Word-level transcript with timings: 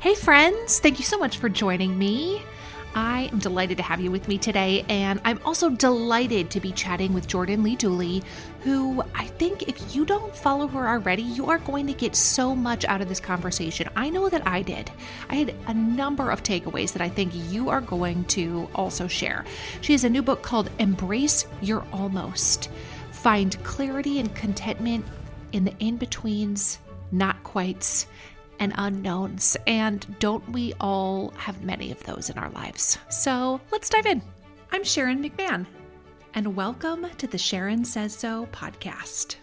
Hey, 0.00 0.14
friends, 0.14 0.78
thank 0.78 0.98
you 0.98 1.04
so 1.04 1.18
much 1.18 1.36
for 1.36 1.50
joining 1.50 1.98
me. 1.98 2.42
I 2.94 3.28
am 3.32 3.38
delighted 3.38 3.76
to 3.76 3.82
have 3.82 4.00
you 4.00 4.10
with 4.10 4.28
me 4.28 4.38
today, 4.38 4.82
and 4.88 5.20
I'm 5.26 5.38
also 5.44 5.68
delighted 5.68 6.48
to 6.52 6.58
be 6.60 6.72
chatting 6.72 7.12
with 7.12 7.26
Jordan 7.26 7.62
Lee 7.62 7.76
Dooley, 7.76 8.22
who 8.62 9.02
I 9.14 9.26
think 9.26 9.68
if 9.68 9.94
you 9.94 10.06
don't 10.06 10.34
follow 10.34 10.68
her 10.68 10.88
already, 10.88 11.22
you 11.22 11.50
are 11.50 11.58
going 11.58 11.86
to 11.86 11.92
get 11.92 12.16
so 12.16 12.56
much 12.56 12.86
out 12.86 13.02
of 13.02 13.10
this 13.10 13.20
conversation. 13.20 13.90
I 13.94 14.08
know 14.08 14.30
that 14.30 14.46
I 14.46 14.62
did. 14.62 14.90
I 15.28 15.34
had 15.34 15.54
a 15.66 15.74
number 15.74 16.30
of 16.30 16.42
takeaways 16.42 16.94
that 16.94 17.02
I 17.02 17.10
think 17.10 17.32
you 17.34 17.68
are 17.68 17.82
going 17.82 18.24
to 18.24 18.70
also 18.74 19.06
share. 19.06 19.44
She 19.82 19.92
has 19.92 20.04
a 20.04 20.08
new 20.08 20.22
book 20.22 20.40
called 20.40 20.70
Embrace 20.78 21.44
Your 21.60 21.84
Almost. 21.92 22.70
Find 23.12 23.62
clarity 23.64 24.18
and 24.18 24.34
contentment 24.34 25.04
in 25.52 25.66
the 25.66 25.74
in 25.78 25.98
betweens, 25.98 26.78
not 27.12 27.44
quites 27.44 28.06
and 28.60 28.72
unknowns. 28.76 29.56
And 29.66 30.06
don't 30.20 30.48
we 30.50 30.74
all 30.80 31.30
have 31.30 31.64
many 31.64 31.90
of 31.90 32.02
those 32.04 32.30
in 32.30 32.38
our 32.38 32.50
lives? 32.50 32.98
So 33.08 33.60
let's 33.72 33.88
dive 33.88 34.06
in. 34.06 34.22
I'm 34.70 34.84
Sharon 34.84 35.20
McMahon, 35.20 35.66
and 36.34 36.54
welcome 36.54 37.08
to 37.18 37.26
the 37.26 37.38
Sharon 37.38 37.84
Says 37.84 38.14
So 38.14 38.46
podcast. 38.52 39.36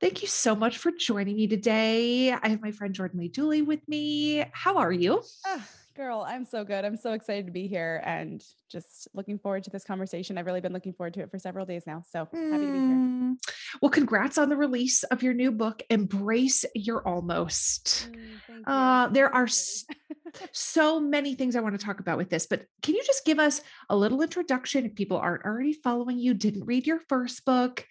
Thank 0.00 0.22
you 0.22 0.26
so 0.26 0.56
much 0.56 0.78
for 0.78 0.90
joining 0.90 1.36
me 1.36 1.46
today. 1.46 2.32
I 2.32 2.48
have 2.48 2.60
my 2.60 2.72
friend 2.72 2.92
Jordan 2.92 3.20
Lee 3.20 3.28
Dooley 3.28 3.62
with 3.62 3.86
me. 3.86 4.44
How 4.50 4.78
are 4.78 4.90
you? 4.90 5.22
Ah, 5.46 5.64
girl, 5.94 6.24
I'm 6.26 6.44
so 6.44 6.64
good. 6.64 6.84
I'm 6.84 6.96
so 6.96 7.12
excited 7.12 7.46
to 7.46 7.52
be 7.52 7.66
here 7.66 8.02
and 8.04 8.42
just 8.70 9.08
looking 9.14 9.38
forward 9.38 9.64
to 9.64 9.70
this 9.70 9.84
conversation. 9.84 10.38
I've 10.38 10.46
really 10.46 10.60
been 10.60 10.72
looking 10.72 10.92
forward 10.94 11.14
to 11.14 11.20
it 11.20 11.30
for 11.30 11.38
several 11.38 11.66
days 11.66 11.82
now. 11.86 12.02
So 12.10 12.20
happy 12.20 12.66
to 12.66 12.72
be 12.72 12.78
here. 12.78 12.96
Mm. 12.96 13.34
Well, 13.80 13.90
congrats 13.90 14.38
on 14.38 14.48
the 14.48 14.56
release 14.56 15.02
of 15.04 15.22
your 15.22 15.34
new 15.34 15.50
book, 15.50 15.82
Embrace 15.90 16.64
Your 16.74 17.06
Almost. 17.06 18.10
Mm, 18.10 18.62
Uh, 18.66 19.08
there 19.08 19.34
are 19.34 19.48
so 20.52 21.00
many 21.00 21.34
things 21.34 21.56
I 21.56 21.60
want 21.60 21.78
to 21.78 21.84
talk 21.84 22.00
about 22.00 22.16
with 22.16 22.30
this, 22.30 22.46
but 22.46 22.64
can 22.82 22.94
you 22.94 23.02
just 23.04 23.24
give 23.26 23.38
us 23.38 23.60
a 23.90 23.96
little 23.96 24.22
introduction 24.22 24.86
if 24.86 24.94
people 24.94 25.18
aren't 25.18 25.44
already 25.44 25.74
following 25.74 26.18
you, 26.18 26.32
didn't 26.32 26.64
read 26.64 26.86
your 26.86 27.00
first 27.00 27.44
book? 27.44 27.84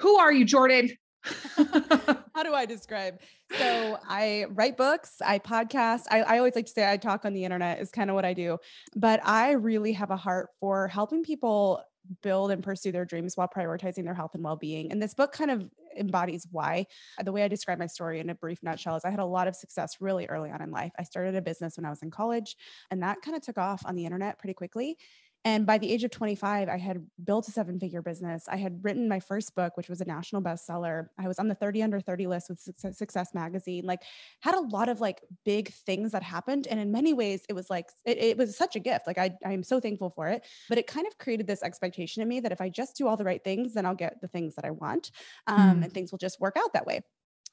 Who 0.00 0.16
are 0.18 0.32
you, 0.32 0.44
Jordan? 0.44 0.90
How 2.34 2.42
do 2.42 2.54
I 2.54 2.66
describe? 2.66 3.20
So 3.56 3.98
I 4.08 4.46
write 4.50 4.76
books, 4.76 5.20
I 5.24 5.38
podcast. 5.38 6.04
I, 6.10 6.22
I 6.22 6.38
always 6.38 6.54
like 6.54 6.66
to 6.66 6.72
say 6.72 6.90
I 6.90 6.96
talk 6.96 7.24
on 7.24 7.34
the 7.34 7.44
internet 7.44 7.80
is 7.80 7.90
kind 7.90 8.10
of 8.10 8.14
what 8.14 8.24
I 8.24 8.34
do. 8.34 8.58
But 8.96 9.20
I 9.24 9.52
really 9.52 9.92
have 9.92 10.10
a 10.10 10.16
heart 10.16 10.50
for 10.60 10.88
helping 10.88 11.22
people 11.22 11.82
build 12.22 12.50
and 12.50 12.62
pursue 12.62 12.92
their 12.92 13.04
dreams 13.04 13.36
while 13.36 13.48
prioritizing 13.48 14.04
their 14.04 14.14
health 14.14 14.34
and 14.34 14.42
well-being. 14.42 14.90
And 14.90 15.02
this 15.02 15.14
book 15.14 15.32
kind 15.32 15.50
of 15.50 15.68
embodies 15.96 16.46
why. 16.50 16.86
The 17.22 17.32
way 17.32 17.42
I 17.42 17.48
describe 17.48 17.78
my 17.78 17.86
story 17.86 18.20
in 18.20 18.30
a 18.30 18.34
brief 18.34 18.62
nutshell 18.62 18.96
is 18.96 19.04
I 19.04 19.10
had 19.10 19.20
a 19.20 19.24
lot 19.24 19.48
of 19.48 19.56
success 19.56 19.96
really 20.00 20.26
early 20.26 20.50
on 20.50 20.62
in 20.62 20.70
life. 20.70 20.92
I 20.98 21.02
started 21.02 21.34
a 21.34 21.42
business 21.42 21.76
when 21.76 21.84
I 21.84 21.90
was 21.90 22.02
in 22.02 22.10
college, 22.10 22.56
and 22.90 23.02
that 23.02 23.22
kind 23.22 23.36
of 23.36 23.42
took 23.42 23.58
off 23.58 23.82
on 23.84 23.96
the 23.96 24.04
internet 24.04 24.38
pretty 24.38 24.54
quickly. 24.54 24.96
And 25.44 25.64
by 25.64 25.78
the 25.78 25.90
age 25.90 26.04
of 26.04 26.10
25, 26.10 26.68
I 26.68 26.76
had 26.76 27.06
built 27.24 27.48
a 27.48 27.50
seven 27.50 27.80
figure 27.80 28.02
business. 28.02 28.46
I 28.46 28.56
had 28.56 28.84
written 28.84 29.08
my 29.08 29.20
first 29.20 29.54
book, 29.54 29.76
which 29.76 29.88
was 29.88 30.02
a 30.02 30.04
national 30.04 30.42
bestseller. 30.42 31.06
I 31.18 31.28
was 31.28 31.38
on 31.38 31.48
the 31.48 31.54
30 31.54 31.82
under 31.82 31.98
30 31.98 32.26
list 32.26 32.50
with 32.50 32.60
Success, 32.60 32.98
Success 32.98 33.32
Magazine, 33.32 33.84
like 33.86 34.02
had 34.40 34.54
a 34.54 34.60
lot 34.60 34.90
of 34.90 35.00
like 35.00 35.22
big 35.46 35.72
things 35.72 36.12
that 36.12 36.22
happened. 36.22 36.66
And 36.66 36.78
in 36.78 36.92
many 36.92 37.14
ways, 37.14 37.42
it 37.48 37.54
was 37.54 37.70
like, 37.70 37.86
it, 38.04 38.18
it 38.18 38.36
was 38.36 38.56
such 38.56 38.76
a 38.76 38.80
gift. 38.80 39.06
Like 39.06 39.16
I, 39.16 39.30
I 39.44 39.52
am 39.52 39.62
so 39.62 39.80
thankful 39.80 40.10
for 40.10 40.28
it. 40.28 40.44
But 40.68 40.76
it 40.76 40.86
kind 40.86 41.06
of 41.06 41.16
created 41.16 41.46
this 41.46 41.62
expectation 41.62 42.22
in 42.22 42.28
me 42.28 42.40
that 42.40 42.52
if 42.52 42.60
I 42.60 42.68
just 42.68 42.96
do 42.96 43.08
all 43.08 43.16
the 43.16 43.24
right 43.24 43.42
things, 43.42 43.72
then 43.72 43.86
I'll 43.86 43.94
get 43.94 44.20
the 44.20 44.28
things 44.28 44.56
that 44.56 44.64
I 44.66 44.70
want. 44.72 45.10
Um, 45.46 45.70
Mm. 45.70 45.84
And 45.84 45.92
things 45.92 46.10
will 46.10 46.18
just 46.18 46.40
work 46.40 46.56
out 46.56 46.72
that 46.72 46.86
way. 46.86 47.02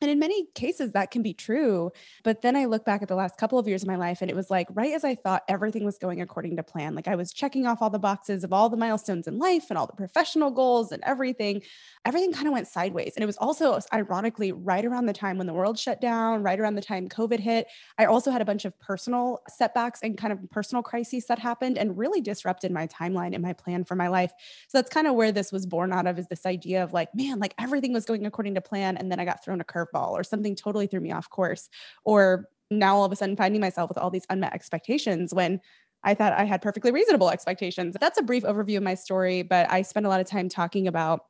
And 0.02 0.12
in 0.12 0.20
many 0.20 0.45
cases, 0.53 0.92
that 0.92 1.12
can 1.12 1.23
be 1.23 1.34
true. 1.34 1.92
But 2.23 2.42
then 2.42 2.56
I 2.56 2.66
look 2.66 2.86
back 2.86 3.02
at 3.02 3.08
the 3.08 3.16
last 3.16 3.38
couple 3.38 3.58
of 3.58 3.67
years 3.67 3.81
of 3.81 3.88
my 3.88 3.95
life, 3.95 4.22
and 4.22 4.30
it 4.30 4.36
was 4.36 4.50
like 4.52 4.67
right 4.73 4.94
as 4.94 5.04
I 5.04 5.16
thought 5.16 5.44
everything 5.48 5.86
was 5.86 5.98
going 5.98 6.22
according 6.22 6.56
to 6.58 6.64
plan. 6.64 6.94
Like 6.94 7.08
I 7.08 7.16
was 7.16 7.34
checking 7.34 7.66
off 7.66 7.81
all 7.81 7.89
the 7.89 8.00
boxes 8.00 8.44
of 8.44 8.54
all 8.54 8.70
the 8.70 8.78
milestones 8.78 9.28
in 9.28 9.39
life 9.39 9.66
and 9.70 9.78
all 9.78 9.88
the 9.88 9.94
professional 9.94 10.52
goals 10.52 10.92
and 10.92 11.04
everything. 11.05 11.61
Everything 12.05 12.32
kind 12.32 12.48
of 12.48 12.54
went 12.54 12.67
sideways. 12.67 13.14
And 13.16 13.23
it 13.23 13.26
was 13.26 13.38
also 13.38 13.80
ironically 13.94 14.52
right 14.52 14.86
around 14.86 15.08
the 15.08 15.14
time 15.14 15.38
when 15.38 15.48
the 15.48 15.54
world 15.54 15.80
shut 15.80 15.99
down, 15.99 16.43
right 16.43 16.60
around 16.60 16.76
the 16.76 16.82
time 16.82 17.10
COVID 17.10 17.39
hit. 17.39 17.67
I 17.98 18.05
also 18.05 18.30
had 18.30 18.42
a 18.42 18.45
bunch 18.45 18.66
of 18.66 18.77
personal 18.80 19.42
setbacks 19.49 20.02
and 20.04 20.17
kind 20.17 20.32
of 20.32 20.39
personal 20.52 20.83
crises 20.83 21.26
that 21.26 21.39
happened 21.39 21.77
and 21.77 21.98
really 21.98 22.22
disrupted 22.22 22.72
my 22.72 22.88
timeline 22.88 23.33
and 23.33 23.42
my 23.42 23.54
plan 23.54 23.83
for 23.83 23.95
my 23.95 24.08
life. 24.08 24.32
So 24.67 24.77
that's 24.77 24.89
kind 24.89 25.08
of 25.08 25.16
where 25.16 25.32
this 25.32 25.52
was 25.52 25.66
born 25.66 25.92
out 25.92 26.08
of 26.08 26.20
is 26.20 26.27
this 26.27 26.45
idea 26.45 26.83
of 26.83 26.93
like, 26.93 27.14
man, 27.16 27.39
like 27.39 27.54
everything 27.60 27.93
was 27.93 28.05
going 28.05 28.26
according 28.26 28.55
to 28.55 28.61
plan. 28.61 28.98
And 28.98 29.11
then 29.11 29.20
I 29.20 29.26
got 29.26 29.43
thrown 29.43 29.61
a 29.61 29.66
curveball 29.93 30.11
or 30.11 30.23
something 30.23 30.55
totally 30.55 30.87
threw 30.87 30.99
me 30.99 31.11
off 31.11 31.30
course. 31.30 31.70
Or 32.05 32.48
now 32.70 32.98
all 32.98 33.05
of 33.05 33.11
a 33.11 33.15
sudden 33.15 33.36
finding 33.36 33.61
myself 33.61 33.89
with 33.89 33.98
all 33.98 34.09
these 34.09 34.25
unmet 34.30 34.53
expectations 34.53 35.33
when 35.33 35.61
I 36.03 36.14
thought 36.14 36.33
I 36.33 36.45
had 36.45 36.61
perfectly 36.61 36.92
reasonable 36.92 37.30
expectations. 37.30 37.95
That's 37.99 38.20
a 38.20 38.23
brief 38.23 38.43
overview 38.43 38.77
of 38.77 38.83
my 38.83 38.93
story, 38.93 39.42
but 39.42 39.71
I 39.71 39.81
spend 39.81 40.05
a 40.05 40.09
lot 40.09 40.21
of 40.21 40.27
time 40.27 40.49
talking 40.49 40.87
about 40.87 41.21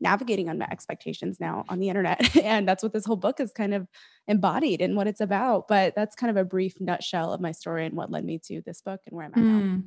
navigating 0.00 0.48
unmet 0.48 0.72
expectations 0.72 1.38
now 1.40 1.64
on 1.68 1.78
the 1.78 1.88
internet. 1.88 2.36
and 2.42 2.66
that's 2.66 2.82
what 2.82 2.92
this 2.92 3.04
whole 3.04 3.16
book 3.16 3.40
is 3.40 3.52
kind 3.52 3.74
of 3.74 3.86
embodied 4.28 4.80
and 4.80 4.96
what 4.96 5.06
it's 5.06 5.20
about. 5.20 5.68
But 5.68 5.94
that's 5.94 6.16
kind 6.16 6.30
of 6.30 6.36
a 6.36 6.44
brief 6.44 6.80
nutshell 6.80 7.32
of 7.32 7.40
my 7.40 7.52
story 7.52 7.86
and 7.86 7.96
what 7.96 8.10
led 8.10 8.24
me 8.24 8.40
to 8.46 8.62
this 8.64 8.80
book 8.80 9.00
and 9.06 9.16
where 9.16 9.26
I'm 9.26 9.32
at 9.32 9.38
now. 9.38 9.60
Mm. 9.60 9.84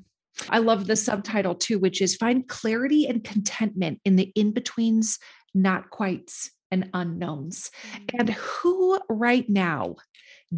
I 0.50 0.60
love 0.60 0.88
the 0.88 0.96
subtitle 0.96 1.56
too, 1.56 1.78
which 1.78 2.02
is 2.02 2.16
Find 2.16 2.48
Clarity 2.48 3.06
and 3.06 3.24
Contentment 3.24 4.00
in 4.04 4.16
the 4.16 4.32
In 4.36 4.52
Betweens, 4.52 5.20
Not 5.54 5.90
Quites, 5.92 6.52
and 6.74 6.90
Unknowns. 6.94 7.70
And 8.18 8.30
mm. 8.30 8.34
who 8.34 9.00
right 9.08 9.48
now 9.48 9.96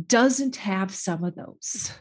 doesn't 0.07 0.55
have 0.55 0.93
some 0.93 1.23
of 1.23 1.35
those? 1.35 1.91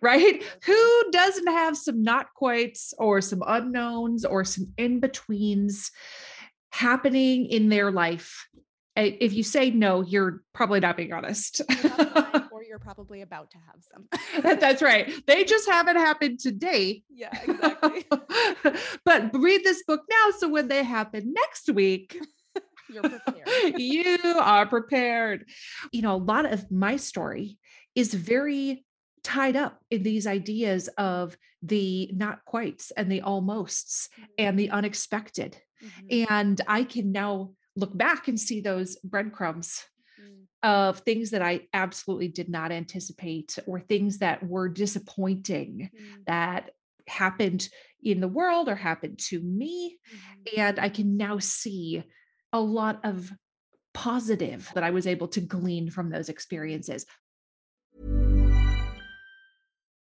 right? 0.00 0.42
Who 0.64 1.10
doesn't 1.12 1.48
have 1.48 1.76
some 1.76 2.02
not 2.02 2.34
quites 2.34 2.94
or 2.98 3.20
some 3.20 3.42
unknowns 3.46 4.24
or 4.24 4.44
some 4.44 4.72
in 4.76 5.00
betweens 5.00 5.90
happening 6.72 7.46
in 7.46 7.68
their 7.68 7.90
life? 7.90 8.46
If 8.96 9.32
you 9.32 9.42
say 9.42 9.70
no, 9.70 10.02
you're 10.02 10.42
probably 10.52 10.80
not 10.80 10.96
being 10.96 11.12
honest. 11.12 11.62
You're 11.68 11.96
not 11.96 12.34
lying, 12.34 12.48
or 12.50 12.64
you're 12.64 12.80
probably 12.80 13.22
about 13.22 13.50
to 13.52 13.58
have 13.58 13.76
some. 13.80 14.58
That's 14.58 14.82
right. 14.82 15.10
They 15.26 15.44
just 15.44 15.70
haven't 15.70 15.96
happened 15.96 16.40
today. 16.40 17.02
Yeah, 17.08 17.30
exactly. 17.46 18.04
but 19.04 19.30
read 19.32 19.62
this 19.64 19.84
book 19.84 20.02
now 20.10 20.32
so 20.36 20.48
when 20.48 20.68
they 20.68 20.82
happen 20.82 21.32
next 21.32 21.70
week, 21.70 22.18
You're 22.92 23.02
prepared. 23.02 23.74
you 23.78 24.16
are 24.40 24.66
prepared. 24.66 25.48
You 25.92 26.02
know, 26.02 26.14
a 26.14 26.16
lot 26.16 26.50
of 26.50 26.70
my 26.70 26.96
story 26.96 27.58
is 27.94 28.12
very 28.14 28.84
tied 29.22 29.56
up 29.56 29.80
in 29.90 30.02
these 30.02 30.26
ideas 30.26 30.88
of 30.96 31.36
the 31.62 32.10
not 32.14 32.44
quites 32.46 32.90
and 32.92 33.10
the 33.12 33.20
almosts 33.22 34.08
and 34.38 34.58
the 34.58 34.70
unexpected. 34.70 35.58
Mhm. 35.82 36.26
And 36.30 36.60
I 36.66 36.84
can 36.84 37.12
now 37.12 37.54
look 37.76 37.96
back 37.96 38.28
and 38.28 38.38
see 38.40 38.60
those 38.60 38.96
breadcrumbs 39.04 39.84
Mm. 40.20 40.46
of 40.62 40.98
things 41.00 41.30
that 41.30 41.40
I 41.40 41.68
absolutely 41.72 42.28
did 42.28 42.48
not 42.50 42.72
anticipate 42.72 43.58
or 43.66 43.80
things 43.80 44.18
that 44.18 44.46
were 44.46 44.68
disappointing 44.68 45.88
Mm. 45.94 46.24
that 46.26 46.70
happened 47.06 47.68
in 48.02 48.20
the 48.20 48.28
world 48.28 48.68
or 48.68 48.74
happened 48.74 49.18
to 49.18 49.40
me. 49.40 49.98
Mhm. 50.12 50.58
And 50.58 50.78
I 50.78 50.88
can 50.90 51.16
now 51.16 51.38
see 51.38 52.02
a 52.52 52.60
lot 52.60 53.00
of 53.04 53.32
positive 53.94 54.70
that 54.74 54.84
I 54.84 54.90
was 54.90 55.06
able 55.06 55.28
to 55.28 55.40
glean 55.40 55.90
from 55.90 56.10
those 56.10 56.28
experiences. 56.28 57.06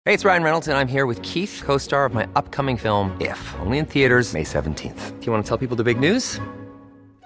Hey, 0.06 0.12
it's 0.12 0.24
Ryan 0.24 0.42
Reynolds, 0.42 0.68
and 0.68 0.76
I'm 0.76 0.88
here 0.88 1.06
with 1.06 1.22
Keith, 1.22 1.62
co 1.64 1.78
star 1.78 2.04
of 2.04 2.12
my 2.12 2.28
upcoming 2.36 2.76
film, 2.76 3.16
If, 3.20 3.54
only 3.60 3.78
in 3.78 3.86
theaters, 3.86 4.34
May 4.34 4.44
17th. 4.44 5.18
Do 5.18 5.26
you 5.26 5.32
want 5.32 5.44
to 5.44 5.48
tell 5.48 5.56
people 5.56 5.76
the 5.76 5.84
big 5.84 5.98
news? 5.98 6.38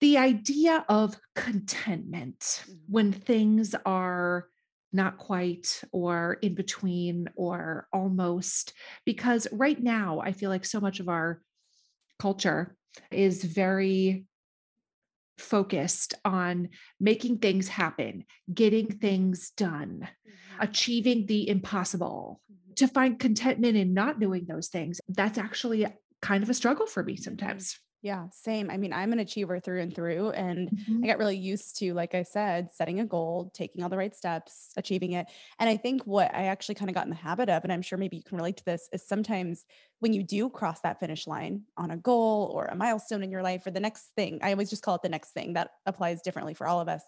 the 0.00 0.18
idea 0.18 0.84
of 0.88 1.16
contentment 1.34 2.64
when 2.88 3.12
mm-hmm. 3.12 3.20
things 3.20 3.74
are 3.84 4.48
not 4.92 5.18
quite 5.18 5.82
or 5.92 6.38
in 6.42 6.54
between 6.54 7.28
or 7.36 7.86
almost 7.92 8.72
because 9.04 9.46
right 9.52 9.80
now 9.82 10.20
I 10.20 10.32
feel 10.32 10.50
like 10.50 10.64
so 10.64 10.80
much 10.80 11.00
of 11.00 11.08
our 11.08 11.42
culture 12.18 12.76
is 13.10 13.44
very 13.44 14.24
focused 15.38 16.14
on 16.24 16.70
making 16.98 17.38
things 17.38 17.68
happen, 17.68 18.24
getting 18.52 18.86
things 18.86 19.50
done, 19.50 20.08
mm-hmm. 20.08 20.62
achieving 20.62 21.26
the 21.26 21.48
impossible. 21.48 22.40
Mm-hmm. 22.50 22.72
To 22.76 22.88
find 22.88 23.18
contentment 23.18 23.76
in 23.76 23.94
not 23.94 24.20
doing 24.20 24.46
those 24.46 24.68
things, 24.68 25.00
that's 25.08 25.38
actually 25.38 25.86
kind 26.22 26.42
of 26.42 26.50
a 26.50 26.54
struggle 26.54 26.86
for 26.86 27.02
me 27.02 27.16
sometimes. 27.16 27.78
Yeah, 28.02 28.28
same. 28.28 28.70
I 28.70 28.76
mean, 28.76 28.92
I'm 28.92 29.12
an 29.12 29.18
achiever 29.18 29.58
through 29.58 29.80
and 29.80 29.92
through. 29.94 30.30
And 30.30 30.70
Mhm. 30.70 31.02
I 31.02 31.08
got 31.08 31.18
really 31.18 31.36
used 31.36 31.76
to, 31.78 31.92
like 31.94 32.14
I 32.14 32.22
said, 32.22 32.70
setting 32.70 33.00
a 33.00 33.06
goal, 33.06 33.50
taking 33.52 33.82
all 33.82 33.88
the 33.88 33.96
right 33.96 34.14
steps, 34.14 34.72
achieving 34.76 35.12
it. 35.12 35.26
And 35.58 35.68
I 35.68 35.76
think 35.76 36.02
what 36.04 36.32
I 36.32 36.44
actually 36.44 36.76
kind 36.76 36.88
of 36.90 36.94
got 36.94 37.04
in 37.04 37.10
the 37.10 37.16
habit 37.16 37.48
of, 37.48 37.64
and 37.64 37.72
I'm 37.72 37.82
sure 37.82 37.98
maybe 37.98 38.16
you 38.16 38.22
can 38.22 38.36
relate 38.36 38.58
to 38.58 38.64
this, 38.64 38.88
is 38.92 39.04
sometimes 39.06 39.64
when 40.00 40.12
you 40.12 40.22
do 40.22 40.50
cross 40.50 40.82
that 40.82 41.00
finish 41.00 41.26
line 41.26 41.64
on 41.78 41.90
a 41.90 41.96
goal 41.96 42.50
or 42.54 42.66
a 42.66 42.76
milestone 42.76 43.24
in 43.24 43.30
your 43.30 43.42
life 43.42 43.66
or 43.66 43.70
the 43.72 43.80
next 43.80 44.10
thing, 44.14 44.38
I 44.42 44.52
always 44.52 44.70
just 44.70 44.82
call 44.82 44.94
it 44.96 45.02
the 45.02 45.08
next 45.08 45.32
thing. 45.32 45.54
That 45.54 45.70
applies 45.86 46.22
differently 46.22 46.54
for 46.54 46.66
all 46.68 46.80
of 46.80 46.88
us. 46.88 47.02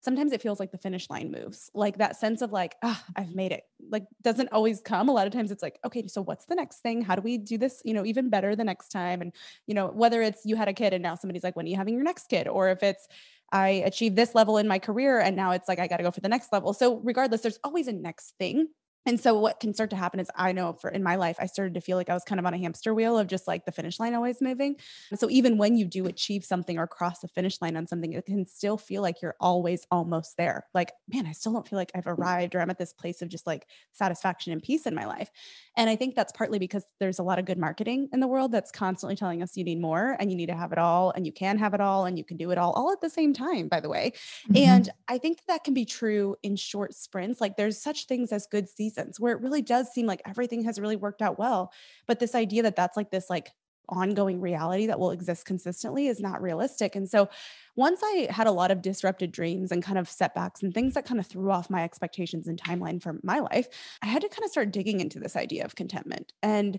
Sometimes 0.00 0.32
it 0.32 0.40
feels 0.40 0.60
like 0.60 0.70
the 0.70 0.78
finish 0.78 1.10
line 1.10 1.30
moves, 1.30 1.70
like 1.74 1.98
that 1.98 2.16
sense 2.16 2.40
of 2.40 2.52
like, 2.52 2.76
ah, 2.82 3.02
I've 3.16 3.34
made 3.34 3.52
it. 3.52 3.64
Like 3.90 4.06
doesn't 4.22 4.50
always 4.52 4.80
come. 4.80 5.08
A 5.08 5.12
lot 5.12 5.26
of 5.26 5.32
times 5.32 5.50
it's 5.50 5.62
like, 5.62 5.78
okay, 5.84 6.06
so 6.06 6.22
what's 6.22 6.46
the 6.46 6.54
next 6.54 6.78
thing? 6.78 7.02
How 7.02 7.14
do 7.14 7.22
we 7.22 7.38
do 7.38 7.58
this, 7.58 7.82
you 7.84 7.94
know, 7.94 8.04
even 8.04 8.30
better 8.30 8.54
the 8.54 8.64
next 8.64 8.88
time? 8.88 9.20
And 9.20 9.32
you 9.66 9.74
know, 9.74 9.88
whether 9.88 10.22
it's 10.22 10.44
you 10.44 10.56
had 10.56 10.68
a 10.68 10.72
kid 10.72 10.92
and 10.92 11.02
now 11.02 11.14
somebody's 11.14 11.42
like, 11.42 11.56
when 11.56 11.66
are 11.66 11.68
you 11.68 11.76
having 11.76 11.94
your 11.94 12.04
next 12.04 12.28
kid? 12.28 12.48
Or 12.48 12.68
if 12.68 12.82
it's, 12.82 13.08
I 13.50 13.68
achieved 13.86 14.14
this 14.14 14.34
level 14.34 14.58
in 14.58 14.68
my 14.68 14.78
career 14.78 15.20
and 15.20 15.34
now 15.34 15.52
it's 15.52 15.68
like, 15.68 15.78
I 15.78 15.86
got 15.86 15.96
to 15.96 16.02
go 16.02 16.10
for 16.10 16.20
the 16.20 16.28
next 16.28 16.52
level. 16.52 16.72
So, 16.74 16.96
regardless, 16.96 17.40
there's 17.40 17.58
always 17.64 17.88
a 17.88 17.92
next 17.92 18.34
thing. 18.38 18.68
And 19.08 19.18
so, 19.18 19.32
what 19.38 19.58
can 19.58 19.72
start 19.72 19.88
to 19.90 19.96
happen 19.96 20.20
is 20.20 20.30
I 20.36 20.52
know 20.52 20.74
for 20.74 20.90
in 20.90 21.02
my 21.02 21.16
life, 21.16 21.36
I 21.40 21.46
started 21.46 21.72
to 21.74 21.80
feel 21.80 21.96
like 21.96 22.10
I 22.10 22.14
was 22.14 22.24
kind 22.24 22.38
of 22.38 22.44
on 22.44 22.52
a 22.52 22.58
hamster 22.58 22.92
wheel 22.92 23.18
of 23.18 23.26
just 23.26 23.48
like 23.48 23.64
the 23.64 23.72
finish 23.72 23.98
line 23.98 24.14
always 24.14 24.42
moving. 24.42 24.76
So, 25.14 25.30
even 25.30 25.56
when 25.56 25.78
you 25.78 25.86
do 25.86 26.04
achieve 26.04 26.44
something 26.44 26.78
or 26.78 26.86
cross 26.86 27.20
the 27.20 27.28
finish 27.28 27.58
line 27.62 27.74
on 27.74 27.86
something, 27.86 28.12
it 28.12 28.26
can 28.26 28.44
still 28.46 28.76
feel 28.76 29.00
like 29.00 29.22
you're 29.22 29.36
always 29.40 29.86
almost 29.90 30.36
there. 30.36 30.66
Like, 30.74 30.92
man, 31.08 31.24
I 31.24 31.32
still 31.32 31.54
don't 31.54 31.66
feel 31.66 31.78
like 31.78 31.90
I've 31.94 32.06
arrived 32.06 32.54
or 32.54 32.60
I'm 32.60 32.68
at 32.68 32.76
this 32.76 32.92
place 32.92 33.22
of 33.22 33.30
just 33.30 33.46
like 33.46 33.66
satisfaction 33.92 34.52
and 34.52 34.62
peace 34.62 34.86
in 34.86 34.94
my 34.94 35.06
life. 35.06 35.30
And 35.74 35.88
I 35.88 35.96
think 35.96 36.14
that's 36.14 36.32
partly 36.32 36.58
because 36.58 36.84
there's 37.00 37.18
a 37.18 37.22
lot 37.22 37.38
of 37.38 37.46
good 37.46 37.56
marketing 37.56 38.10
in 38.12 38.20
the 38.20 38.28
world 38.28 38.52
that's 38.52 38.70
constantly 38.70 39.16
telling 39.16 39.42
us 39.42 39.56
you 39.56 39.64
need 39.64 39.80
more 39.80 40.16
and 40.20 40.30
you 40.30 40.36
need 40.36 40.50
to 40.50 40.56
have 40.56 40.72
it 40.72 40.78
all 40.78 41.12
and 41.12 41.24
you 41.24 41.32
can 41.32 41.56
have 41.56 41.72
it 41.72 41.80
all 41.80 42.04
and 42.04 42.18
you 42.18 42.24
can 42.24 42.36
do 42.36 42.50
it 42.50 42.58
all 42.58 42.72
all 42.72 42.92
at 42.92 43.00
the 43.00 43.08
same 43.08 43.32
time, 43.32 43.68
by 43.68 43.80
the 43.80 43.88
way. 43.88 44.12
Mm-hmm. 44.50 44.56
And 44.56 44.90
I 45.08 45.16
think 45.16 45.38
that, 45.38 45.44
that 45.46 45.64
can 45.64 45.72
be 45.72 45.86
true 45.86 46.36
in 46.42 46.56
short 46.56 46.94
sprints. 46.94 47.40
Like 47.40 47.56
there's 47.56 47.80
such 47.80 48.04
things 48.04 48.32
as 48.32 48.46
good 48.46 48.68
seasons 48.68 48.97
where 49.18 49.32
it 49.32 49.42
really 49.42 49.62
does 49.62 49.92
seem 49.92 50.06
like 50.06 50.22
everything 50.26 50.64
has 50.64 50.78
really 50.78 50.96
worked 50.96 51.22
out 51.22 51.38
well. 51.38 51.72
But 52.06 52.18
this 52.18 52.34
idea 52.34 52.62
that 52.62 52.76
that's 52.76 52.96
like 52.96 53.10
this 53.10 53.30
like 53.30 53.50
ongoing 53.88 54.40
reality 54.40 54.86
that 54.86 55.00
will 55.00 55.10
exist 55.10 55.46
consistently 55.46 56.08
is 56.08 56.20
not 56.20 56.42
realistic. 56.42 56.94
And 56.94 57.08
so 57.08 57.28
once 57.76 58.00
I 58.02 58.28
had 58.30 58.46
a 58.46 58.52
lot 58.52 58.70
of 58.70 58.82
disrupted 58.82 59.32
dreams 59.32 59.72
and 59.72 59.82
kind 59.82 59.98
of 59.98 60.08
setbacks 60.08 60.62
and 60.62 60.72
things 60.74 60.94
that 60.94 61.06
kind 61.06 61.18
of 61.20 61.26
threw 61.26 61.50
off 61.50 61.70
my 61.70 61.84
expectations 61.84 62.48
and 62.48 62.60
timeline 62.60 63.02
for 63.02 63.18
my 63.22 63.40
life, 63.40 63.68
I 64.02 64.06
had 64.06 64.22
to 64.22 64.28
kind 64.28 64.44
of 64.44 64.50
start 64.50 64.72
digging 64.72 65.00
into 65.00 65.18
this 65.18 65.36
idea 65.36 65.64
of 65.64 65.74
contentment. 65.74 66.32
And 66.42 66.78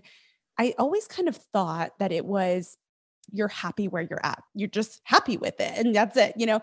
I 0.58 0.74
always 0.78 1.06
kind 1.06 1.28
of 1.28 1.36
thought 1.36 1.98
that 1.98 2.12
it 2.12 2.24
was 2.24 2.76
you're 3.32 3.48
happy 3.48 3.88
where 3.88 4.02
you're 4.02 4.24
at. 4.24 4.42
You're 4.54 4.68
just 4.68 5.00
happy 5.04 5.36
with 5.36 5.60
it 5.60 5.78
and 5.78 5.94
that's 5.94 6.16
it, 6.16 6.34
you 6.36 6.46
know. 6.46 6.60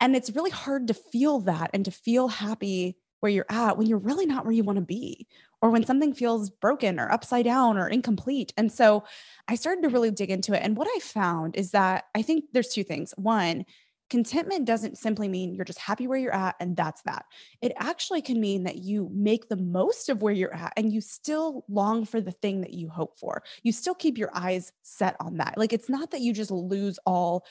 And 0.00 0.14
it's 0.14 0.30
really 0.30 0.50
hard 0.50 0.86
to 0.88 0.94
feel 0.94 1.40
that 1.40 1.70
and 1.74 1.84
to 1.84 1.90
feel 1.90 2.28
happy 2.28 2.96
where 3.20 3.32
you're 3.32 3.46
at 3.48 3.76
when 3.76 3.86
you're 3.86 3.98
really 3.98 4.26
not 4.26 4.44
where 4.44 4.52
you 4.52 4.64
want 4.64 4.76
to 4.76 4.84
be 4.84 5.26
or 5.60 5.70
when 5.70 5.84
something 5.84 6.14
feels 6.14 6.50
broken 6.50 7.00
or 7.00 7.10
upside 7.10 7.44
down 7.44 7.78
or 7.78 7.88
incomplete. 7.88 8.52
And 8.56 8.70
so 8.70 9.04
I 9.48 9.56
started 9.56 9.82
to 9.82 9.88
really 9.88 10.10
dig 10.10 10.30
into 10.30 10.54
it. 10.54 10.62
And 10.62 10.76
what 10.76 10.88
I 10.88 10.98
found 11.00 11.56
is 11.56 11.72
that 11.72 12.04
I 12.14 12.22
think 12.22 12.44
there's 12.52 12.68
two 12.68 12.84
things. 12.84 13.12
One, 13.16 13.64
contentment 14.10 14.64
doesn't 14.64 14.96
simply 14.96 15.28
mean 15.28 15.54
you're 15.54 15.64
just 15.64 15.78
happy 15.78 16.06
where 16.06 16.18
you're 16.18 16.34
at 16.34 16.56
and 16.60 16.76
that's 16.76 17.02
that. 17.02 17.26
It 17.60 17.72
actually 17.76 18.22
can 18.22 18.40
mean 18.40 18.64
that 18.64 18.76
you 18.76 19.10
make 19.12 19.48
the 19.48 19.56
most 19.56 20.08
of 20.08 20.22
where 20.22 20.32
you're 20.32 20.54
at 20.54 20.72
and 20.76 20.92
you 20.92 21.00
still 21.00 21.64
long 21.68 22.04
for 22.04 22.20
the 22.20 22.32
thing 22.32 22.62
that 22.62 22.72
you 22.72 22.88
hope 22.88 23.18
for. 23.18 23.42
You 23.62 23.72
still 23.72 23.94
keep 23.94 24.16
your 24.16 24.30
eyes 24.32 24.72
set 24.82 25.16
on 25.20 25.38
that. 25.38 25.58
Like 25.58 25.72
it's 25.72 25.90
not 25.90 26.12
that 26.12 26.20
you 26.20 26.32
just 26.32 26.50
lose 26.50 26.98
all 27.04 27.44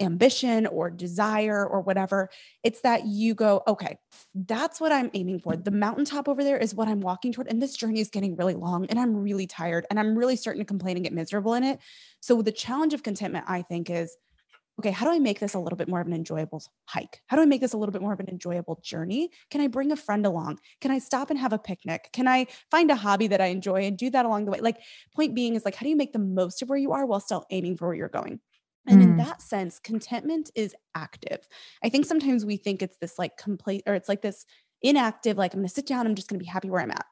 ambition 0.00 0.66
or 0.66 0.90
desire 0.90 1.66
or 1.66 1.80
whatever. 1.80 2.30
It's 2.62 2.80
that 2.80 3.06
you 3.06 3.34
go, 3.34 3.62
okay, 3.66 3.98
that's 4.34 4.80
what 4.80 4.92
I'm 4.92 5.10
aiming 5.14 5.40
for. 5.40 5.56
The 5.56 5.70
mountaintop 5.70 6.28
over 6.28 6.42
there 6.42 6.58
is 6.58 6.74
what 6.74 6.88
I'm 6.88 7.00
walking 7.00 7.32
toward. 7.32 7.48
And 7.48 7.60
this 7.60 7.76
journey 7.76 8.00
is 8.00 8.08
getting 8.08 8.36
really 8.36 8.54
long 8.54 8.86
and 8.86 8.98
I'm 8.98 9.16
really 9.16 9.46
tired 9.46 9.86
and 9.90 9.98
I'm 9.98 10.16
really 10.16 10.36
starting 10.36 10.62
to 10.62 10.66
complain 10.66 10.96
and 10.96 11.04
get 11.04 11.12
miserable 11.12 11.54
in 11.54 11.64
it. 11.64 11.78
So 12.20 12.40
the 12.42 12.52
challenge 12.52 12.94
of 12.94 13.02
contentment, 13.02 13.44
I 13.48 13.62
think, 13.62 13.90
is 13.90 14.16
okay, 14.78 14.90
how 14.90 15.04
do 15.04 15.12
I 15.12 15.18
make 15.18 15.38
this 15.38 15.54
a 15.54 15.58
little 15.58 15.76
bit 15.76 15.88
more 15.88 16.00
of 16.00 16.06
an 16.06 16.14
enjoyable 16.14 16.62
hike? 16.86 17.20
How 17.26 17.36
do 17.36 17.42
I 17.42 17.46
make 17.46 17.60
this 17.60 17.74
a 17.74 17.76
little 17.76 17.92
bit 17.92 18.00
more 18.00 18.14
of 18.14 18.20
an 18.20 18.28
enjoyable 18.28 18.80
journey? 18.82 19.30
Can 19.50 19.60
I 19.60 19.68
bring 19.68 19.92
a 19.92 19.96
friend 19.96 20.24
along? 20.24 20.58
Can 20.80 20.90
I 20.90 20.98
stop 20.98 21.30
and 21.30 21.38
have 21.38 21.52
a 21.52 21.58
picnic? 21.58 22.08
Can 22.12 22.26
I 22.26 22.46
find 22.70 22.90
a 22.90 22.96
hobby 22.96 23.26
that 23.28 23.40
I 23.40 23.46
enjoy 23.46 23.82
and 23.82 23.98
do 23.98 24.08
that 24.10 24.24
along 24.24 24.46
the 24.46 24.50
way? 24.50 24.60
Like, 24.60 24.78
point 25.14 25.34
being 25.34 25.54
is 25.54 25.64
like, 25.64 25.74
how 25.74 25.84
do 25.84 25.90
you 25.90 25.96
make 25.96 26.12
the 26.12 26.18
most 26.18 26.62
of 26.62 26.68
where 26.68 26.78
you 26.78 26.92
are 26.92 27.04
while 27.04 27.20
still 27.20 27.44
aiming 27.50 27.76
for 27.76 27.88
where 27.88 27.96
you're 27.96 28.08
going? 28.08 28.40
And 28.86 29.00
in 29.02 29.14
Mm. 29.14 29.16
that 29.18 29.42
sense, 29.42 29.78
contentment 29.78 30.50
is 30.54 30.74
active. 30.94 31.48
I 31.84 31.88
think 31.88 32.06
sometimes 32.06 32.44
we 32.44 32.56
think 32.56 32.82
it's 32.82 32.96
this 32.98 33.18
like 33.18 33.36
complete 33.36 33.82
or 33.86 33.94
it's 33.94 34.08
like 34.08 34.22
this 34.22 34.44
inactive, 34.82 35.38
like 35.38 35.54
I'm 35.54 35.60
going 35.60 35.68
to 35.68 35.74
sit 35.74 35.86
down, 35.86 36.06
I'm 36.06 36.14
just 36.14 36.28
going 36.28 36.38
to 36.38 36.44
be 36.44 36.50
happy 36.50 36.68
where 36.70 36.80
I'm 36.80 36.90
at. 36.90 37.06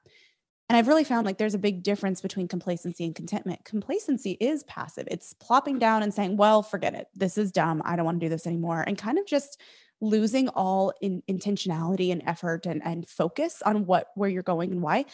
And 0.69 0.77
I've 0.77 0.89
really 0.89 1.05
found 1.05 1.27
like 1.27 1.39
there's 1.39 1.55
a 1.55 1.59
big 1.59 1.83
difference 1.83 2.21
between 2.21 2.47
complacency 2.47 3.05
and 3.05 3.15
contentment. 3.15 3.65
Complacency 3.65 4.33
is 4.41 4.63
passive, 4.65 5.09
it's 5.11 5.33
plopping 5.35 5.79
down 5.79 6.03
and 6.03 6.15
saying, 6.15 6.37
well, 6.37 6.63
forget 6.63 6.95
it. 6.95 7.09
This 7.15 7.39
is 7.39 7.51
dumb. 7.51 7.83
I 7.85 7.97
don't 7.97 8.05
want 8.05 8.21
to 8.21 8.27
do 8.27 8.31
this 8.31 8.47
anymore. 8.47 8.85
And 8.87 8.97
kind 8.97 9.19
of 9.19 9.27
just 9.27 9.61
losing 10.01 10.49
all 10.49 10.93
in 11.01 11.23
intentionality 11.29 12.11
and 12.13 12.23
effort 12.25 12.67
and, 12.67 12.81
and 12.85 13.09
focus 13.09 13.63
on 13.67 13.85
what 13.85 14.09
where 14.15 14.31
you're 14.31 14.43
going 14.43 14.73
and 14.73 14.81
why 14.81 15.05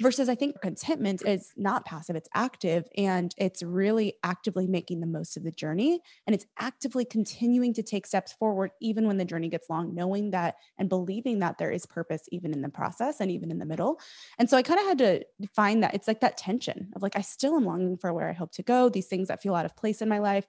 versus 0.00 0.28
i 0.28 0.34
think 0.34 0.60
contentment 0.60 1.22
is 1.26 1.52
not 1.56 1.84
passive 1.84 2.16
it's 2.16 2.28
active 2.34 2.86
and 2.96 3.34
it's 3.38 3.62
really 3.62 4.14
actively 4.22 4.66
making 4.66 5.00
the 5.00 5.06
most 5.06 5.36
of 5.36 5.42
the 5.42 5.50
journey 5.50 6.00
and 6.26 6.34
it's 6.34 6.46
actively 6.58 7.04
continuing 7.04 7.72
to 7.72 7.82
take 7.82 8.06
steps 8.06 8.32
forward 8.32 8.70
even 8.80 9.06
when 9.06 9.16
the 9.16 9.24
journey 9.24 9.48
gets 9.48 9.70
long 9.70 9.94
knowing 9.94 10.30
that 10.30 10.56
and 10.78 10.88
believing 10.88 11.38
that 11.38 11.58
there 11.58 11.70
is 11.70 11.86
purpose 11.86 12.22
even 12.30 12.52
in 12.52 12.62
the 12.62 12.68
process 12.68 13.20
and 13.20 13.30
even 13.30 13.50
in 13.50 13.58
the 13.58 13.64
middle. 13.64 13.98
And 14.38 14.48
so 14.48 14.56
i 14.56 14.62
kind 14.62 14.80
of 14.80 14.86
had 14.86 14.98
to 14.98 15.24
find 15.54 15.82
that 15.82 15.94
it's 15.94 16.08
like 16.08 16.20
that 16.20 16.36
tension 16.36 16.90
of 16.94 17.02
like 17.02 17.16
i 17.16 17.20
still 17.20 17.56
am 17.56 17.64
longing 17.64 17.96
for 17.96 18.12
where 18.12 18.28
i 18.28 18.32
hope 18.32 18.52
to 18.52 18.62
go 18.62 18.88
these 18.88 19.06
things 19.06 19.28
that 19.28 19.42
feel 19.42 19.54
out 19.54 19.66
of 19.66 19.76
place 19.76 20.02
in 20.02 20.08
my 20.08 20.18
life 20.18 20.46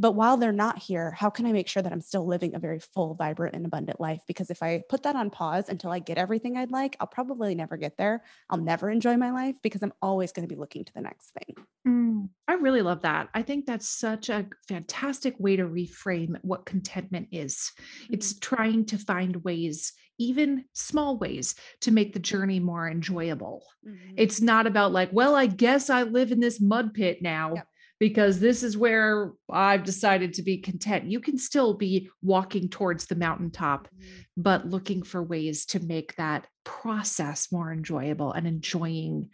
But 0.00 0.12
while 0.12 0.38
they're 0.38 0.50
not 0.50 0.78
here, 0.78 1.10
how 1.10 1.28
can 1.28 1.44
I 1.44 1.52
make 1.52 1.68
sure 1.68 1.82
that 1.82 1.92
I'm 1.92 2.00
still 2.00 2.26
living 2.26 2.54
a 2.54 2.58
very 2.58 2.80
full, 2.80 3.14
vibrant, 3.14 3.54
and 3.54 3.66
abundant 3.66 4.00
life? 4.00 4.22
Because 4.26 4.48
if 4.48 4.62
I 4.62 4.82
put 4.88 5.02
that 5.02 5.14
on 5.14 5.28
pause 5.28 5.68
until 5.68 5.90
I 5.90 5.98
get 5.98 6.16
everything 6.16 6.56
I'd 6.56 6.70
like, 6.70 6.96
I'll 6.98 7.06
probably 7.06 7.54
never 7.54 7.76
get 7.76 7.98
there. 7.98 8.24
I'll 8.48 8.56
never 8.56 8.88
enjoy 8.88 9.18
my 9.18 9.30
life 9.30 9.56
because 9.62 9.82
I'm 9.82 9.92
always 10.00 10.32
going 10.32 10.48
to 10.48 10.52
be 10.52 10.58
looking 10.58 10.86
to 10.86 10.92
the 10.94 11.02
next 11.02 11.32
thing. 11.32 11.66
Mm, 11.86 12.30
I 12.48 12.54
really 12.54 12.80
love 12.80 13.02
that. 13.02 13.28
I 13.34 13.42
think 13.42 13.66
that's 13.66 13.90
such 13.90 14.30
a 14.30 14.46
fantastic 14.66 15.34
way 15.38 15.56
to 15.56 15.64
reframe 15.64 16.36
what 16.40 16.64
contentment 16.64 17.28
is. 17.30 17.70
Mm-hmm. 18.04 18.14
It's 18.14 18.38
trying 18.38 18.86
to 18.86 18.96
find 18.96 19.44
ways, 19.44 19.92
even 20.16 20.64
small 20.72 21.18
ways, 21.18 21.56
to 21.82 21.90
make 21.90 22.14
the 22.14 22.20
journey 22.20 22.58
more 22.58 22.88
enjoyable. 22.88 23.66
Mm-hmm. 23.86 24.14
It's 24.16 24.40
not 24.40 24.66
about 24.66 24.92
like, 24.92 25.10
well, 25.12 25.34
I 25.34 25.44
guess 25.44 25.90
I 25.90 26.04
live 26.04 26.32
in 26.32 26.40
this 26.40 26.58
mud 26.58 26.94
pit 26.94 27.18
now. 27.20 27.52
Yep 27.56 27.66
because 28.00 28.40
this 28.40 28.62
is 28.62 28.78
where 28.78 29.32
I've 29.50 29.84
decided 29.84 30.32
to 30.34 30.42
be 30.42 30.56
content. 30.56 31.10
You 31.10 31.20
can 31.20 31.38
still 31.38 31.74
be 31.74 32.08
walking 32.22 32.68
towards 32.70 33.06
the 33.06 33.14
mountaintop, 33.14 33.88
mm-hmm. 33.88 34.20
but 34.38 34.66
looking 34.66 35.02
for 35.02 35.22
ways 35.22 35.66
to 35.66 35.80
make 35.80 36.16
that 36.16 36.46
process 36.64 37.52
more 37.52 37.70
enjoyable 37.70 38.32
and 38.32 38.48
enjoying 38.48 39.28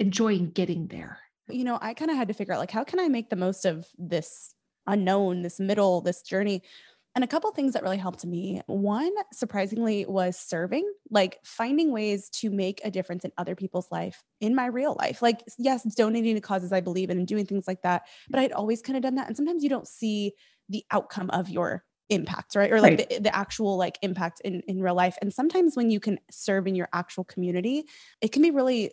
enjoying 0.00 0.50
getting 0.50 0.88
there. 0.88 1.18
You 1.48 1.64
know, 1.64 1.78
I 1.80 1.94
kind 1.94 2.10
of 2.10 2.16
had 2.16 2.28
to 2.28 2.34
figure 2.34 2.52
out 2.52 2.60
like 2.60 2.70
how 2.70 2.84
can 2.84 2.98
I 2.98 3.08
make 3.08 3.30
the 3.30 3.36
most 3.36 3.64
of 3.64 3.86
this 3.96 4.54
unknown, 4.86 5.42
this 5.42 5.60
middle, 5.60 6.00
this 6.00 6.22
journey 6.22 6.62
and 7.14 7.24
a 7.24 7.26
couple 7.26 7.50
things 7.50 7.72
that 7.72 7.82
really 7.82 7.96
helped 7.96 8.24
me. 8.24 8.60
One, 8.66 9.12
surprisingly, 9.32 10.06
was 10.06 10.38
serving, 10.38 10.88
like 11.10 11.38
finding 11.44 11.92
ways 11.92 12.30
to 12.34 12.50
make 12.50 12.80
a 12.84 12.90
difference 12.90 13.24
in 13.24 13.32
other 13.36 13.56
people's 13.56 13.90
life 13.90 14.22
in 14.40 14.54
my 14.54 14.66
real 14.66 14.96
life. 14.98 15.20
Like, 15.20 15.42
yes, 15.58 15.82
donating 15.96 16.36
to 16.36 16.40
causes 16.40 16.72
I 16.72 16.80
believe 16.80 17.10
in 17.10 17.18
and 17.18 17.26
doing 17.26 17.46
things 17.46 17.66
like 17.66 17.82
that. 17.82 18.02
But 18.28 18.40
I'd 18.40 18.52
always 18.52 18.80
kind 18.80 18.96
of 18.96 19.02
done 19.02 19.16
that. 19.16 19.26
And 19.26 19.36
sometimes 19.36 19.64
you 19.64 19.68
don't 19.68 19.88
see 19.88 20.34
the 20.68 20.84
outcome 20.92 21.30
of 21.30 21.48
your 21.48 21.84
impact, 22.10 22.54
right? 22.54 22.72
Or 22.72 22.80
like 22.80 22.98
right. 22.98 23.08
The, 23.08 23.18
the 23.20 23.36
actual 23.36 23.76
like 23.76 23.98
impact 24.02 24.40
in, 24.44 24.60
in 24.68 24.80
real 24.80 24.94
life. 24.94 25.16
And 25.20 25.32
sometimes 25.32 25.76
when 25.76 25.90
you 25.90 25.98
can 25.98 26.20
serve 26.30 26.68
in 26.68 26.76
your 26.76 26.88
actual 26.92 27.24
community, 27.24 27.84
it 28.20 28.30
can 28.30 28.42
be 28.42 28.52
really 28.52 28.92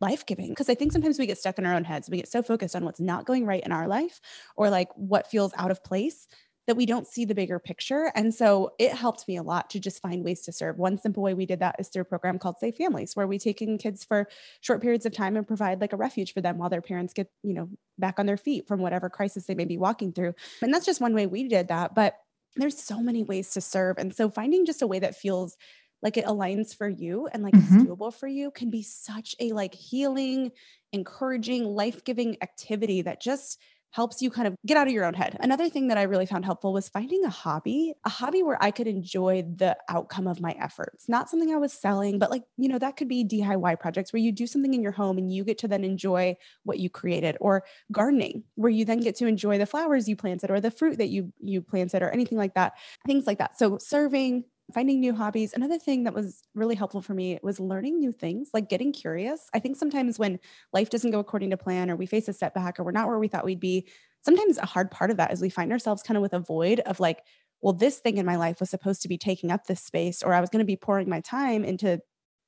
life 0.00 0.26
giving. 0.26 0.48
Because 0.48 0.68
I 0.68 0.74
think 0.74 0.92
sometimes 0.92 1.18
we 1.18 1.26
get 1.26 1.38
stuck 1.38 1.58
in 1.58 1.64
our 1.64 1.74
own 1.74 1.84
heads. 1.84 2.10
We 2.10 2.18
get 2.18 2.28
so 2.28 2.42
focused 2.42 2.76
on 2.76 2.84
what's 2.84 3.00
not 3.00 3.24
going 3.24 3.46
right 3.46 3.62
in 3.64 3.72
our 3.72 3.88
life 3.88 4.20
or 4.56 4.68
like 4.68 4.88
what 4.96 5.30
feels 5.30 5.52
out 5.56 5.70
of 5.70 5.82
place 5.82 6.26
that 6.66 6.76
we 6.76 6.86
don't 6.86 7.06
see 7.06 7.24
the 7.24 7.34
bigger 7.34 7.58
picture. 7.58 8.10
And 8.14 8.34
so 8.34 8.72
it 8.78 8.92
helped 8.92 9.28
me 9.28 9.36
a 9.36 9.42
lot 9.42 9.70
to 9.70 9.80
just 9.80 10.00
find 10.00 10.24
ways 10.24 10.40
to 10.42 10.52
serve. 10.52 10.78
One 10.78 10.98
simple 10.98 11.22
way 11.22 11.34
we 11.34 11.46
did 11.46 11.60
that 11.60 11.76
is 11.78 11.88
through 11.88 12.02
a 12.02 12.06
program 12.06 12.38
called 12.38 12.58
Safe 12.58 12.76
Families, 12.76 13.14
where 13.14 13.26
we 13.26 13.38
take 13.38 13.60
in 13.60 13.76
kids 13.76 14.04
for 14.04 14.28
short 14.60 14.80
periods 14.80 15.04
of 15.04 15.12
time 15.12 15.36
and 15.36 15.46
provide 15.46 15.80
like 15.80 15.92
a 15.92 15.96
refuge 15.96 16.32
for 16.32 16.40
them 16.40 16.58
while 16.58 16.70
their 16.70 16.80
parents 16.80 17.12
get, 17.12 17.30
you 17.42 17.54
know, 17.54 17.68
back 17.98 18.18
on 18.18 18.26
their 18.26 18.36
feet 18.36 18.66
from 18.66 18.80
whatever 18.80 19.10
crisis 19.10 19.44
they 19.44 19.54
may 19.54 19.66
be 19.66 19.76
walking 19.76 20.12
through. 20.12 20.34
And 20.62 20.72
that's 20.72 20.86
just 20.86 21.00
one 21.00 21.14
way 21.14 21.26
we 21.26 21.48
did 21.48 21.68
that. 21.68 21.94
But 21.94 22.16
there's 22.56 22.82
so 22.82 23.00
many 23.00 23.22
ways 23.22 23.50
to 23.50 23.60
serve. 23.60 23.98
And 23.98 24.14
so 24.14 24.30
finding 24.30 24.64
just 24.64 24.82
a 24.82 24.86
way 24.86 25.00
that 25.00 25.16
feels 25.16 25.56
like 26.02 26.16
it 26.16 26.26
aligns 26.26 26.76
for 26.76 26.88
you 26.88 27.28
and 27.32 27.42
like 27.42 27.54
mm-hmm. 27.54 27.78
it's 27.78 27.84
doable 27.84 28.12
for 28.12 28.28
you 28.28 28.50
can 28.50 28.70
be 28.70 28.82
such 28.82 29.34
a 29.40 29.52
like 29.52 29.74
healing, 29.74 30.52
encouraging, 30.92 31.64
life-giving 31.64 32.36
activity 32.42 33.02
that 33.02 33.22
just 33.22 33.58
helps 33.94 34.20
you 34.20 34.28
kind 34.28 34.48
of 34.48 34.56
get 34.66 34.76
out 34.76 34.88
of 34.88 34.92
your 34.92 35.04
own 35.04 35.14
head. 35.14 35.36
Another 35.38 35.68
thing 35.68 35.86
that 35.86 35.96
I 35.96 36.02
really 36.02 36.26
found 36.26 36.44
helpful 36.44 36.72
was 36.72 36.88
finding 36.88 37.24
a 37.24 37.30
hobby, 37.30 37.94
a 38.04 38.08
hobby 38.08 38.42
where 38.42 38.60
I 38.60 38.72
could 38.72 38.88
enjoy 38.88 39.42
the 39.42 39.76
outcome 39.88 40.26
of 40.26 40.40
my 40.40 40.50
efforts, 40.60 41.08
not 41.08 41.30
something 41.30 41.54
I 41.54 41.58
was 41.58 41.72
selling, 41.72 42.18
but 42.18 42.28
like, 42.28 42.42
you 42.56 42.68
know, 42.68 42.78
that 42.80 42.96
could 42.96 43.06
be 43.06 43.24
DIY 43.24 43.78
projects 43.78 44.12
where 44.12 44.20
you 44.20 44.32
do 44.32 44.48
something 44.48 44.74
in 44.74 44.82
your 44.82 44.90
home 44.90 45.16
and 45.16 45.32
you 45.32 45.44
get 45.44 45.58
to 45.58 45.68
then 45.68 45.84
enjoy 45.84 46.36
what 46.64 46.80
you 46.80 46.90
created 46.90 47.36
or 47.40 47.62
gardening 47.92 48.42
where 48.56 48.70
you 48.70 48.84
then 48.84 48.98
get 48.98 49.14
to 49.16 49.28
enjoy 49.28 49.58
the 49.58 49.66
flowers 49.66 50.08
you 50.08 50.16
planted 50.16 50.50
or 50.50 50.60
the 50.60 50.72
fruit 50.72 50.98
that 50.98 51.08
you 51.08 51.32
you 51.40 51.62
planted 51.62 52.02
or 52.02 52.10
anything 52.10 52.36
like 52.36 52.54
that. 52.54 52.72
Things 53.06 53.28
like 53.28 53.38
that. 53.38 53.56
So 53.56 53.78
serving, 53.78 54.42
finding 54.72 55.00
new 55.00 55.14
hobbies. 55.14 55.52
Another 55.52 55.78
thing 55.78 56.04
that 56.04 56.14
was 56.14 56.42
really 56.54 56.74
helpful 56.74 57.02
for 57.02 57.12
me 57.12 57.38
was 57.42 57.60
learning 57.60 57.98
new 57.98 58.12
things, 58.12 58.50
like 58.54 58.68
getting 58.68 58.92
curious. 58.92 59.48
I 59.54 59.58
think 59.58 59.76
sometimes 59.76 60.18
when 60.18 60.38
life 60.72 60.90
doesn't 60.90 61.10
go 61.10 61.18
according 61.18 61.50
to 61.50 61.56
plan 61.56 61.90
or 61.90 61.96
we 61.96 62.06
face 62.06 62.28
a 62.28 62.32
setback 62.32 62.80
or 62.80 62.84
we're 62.84 62.92
not 62.92 63.08
where 63.08 63.18
we 63.18 63.28
thought 63.28 63.44
we'd 63.44 63.60
be, 63.60 63.86
sometimes 64.22 64.56
a 64.58 64.66
hard 64.66 64.90
part 64.90 65.10
of 65.10 65.18
that 65.18 65.32
is 65.32 65.42
we 65.42 65.50
find 65.50 65.70
ourselves 65.70 66.02
kind 66.02 66.16
of 66.16 66.22
with 66.22 66.32
a 66.32 66.38
void 66.38 66.80
of 66.80 66.98
like, 66.98 67.22
well, 67.60 67.74
this 67.74 67.98
thing 67.98 68.16
in 68.16 68.26
my 68.26 68.36
life 68.36 68.60
was 68.60 68.70
supposed 68.70 69.02
to 69.02 69.08
be 69.08 69.18
taking 69.18 69.50
up 69.50 69.66
this 69.66 69.82
space, 69.82 70.22
or 70.22 70.32
I 70.32 70.40
was 70.40 70.50
going 70.50 70.60
to 70.60 70.66
be 70.66 70.76
pouring 70.76 71.08
my 71.08 71.20
time 71.20 71.64
into 71.64 72.00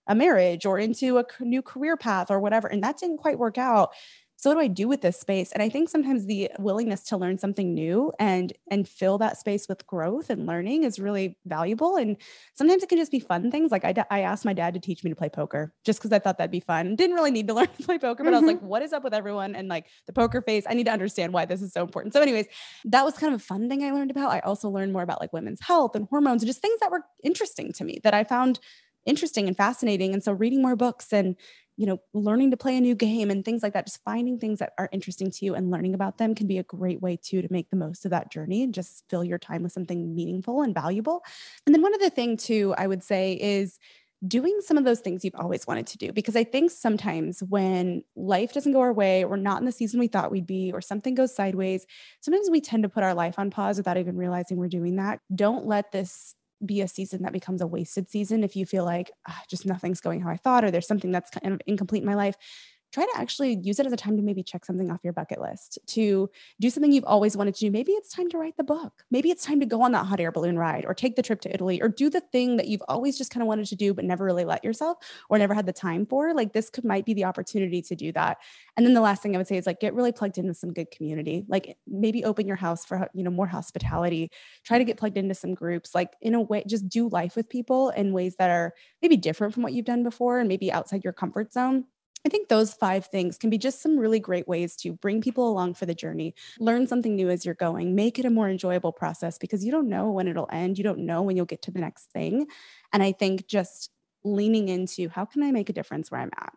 a 0.06 0.14
marriage 0.14 0.64
or 0.64 0.78
into 0.78 1.18
a 1.18 1.24
new 1.40 1.62
career 1.62 1.96
path 1.96 2.30
or 2.30 2.40
whatever. 2.40 2.68
And 2.68 2.82
that 2.82 2.98
didn't 2.98 3.18
quite 3.18 3.38
work 3.38 3.58
out 3.58 3.90
so 4.36 4.50
what 4.50 4.56
do 4.56 4.60
i 4.60 4.66
do 4.66 4.86
with 4.86 5.00
this 5.00 5.18
space? 5.18 5.52
And 5.52 5.62
i 5.62 5.68
think 5.68 5.88
sometimes 5.88 6.26
the 6.26 6.50
willingness 6.58 7.02
to 7.04 7.16
learn 7.16 7.38
something 7.38 7.74
new 7.74 8.12
and 8.18 8.52
and 8.70 8.88
fill 8.88 9.18
that 9.18 9.38
space 9.38 9.68
with 9.68 9.86
growth 9.86 10.30
and 10.30 10.46
learning 10.46 10.84
is 10.84 10.98
really 10.98 11.38
valuable. 11.46 11.96
And 11.96 12.16
sometimes 12.54 12.82
it 12.82 12.88
can 12.88 12.98
just 12.98 13.10
be 13.10 13.20
fun 13.20 13.50
things. 13.50 13.70
Like 13.70 13.84
i, 13.84 13.94
I 14.10 14.20
asked 14.20 14.44
my 14.44 14.52
dad 14.52 14.74
to 14.74 14.80
teach 14.80 15.02
me 15.02 15.10
to 15.10 15.16
play 15.16 15.28
poker 15.28 15.72
just 15.84 15.98
because 15.98 16.12
i 16.12 16.18
thought 16.18 16.38
that'd 16.38 16.50
be 16.50 16.60
fun. 16.60 16.96
Didn't 16.96 17.16
really 17.16 17.30
need 17.30 17.48
to 17.48 17.54
learn 17.58 17.68
to 17.68 17.82
play 17.82 17.98
poker 17.98 18.22
but 18.22 18.30
mm-hmm. 18.30 18.36
i 18.36 18.40
was 18.40 18.46
like 18.46 18.58
mm-hmm. 18.58 18.66
what 18.66 18.82
is 18.82 18.92
up 18.92 19.04
with 19.04 19.14
everyone 19.14 19.54
and 19.54 19.68
like 19.68 19.86
the 20.06 20.12
poker 20.12 20.42
face? 20.42 20.64
I 20.68 20.74
need 20.74 20.86
to 20.86 20.92
understand 20.92 21.32
why 21.32 21.44
this 21.44 21.62
is 21.62 21.72
so 21.72 21.82
important. 21.82 22.14
So 22.14 22.20
anyways 22.20 22.46
that 22.84 23.04
was 23.04 23.14
kind 23.14 23.34
of 23.34 23.40
a 23.40 23.44
fun 23.44 23.68
thing 23.68 23.82
i 23.82 23.90
learned 23.90 24.10
about. 24.10 24.30
I 24.30 24.40
also 24.40 24.68
learned 24.68 24.92
more 24.92 25.02
about 25.02 25.20
like 25.20 25.32
women's 25.32 25.60
health 25.60 25.96
and 25.96 26.06
hormones 26.10 26.42
and 26.42 26.48
just 26.48 26.62
things 26.62 26.80
that 26.80 26.90
were 26.90 27.02
interesting 27.24 27.72
to 27.74 27.84
me 27.84 28.00
that 28.04 28.14
i 28.14 28.24
found 28.24 28.60
interesting 29.06 29.46
and 29.46 29.56
fascinating. 29.56 30.12
And 30.12 30.22
so 30.22 30.32
reading 30.32 30.60
more 30.60 30.76
books 30.76 31.12
and 31.12 31.36
you 31.76 31.86
know, 31.86 31.98
learning 32.14 32.50
to 32.50 32.56
play 32.56 32.76
a 32.76 32.80
new 32.80 32.94
game 32.94 33.30
and 33.30 33.44
things 33.44 33.62
like 33.62 33.74
that, 33.74 33.86
just 33.86 34.02
finding 34.04 34.38
things 34.38 34.58
that 34.60 34.72
are 34.78 34.88
interesting 34.92 35.30
to 35.30 35.44
you 35.44 35.54
and 35.54 35.70
learning 35.70 35.94
about 35.94 36.18
them 36.18 36.34
can 36.34 36.46
be 36.46 36.58
a 36.58 36.62
great 36.62 37.02
way 37.02 37.16
too 37.16 37.42
to 37.42 37.48
make 37.50 37.70
the 37.70 37.76
most 37.76 38.04
of 38.04 38.10
that 38.10 38.30
journey 38.30 38.62
and 38.62 38.72
just 38.74 39.04
fill 39.10 39.24
your 39.24 39.38
time 39.38 39.62
with 39.62 39.72
something 39.72 40.14
meaningful 40.14 40.62
and 40.62 40.74
valuable. 40.74 41.22
And 41.66 41.74
then 41.74 41.82
one 41.82 41.94
other 41.94 42.10
thing 42.10 42.36
too, 42.36 42.74
I 42.78 42.86
would 42.86 43.02
say 43.02 43.34
is 43.34 43.78
doing 44.26 44.60
some 44.60 44.78
of 44.78 44.84
those 44.84 45.00
things 45.00 45.24
you've 45.24 45.34
always 45.34 45.66
wanted 45.66 45.86
to 45.88 45.98
do. 45.98 46.12
Because 46.12 46.36
I 46.36 46.44
think 46.44 46.70
sometimes 46.70 47.42
when 47.42 48.02
life 48.16 48.52
doesn't 48.52 48.72
go 48.72 48.80
our 48.80 48.92
way, 48.92 49.24
we're 49.24 49.36
not 49.36 49.60
in 49.60 49.66
the 49.66 49.72
season 49.72 50.00
we 50.00 50.08
thought 50.08 50.30
we'd 50.30 50.46
be, 50.46 50.70
or 50.72 50.80
something 50.80 51.14
goes 51.14 51.34
sideways, 51.34 51.86
sometimes 52.20 52.48
we 52.50 52.60
tend 52.60 52.82
to 52.84 52.88
put 52.88 53.02
our 53.02 53.14
life 53.14 53.38
on 53.38 53.50
pause 53.50 53.76
without 53.76 53.98
even 53.98 54.16
realizing 54.16 54.56
we're 54.56 54.68
doing 54.68 54.96
that. 54.96 55.20
Don't 55.34 55.66
let 55.66 55.92
this 55.92 56.34
be 56.64 56.80
a 56.80 56.88
season 56.88 57.22
that 57.22 57.32
becomes 57.32 57.60
a 57.60 57.66
wasted 57.66 58.08
season 58.10 58.42
if 58.42 58.56
you 58.56 58.64
feel 58.64 58.84
like 58.84 59.10
ah, 59.28 59.42
just 59.48 59.66
nothing's 59.66 60.00
going 60.00 60.20
how 60.20 60.30
I 60.30 60.36
thought 60.36 60.64
or 60.64 60.70
there's 60.70 60.86
something 60.86 61.12
that's 61.12 61.30
kind 61.30 61.54
of 61.54 61.60
incomplete 61.66 62.02
in 62.02 62.06
my 62.06 62.14
life 62.14 62.36
try 62.92 63.04
to 63.04 63.12
actually 63.16 63.58
use 63.62 63.78
it 63.78 63.86
as 63.86 63.92
a 63.92 63.96
time 63.96 64.16
to 64.16 64.22
maybe 64.22 64.42
check 64.42 64.64
something 64.64 64.90
off 64.90 65.00
your 65.02 65.12
bucket 65.12 65.40
list, 65.40 65.78
to 65.86 66.30
do 66.60 66.70
something 66.70 66.92
you've 66.92 67.04
always 67.04 67.36
wanted 67.36 67.54
to 67.54 67.60
do. 67.60 67.70
Maybe 67.70 67.92
it's 67.92 68.10
time 68.10 68.28
to 68.30 68.38
write 68.38 68.56
the 68.56 68.64
book. 68.64 69.04
Maybe 69.10 69.30
it's 69.30 69.44
time 69.44 69.60
to 69.60 69.66
go 69.66 69.82
on 69.82 69.92
that 69.92 70.06
hot 70.06 70.20
air 70.20 70.32
balloon 70.32 70.58
ride 70.58 70.84
or 70.86 70.94
take 70.94 71.16
the 71.16 71.22
trip 71.22 71.40
to 71.42 71.52
Italy 71.52 71.82
or 71.82 71.88
do 71.88 72.08
the 72.08 72.20
thing 72.20 72.56
that 72.56 72.68
you've 72.68 72.82
always 72.88 73.18
just 73.18 73.30
kind 73.30 73.42
of 73.42 73.48
wanted 73.48 73.66
to 73.66 73.76
do, 73.76 73.92
but 73.92 74.04
never 74.04 74.24
really 74.24 74.44
let 74.44 74.64
yourself 74.64 74.98
or 75.28 75.38
never 75.38 75.54
had 75.54 75.66
the 75.66 75.72
time 75.72 76.06
for. 76.06 76.32
Like 76.32 76.52
this 76.52 76.70
could 76.70 76.84
might 76.84 77.04
be 77.04 77.14
the 77.14 77.24
opportunity 77.24 77.82
to 77.82 77.96
do 77.96 78.12
that. 78.12 78.38
And 78.76 78.86
then 78.86 78.94
the 78.94 79.00
last 79.00 79.22
thing 79.22 79.34
I 79.34 79.38
would 79.38 79.48
say 79.48 79.56
is 79.56 79.66
like 79.66 79.80
get 79.80 79.94
really 79.94 80.12
plugged 80.12 80.38
into 80.38 80.54
some 80.54 80.72
good 80.72 80.90
community. 80.90 81.44
Like 81.48 81.76
maybe 81.86 82.24
open 82.24 82.46
your 82.46 82.56
house 82.56 82.84
for 82.84 83.08
you 83.14 83.24
know 83.24 83.30
more 83.30 83.46
hospitality. 83.46 84.30
Try 84.64 84.78
to 84.78 84.84
get 84.84 84.96
plugged 84.96 85.18
into 85.18 85.34
some 85.34 85.54
groups. 85.54 85.94
Like 85.94 86.14
in 86.20 86.34
a 86.34 86.40
way, 86.40 86.64
just 86.66 86.88
do 86.88 87.08
life 87.08 87.36
with 87.36 87.48
people 87.48 87.90
in 87.90 88.12
ways 88.12 88.36
that 88.38 88.50
are 88.50 88.74
maybe 89.02 89.16
different 89.16 89.54
from 89.54 89.62
what 89.62 89.72
you've 89.72 89.84
done 89.84 90.02
before 90.02 90.38
and 90.38 90.48
maybe 90.48 90.72
outside 90.72 91.04
your 91.04 91.12
comfort 91.12 91.52
zone 91.52 91.84
I 92.26 92.28
think 92.28 92.48
those 92.48 92.74
five 92.74 93.06
things 93.06 93.38
can 93.38 93.50
be 93.50 93.56
just 93.56 93.80
some 93.80 93.96
really 93.96 94.18
great 94.18 94.48
ways 94.48 94.74
to 94.78 94.92
bring 94.92 95.20
people 95.20 95.48
along 95.48 95.74
for 95.74 95.86
the 95.86 95.94
journey, 95.94 96.34
learn 96.58 96.88
something 96.88 97.14
new 97.14 97.30
as 97.30 97.46
you're 97.46 97.54
going, 97.54 97.94
make 97.94 98.18
it 98.18 98.24
a 98.24 98.30
more 98.30 98.48
enjoyable 98.48 98.90
process 98.90 99.38
because 99.38 99.64
you 99.64 99.70
don't 99.70 99.88
know 99.88 100.10
when 100.10 100.26
it'll 100.26 100.48
end. 100.50 100.76
You 100.76 100.82
don't 100.82 101.06
know 101.06 101.22
when 101.22 101.36
you'll 101.36 101.46
get 101.46 101.62
to 101.62 101.70
the 101.70 101.78
next 101.78 102.10
thing. 102.10 102.48
And 102.92 103.00
I 103.00 103.12
think 103.12 103.46
just 103.46 103.90
leaning 104.24 104.68
into 104.68 105.08
how 105.08 105.24
can 105.24 105.44
I 105.44 105.52
make 105.52 105.68
a 105.68 105.72
difference 105.72 106.10
where 106.10 106.20
I'm 106.20 106.32
at? 106.36 106.52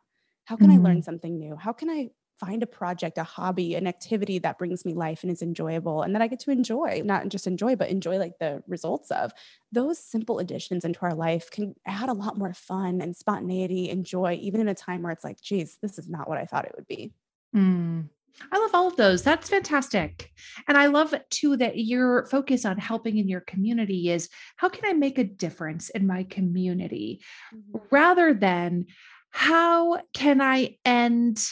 How 0.46 0.56
can 0.56 0.70
mm-hmm. 0.70 0.80
I 0.80 0.84
learn 0.90 0.98
mm-hmm. 0.98 1.04
something 1.04 1.38
new? 1.38 1.56
How 1.56 1.72
can 1.72 1.92
I 1.92 2.10
find 2.40 2.64
a 2.64 2.68
project, 2.68 3.18
a 3.18 3.24
hobby, 3.24 3.76
an 3.76 3.88
activity 3.88 4.40
that 4.40 4.58
brings 4.58 4.86
me 4.86 4.94
life 4.94 5.24
and 5.24 5.32
is 5.32 5.42
enjoyable 5.42 6.02
and 6.02 6.16
that 6.16 6.22
I 6.22 6.28
get 6.28 6.40
to 6.42 6.52
enjoy, 6.52 7.02
not 7.04 7.28
just 7.30 7.48
enjoy, 7.48 7.76
but 7.76 7.90
enjoy 7.90 8.18
like 8.18 8.40
the 8.40 8.64
results 8.68 9.12
of. 9.12 9.32
Those 9.72 10.00
simple 10.00 10.40
additions 10.40 10.86
into 10.86 11.02
our 11.02 11.14
life 11.14 11.52
can 11.52 11.76
add 11.86 12.10
a 12.10 12.14
lot 12.14 12.38
more 12.38 12.54
fun 12.54 13.02
and 13.02 13.16
spontaneity 13.16 13.90
and 13.90 14.06
joy, 14.06 14.40
even 14.42 14.62
in 14.62 14.70
a 14.70 14.76
time 14.76 15.02
where 15.02 15.12
it's 15.12 15.24
like, 15.24 15.42
geez, 15.42 15.78
this 15.82 16.00
is 16.00 16.10
not 16.10 16.30
what 16.30 16.38
I 16.38 16.46
thought 16.46 16.66
it 16.66 16.74
would 16.76 16.88
be. 16.88 17.14
Mm. 17.56 18.10
I 18.52 18.60
love 18.60 18.72
all 18.74 18.88
of 18.88 18.96
those. 18.96 19.24
That's 19.24 19.50
fantastic. 19.50 20.32
And 20.68 20.78
I 20.78 20.86
love 20.86 21.14
too 21.30 21.58
that 21.58 21.78
your 21.78 22.26
focus 22.28 22.66
on 22.66 22.78
helping 22.78 23.18
in 23.18 23.28
your 23.28 23.42
community 23.42 24.10
is 24.10 24.30
how 24.56 24.70
can 24.70 24.86
I 24.86 24.94
make 24.94 25.18
a 25.18 25.24
difference 25.24 25.90
in 25.90 26.08
my 26.08 26.24
community 26.24 27.22
mm-hmm. 27.54 27.80
rather 27.92 28.34
than 28.34 28.86
how 29.32 30.00
can 30.14 30.42
I 30.42 30.78
end 30.86 31.46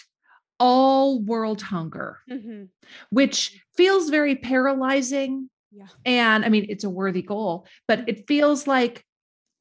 all 0.59 1.21
world 1.21 1.61
hunger, 1.61 2.19
mm-hmm. 2.29 2.65
which 3.09 3.61
feels 3.75 4.09
very 4.09 4.35
paralyzing. 4.35 5.49
Yeah. 5.71 5.87
And 6.05 6.45
I 6.45 6.49
mean, 6.49 6.67
it's 6.69 6.83
a 6.83 6.89
worthy 6.89 7.21
goal, 7.21 7.67
but 7.87 8.07
it 8.07 8.27
feels 8.27 8.67
like 8.67 9.03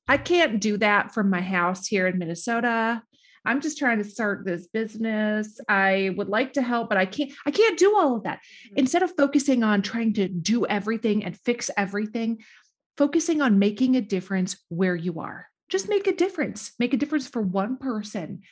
I 0.09 0.17
can't 0.17 0.61
do 0.61 0.77
that 0.79 1.13
from 1.13 1.31
my 1.31 1.41
house 1.41 1.87
here 1.87 2.07
in 2.07 2.19
Minnesota. 2.19 3.03
I'm 3.45 3.61
just 3.61 3.79
trying 3.79 3.99
to 3.99 4.05
start 4.05 4.45
this 4.45 4.67
business. 4.67 5.61
I 5.69 6.13
would 6.17 6.29
like 6.29 6.55
to 6.55 6.63
help, 6.63 6.89
but 6.89 6.99
I 6.99 7.07
can't, 7.07 7.33
I 7.45 7.51
can't 7.51 7.79
do 7.79 7.97
all 7.97 8.17
of 8.17 8.25
that. 8.25 8.39
Mm-hmm. 8.39 8.79
Instead 8.79 9.03
of 9.03 9.17
focusing 9.17 9.63
on 9.63 9.83
trying 9.83 10.15
to 10.15 10.29
do 10.29 10.67
everything 10.67 11.25
and 11.25 11.39
fix 11.39 11.71
everything, 11.77 12.43
focusing 12.97 13.41
on 13.41 13.59
making 13.59 13.97
a 13.97 14.01
difference 14.01 14.57
where 14.69 14.97
you 14.97 15.21
are. 15.21 15.47
Just 15.69 15.89
make 15.89 16.07
a 16.07 16.15
difference. 16.15 16.73
Make 16.79 16.95
a 16.95 16.97
difference 16.97 17.29
for 17.29 17.43
one 17.43 17.77
person. 17.77 18.43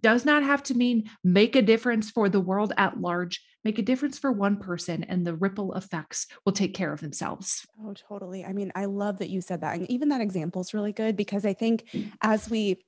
Does 0.00 0.24
not 0.24 0.42
have 0.42 0.62
to 0.64 0.74
mean 0.74 1.10
make 1.24 1.56
a 1.56 1.62
difference 1.62 2.10
for 2.10 2.28
the 2.28 2.40
world 2.40 2.72
at 2.76 3.00
large. 3.00 3.42
Make 3.64 3.78
a 3.78 3.82
difference 3.82 4.18
for 4.18 4.32
one 4.32 4.56
person, 4.56 5.04
and 5.04 5.26
the 5.26 5.34
ripple 5.34 5.74
effects 5.74 6.26
will 6.44 6.52
take 6.52 6.74
care 6.74 6.92
of 6.92 7.00
themselves. 7.00 7.66
Oh, 7.82 7.94
totally. 7.94 8.44
I 8.44 8.52
mean, 8.52 8.72
I 8.74 8.86
love 8.86 9.18
that 9.18 9.30
you 9.30 9.40
said 9.40 9.60
that. 9.60 9.76
And 9.76 9.90
even 9.90 10.08
that 10.10 10.20
example 10.20 10.62
is 10.62 10.74
really 10.74 10.92
good 10.92 11.16
because 11.16 11.44
I 11.44 11.52
think 11.52 11.84
as 12.22 12.48
we 12.48 12.82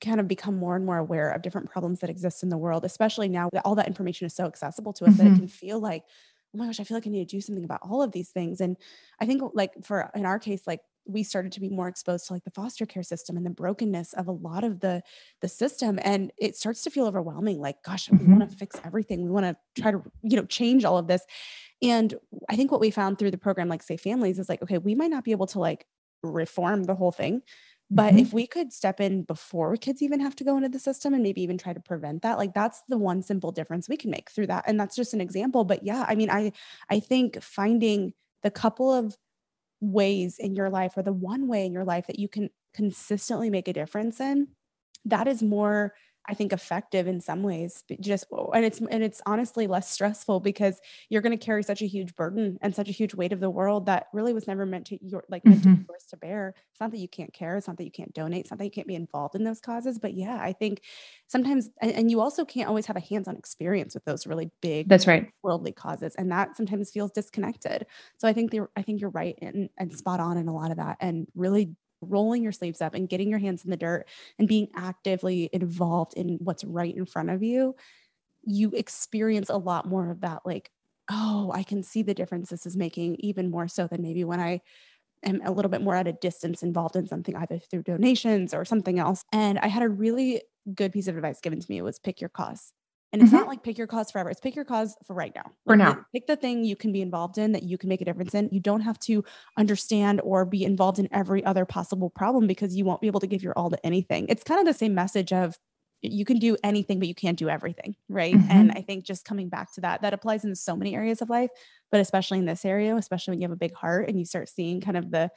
kind 0.00 0.20
of 0.20 0.28
become 0.28 0.56
more 0.56 0.76
and 0.76 0.86
more 0.86 0.98
aware 0.98 1.30
of 1.30 1.42
different 1.42 1.70
problems 1.70 2.00
that 2.00 2.10
exist 2.10 2.42
in 2.42 2.48
the 2.48 2.58
world, 2.58 2.84
especially 2.84 3.28
now 3.28 3.48
that 3.52 3.62
all 3.64 3.74
that 3.74 3.86
information 3.86 4.26
is 4.26 4.34
so 4.34 4.46
accessible 4.46 4.92
to 4.94 5.04
us 5.04 5.10
mm-hmm. 5.10 5.18
that 5.18 5.26
it 5.26 5.30
mm-hmm. 5.30 5.38
can 5.40 5.48
feel 5.48 5.80
like, 5.80 6.04
oh 6.54 6.58
my 6.58 6.66
gosh, 6.66 6.80
I 6.80 6.84
feel 6.84 6.96
like 6.96 7.06
I 7.06 7.10
need 7.10 7.28
to 7.28 7.36
do 7.36 7.40
something 7.40 7.64
about 7.64 7.80
all 7.82 8.02
of 8.02 8.12
these 8.12 8.30
things. 8.30 8.60
And 8.60 8.76
I 9.20 9.26
think 9.26 9.42
like 9.54 9.72
for 9.82 10.10
in 10.14 10.24
our 10.24 10.38
case, 10.38 10.62
like 10.66 10.80
we 11.08 11.22
started 11.22 11.52
to 11.52 11.60
be 11.60 11.68
more 11.68 11.88
exposed 11.88 12.26
to 12.26 12.32
like 12.32 12.44
the 12.44 12.50
foster 12.50 12.86
care 12.86 13.02
system 13.02 13.36
and 13.36 13.44
the 13.44 13.50
brokenness 13.50 14.12
of 14.12 14.28
a 14.28 14.32
lot 14.32 14.64
of 14.64 14.80
the 14.80 15.02
the 15.40 15.48
system 15.48 15.98
and 16.02 16.32
it 16.38 16.56
starts 16.56 16.82
to 16.82 16.90
feel 16.90 17.06
overwhelming 17.06 17.58
like 17.58 17.82
gosh 17.82 18.08
mm-hmm. 18.08 18.24
we 18.24 18.32
want 18.38 18.48
to 18.48 18.56
fix 18.56 18.76
everything 18.84 19.24
we 19.24 19.30
want 19.30 19.44
to 19.46 19.82
try 19.82 19.90
to 19.90 20.02
you 20.22 20.36
know 20.36 20.44
change 20.44 20.84
all 20.84 20.98
of 20.98 21.06
this 21.06 21.22
and 21.82 22.14
i 22.48 22.56
think 22.56 22.70
what 22.70 22.80
we 22.80 22.90
found 22.90 23.18
through 23.18 23.30
the 23.30 23.38
program 23.38 23.68
like 23.68 23.82
Safe 23.82 24.00
Families 24.00 24.38
is 24.38 24.48
like 24.48 24.62
okay 24.62 24.78
we 24.78 24.94
might 24.94 25.10
not 25.10 25.24
be 25.24 25.32
able 25.32 25.46
to 25.46 25.58
like 25.58 25.86
reform 26.22 26.84
the 26.84 26.94
whole 26.94 27.12
thing 27.12 27.42
but 27.90 28.10
mm-hmm. 28.10 28.18
if 28.18 28.32
we 28.34 28.46
could 28.46 28.72
step 28.72 29.00
in 29.00 29.22
before 29.22 29.76
kids 29.76 30.02
even 30.02 30.20
have 30.20 30.36
to 30.36 30.44
go 30.44 30.56
into 30.56 30.68
the 30.68 30.78
system 30.78 31.14
and 31.14 31.22
maybe 31.22 31.42
even 31.42 31.56
try 31.56 31.72
to 31.72 31.80
prevent 31.80 32.22
that, 32.22 32.36
like 32.36 32.52
that's 32.52 32.82
the 32.88 32.98
one 32.98 33.22
simple 33.22 33.50
difference 33.50 33.88
we 33.88 33.96
can 33.96 34.10
make 34.10 34.30
through 34.30 34.48
that. 34.48 34.64
And 34.66 34.78
that's 34.78 34.94
just 34.94 35.14
an 35.14 35.22
example. 35.22 35.64
But 35.64 35.84
yeah, 35.84 36.04
I 36.06 36.14
mean, 36.14 36.28
I 36.28 36.52
I 36.90 37.00
think 37.00 37.42
finding 37.42 38.12
the 38.42 38.50
couple 38.50 38.92
of 38.92 39.16
ways 39.80 40.36
in 40.38 40.54
your 40.54 40.70
life 40.70 40.96
or 40.96 41.02
the 41.02 41.12
one 41.12 41.48
way 41.48 41.64
in 41.66 41.72
your 41.72 41.84
life 41.84 42.06
that 42.06 42.18
you 42.18 42.28
can 42.28 42.50
consistently 42.74 43.50
make 43.50 43.68
a 43.68 43.72
difference 43.72 44.20
in, 44.20 44.48
that 45.04 45.28
is 45.28 45.42
more 45.42 45.94
I 46.28 46.34
think 46.34 46.52
effective 46.52 47.06
in 47.06 47.20
some 47.20 47.42
ways, 47.42 47.84
but 47.88 48.00
just 48.00 48.26
oh, 48.30 48.50
and 48.50 48.64
it's 48.64 48.80
and 48.80 49.02
it's 49.02 49.22
honestly 49.24 49.66
less 49.66 49.90
stressful 49.90 50.40
because 50.40 50.78
you're 51.08 51.22
going 51.22 51.36
to 51.36 51.42
carry 51.42 51.62
such 51.62 51.80
a 51.80 51.86
huge 51.86 52.14
burden 52.14 52.58
and 52.60 52.74
such 52.74 52.88
a 52.88 52.92
huge 52.92 53.14
weight 53.14 53.32
of 53.32 53.40
the 53.40 53.48
world 53.48 53.86
that 53.86 54.08
really 54.12 54.34
was 54.34 54.46
never 54.46 54.66
meant 54.66 54.86
to 54.88 54.98
your 55.02 55.24
like 55.30 55.44
meant 55.46 55.62
mm-hmm. 55.62 55.72
to 55.72 55.78
be 55.78 55.86
yours 55.88 56.04
to 56.10 56.16
bear. 56.18 56.54
It's 56.70 56.80
not 56.80 56.90
that 56.90 56.98
you 56.98 57.08
can't 57.08 57.32
care, 57.32 57.56
it's 57.56 57.66
not 57.66 57.78
that 57.78 57.84
you 57.84 57.90
can't 57.90 58.12
donate, 58.12 58.42
it's 58.42 58.50
not 58.50 58.58
that 58.58 58.66
you 58.66 58.70
can't 58.70 58.86
be 58.86 58.94
involved 58.94 59.36
in 59.36 59.44
those 59.44 59.60
causes, 59.60 59.98
but 59.98 60.12
yeah, 60.12 60.38
I 60.38 60.52
think 60.52 60.82
sometimes 61.28 61.70
and, 61.80 61.92
and 61.92 62.10
you 62.10 62.20
also 62.20 62.44
can't 62.44 62.68
always 62.68 62.84
have 62.86 62.96
a 62.96 63.00
hands-on 63.00 63.36
experience 63.36 63.94
with 63.94 64.04
those 64.04 64.26
really 64.26 64.50
big 64.60 64.88
That's 64.88 65.06
right. 65.06 65.30
worldly 65.42 65.72
causes 65.72 66.14
and 66.16 66.30
that 66.30 66.56
sometimes 66.56 66.90
feels 66.90 67.10
disconnected. 67.10 67.86
So 68.18 68.28
I 68.28 68.34
think 68.34 68.50
they 68.50 68.60
I 68.76 68.82
think 68.82 69.00
you're 69.00 69.10
right 69.10 69.38
and 69.40 69.70
and 69.78 69.96
spot 69.96 70.20
on 70.20 70.36
in 70.36 70.48
a 70.48 70.54
lot 70.54 70.70
of 70.70 70.76
that 70.76 70.98
and 71.00 71.26
really 71.34 71.74
rolling 72.00 72.42
your 72.42 72.52
sleeves 72.52 72.80
up 72.80 72.94
and 72.94 73.08
getting 73.08 73.30
your 73.30 73.38
hands 73.38 73.64
in 73.64 73.70
the 73.70 73.76
dirt 73.76 74.06
and 74.38 74.48
being 74.48 74.68
actively 74.74 75.50
involved 75.52 76.14
in 76.14 76.38
what's 76.40 76.64
right 76.64 76.94
in 76.96 77.06
front 77.06 77.30
of 77.30 77.42
you, 77.42 77.74
you 78.44 78.70
experience 78.72 79.50
a 79.50 79.56
lot 79.56 79.86
more 79.86 80.10
of 80.10 80.20
that, 80.20 80.42
like, 80.44 80.70
oh, 81.10 81.50
I 81.54 81.62
can 81.62 81.82
see 81.82 82.02
the 82.02 82.14
difference 82.14 82.50
this 82.50 82.66
is 82.66 82.76
making, 82.76 83.16
even 83.20 83.50
more 83.50 83.68
so 83.68 83.86
than 83.86 84.02
maybe 84.02 84.24
when 84.24 84.40
I 84.40 84.60
am 85.24 85.40
a 85.44 85.50
little 85.52 85.70
bit 85.70 85.82
more 85.82 85.96
at 85.96 86.06
a 86.08 86.12
distance 86.12 86.62
involved 86.62 86.96
in 86.96 87.06
something 87.06 87.36
either 87.36 87.58
through 87.58 87.82
donations 87.82 88.54
or 88.54 88.64
something 88.64 88.98
else. 88.98 89.22
And 89.32 89.58
I 89.58 89.68
had 89.68 89.82
a 89.82 89.88
really 89.88 90.42
good 90.74 90.92
piece 90.92 91.08
of 91.08 91.16
advice 91.16 91.40
given 91.40 91.60
to 91.60 91.66
me 91.70 91.82
was 91.82 91.98
pick 91.98 92.20
your 92.20 92.30
cause. 92.30 92.72
And 93.12 93.22
it's 93.22 93.30
mm-hmm. 93.30 93.38
not 93.38 93.48
like 93.48 93.62
pick 93.62 93.78
your 93.78 93.86
cause 93.86 94.10
forever. 94.10 94.28
It's 94.28 94.40
pick 94.40 94.54
your 94.54 94.66
cause 94.66 94.94
for 95.06 95.14
right 95.14 95.32
now. 95.34 95.50
For 95.64 95.76
now. 95.76 96.04
Pick 96.12 96.26
the 96.26 96.36
thing 96.36 96.64
you 96.64 96.76
can 96.76 96.92
be 96.92 97.00
involved 97.00 97.38
in 97.38 97.52
that 97.52 97.62
you 97.62 97.78
can 97.78 97.88
make 97.88 98.02
a 98.02 98.04
difference 98.04 98.34
in. 98.34 98.50
You 98.52 98.60
don't 98.60 98.82
have 98.82 98.98
to 99.00 99.24
understand 99.56 100.20
or 100.22 100.44
be 100.44 100.62
involved 100.62 100.98
in 100.98 101.08
every 101.10 101.42
other 101.44 101.64
possible 101.64 102.10
problem 102.10 102.46
because 102.46 102.76
you 102.76 102.84
won't 102.84 103.00
be 103.00 103.06
able 103.06 103.20
to 103.20 103.26
give 103.26 103.42
your 103.42 103.54
all 103.56 103.70
to 103.70 103.86
anything. 103.86 104.26
It's 104.28 104.44
kind 104.44 104.60
of 104.60 104.66
the 104.66 104.78
same 104.78 104.94
message 104.94 105.32
of 105.32 105.58
you 106.02 106.24
can 106.24 106.38
do 106.38 106.56
anything, 106.62 106.98
but 106.98 107.08
you 107.08 107.14
can't 107.14 107.38
do 107.38 107.48
everything. 107.48 107.96
Right. 108.08 108.34
Mm-hmm. 108.34 108.50
And 108.50 108.72
I 108.72 108.82
think 108.82 109.04
just 109.04 109.24
coming 109.24 109.48
back 109.48 109.72
to 109.74 109.80
that, 109.80 110.02
that 110.02 110.14
applies 110.14 110.44
in 110.44 110.54
so 110.54 110.76
many 110.76 110.94
areas 110.94 111.22
of 111.22 111.30
life, 111.30 111.50
but 111.90 112.00
especially 112.00 112.38
in 112.38 112.44
this 112.44 112.64
area, 112.64 112.94
especially 112.94 113.32
when 113.32 113.40
you 113.40 113.46
have 113.46 113.52
a 113.52 113.56
big 113.56 113.74
heart 113.74 114.08
and 114.08 114.18
you 114.18 114.24
start 114.24 114.48
seeing 114.48 114.80
kind 114.80 114.96
of 114.96 115.10
the 115.10 115.30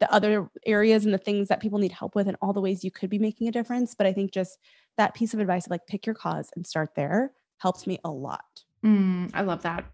the 0.00 0.12
other 0.12 0.48
areas 0.64 1.04
and 1.04 1.12
the 1.12 1.18
things 1.18 1.48
that 1.48 1.60
people 1.60 1.80
need 1.80 1.90
help 1.90 2.14
with 2.14 2.28
and 2.28 2.36
all 2.40 2.52
the 2.52 2.60
ways 2.60 2.84
you 2.84 2.90
could 2.90 3.10
be 3.10 3.18
making 3.18 3.48
a 3.48 3.52
difference. 3.52 3.94
But 3.96 4.06
I 4.06 4.12
think 4.12 4.32
just 4.32 4.58
that 4.98 5.14
piece 5.14 5.32
of 5.32 5.40
advice 5.40 5.66
of 5.66 5.70
like 5.70 5.86
pick 5.86 6.04
your 6.04 6.14
cause 6.14 6.50
and 6.54 6.66
start 6.66 6.90
there 6.94 7.32
helps 7.58 7.86
me 7.86 7.98
a 8.04 8.10
lot. 8.10 8.64
Mm, 8.84 9.30
I 9.34 9.42
love 9.42 9.62
that. 9.62 9.84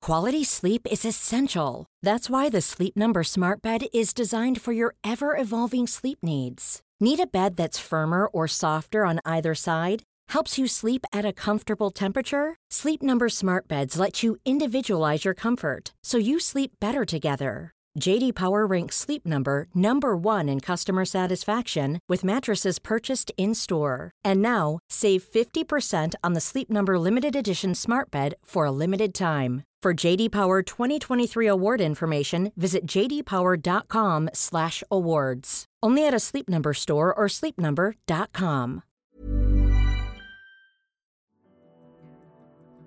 Quality 0.00 0.44
sleep 0.44 0.86
is 0.90 1.04
essential. 1.04 1.86
That's 2.02 2.30
why 2.30 2.48
the 2.48 2.60
Sleep 2.60 2.96
Number 2.96 3.22
Smart 3.24 3.60
Bed 3.62 3.86
is 3.92 4.14
designed 4.14 4.60
for 4.60 4.72
your 4.72 4.94
ever 5.04 5.36
evolving 5.36 5.86
sleep 5.86 6.18
needs. 6.22 6.80
Need 7.00 7.20
a 7.20 7.26
bed 7.26 7.56
that's 7.56 7.78
firmer 7.78 8.26
or 8.26 8.48
softer 8.48 9.04
on 9.04 9.20
either 9.24 9.54
side? 9.54 10.02
Helps 10.30 10.56
you 10.58 10.66
sleep 10.66 11.04
at 11.12 11.26
a 11.26 11.32
comfortable 11.32 11.90
temperature? 11.90 12.56
Sleep 12.70 13.02
Number 13.02 13.28
Smart 13.28 13.68
Beds 13.68 13.98
let 13.98 14.22
you 14.22 14.36
individualize 14.44 15.24
your 15.24 15.34
comfort 15.34 15.92
so 16.02 16.16
you 16.16 16.40
sleep 16.40 16.72
better 16.80 17.04
together. 17.04 17.72
JD 17.98 18.34
Power 18.34 18.66
ranks 18.66 18.96
Sleep 18.96 19.26
Number 19.26 19.66
number 19.74 20.16
1 20.16 20.48
in 20.48 20.60
customer 20.60 21.04
satisfaction 21.04 21.98
with 22.08 22.24
mattresses 22.24 22.78
purchased 22.78 23.30
in-store. 23.36 24.12
And 24.24 24.40
now, 24.40 24.78
save 24.88 25.24
50% 25.24 26.14
on 26.24 26.32
the 26.34 26.40
Sleep 26.40 26.70
Number 26.70 26.98
limited 26.98 27.36
edition 27.36 27.74
Smart 27.74 28.10
Bed 28.10 28.34
for 28.44 28.64
a 28.64 28.70
limited 28.70 29.12
time. 29.14 29.64
For 29.82 29.92
JD 29.94 30.32
Power 30.32 30.62
2023 30.62 31.46
award 31.46 31.80
information, 31.80 32.52
visit 32.56 32.86
jdpower.com/awards. 32.86 35.64
Only 35.82 36.06
at 36.06 36.14
a 36.14 36.18
Sleep 36.18 36.48
Number 36.48 36.74
store 36.74 37.14
or 37.14 37.28
sleepnumber.com. 37.28 38.82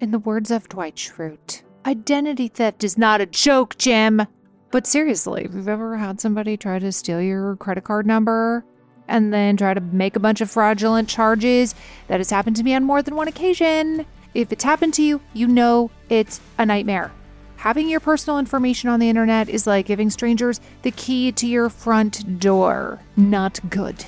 In 0.02 0.12
the 0.12 0.20
words 0.20 0.52
of 0.52 0.68
Dwight 0.68 0.96
Schrute, 0.96 1.64
identity 1.86 2.48
theft 2.48 2.84
is 2.84 2.98
not 2.98 3.22
a 3.22 3.26
joke, 3.26 3.78
Jim. 3.78 4.24
But 4.72 4.88
seriously, 4.88 5.44
if 5.44 5.54
you've 5.54 5.68
ever 5.68 5.98
had 5.98 6.22
somebody 6.22 6.56
try 6.56 6.80
to 6.80 6.92
steal 6.92 7.22
your 7.22 7.58
credit 7.58 7.84
card 7.84 8.08
number 8.08 8.64
and 9.08 9.34
then 9.34 9.58
try 9.58 9.74
to 9.74 9.82
make 9.82 10.16
a 10.16 10.20
bunch 10.20 10.40
of 10.40 10.50
fraudulent 10.50 11.10
charges, 11.10 11.76
that 12.08 12.22
has 12.22 12.30
happened 12.30 12.56
to 12.56 12.64
me 12.64 12.74
on 12.74 12.86
more 12.86 13.02
than 13.02 13.16
one 13.16 13.28
occasion. 13.28 14.06
If 14.34 14.54
it's 14.54 14.64
happened 14.64 14.94
to 14.94 15.04
you, 15.04 15.20
you 15.34 15.48
know 15.48 15.92
it's 16.10 16.40
a 16.58 16.66
nightmare. 16.66 17.12
Having 17.58 17.90
your 17.90 18.00
personal 18.00 18.40
information 18.40 18.90
on 18.90 19.00
the 19.02 19.10
internet 19.10 19.50
is 19.50 19.68
like 19.68 19.86
giving 19.86 20.10
strangers 20.10 20.62
the 20.84 20.92
key 20.92 21.32
to 21.34 21.46
your 21.46 21.70
front 21.70 22.40
door. 22.40 23.02
Not 23.18 23.60
good. 23.70 24.06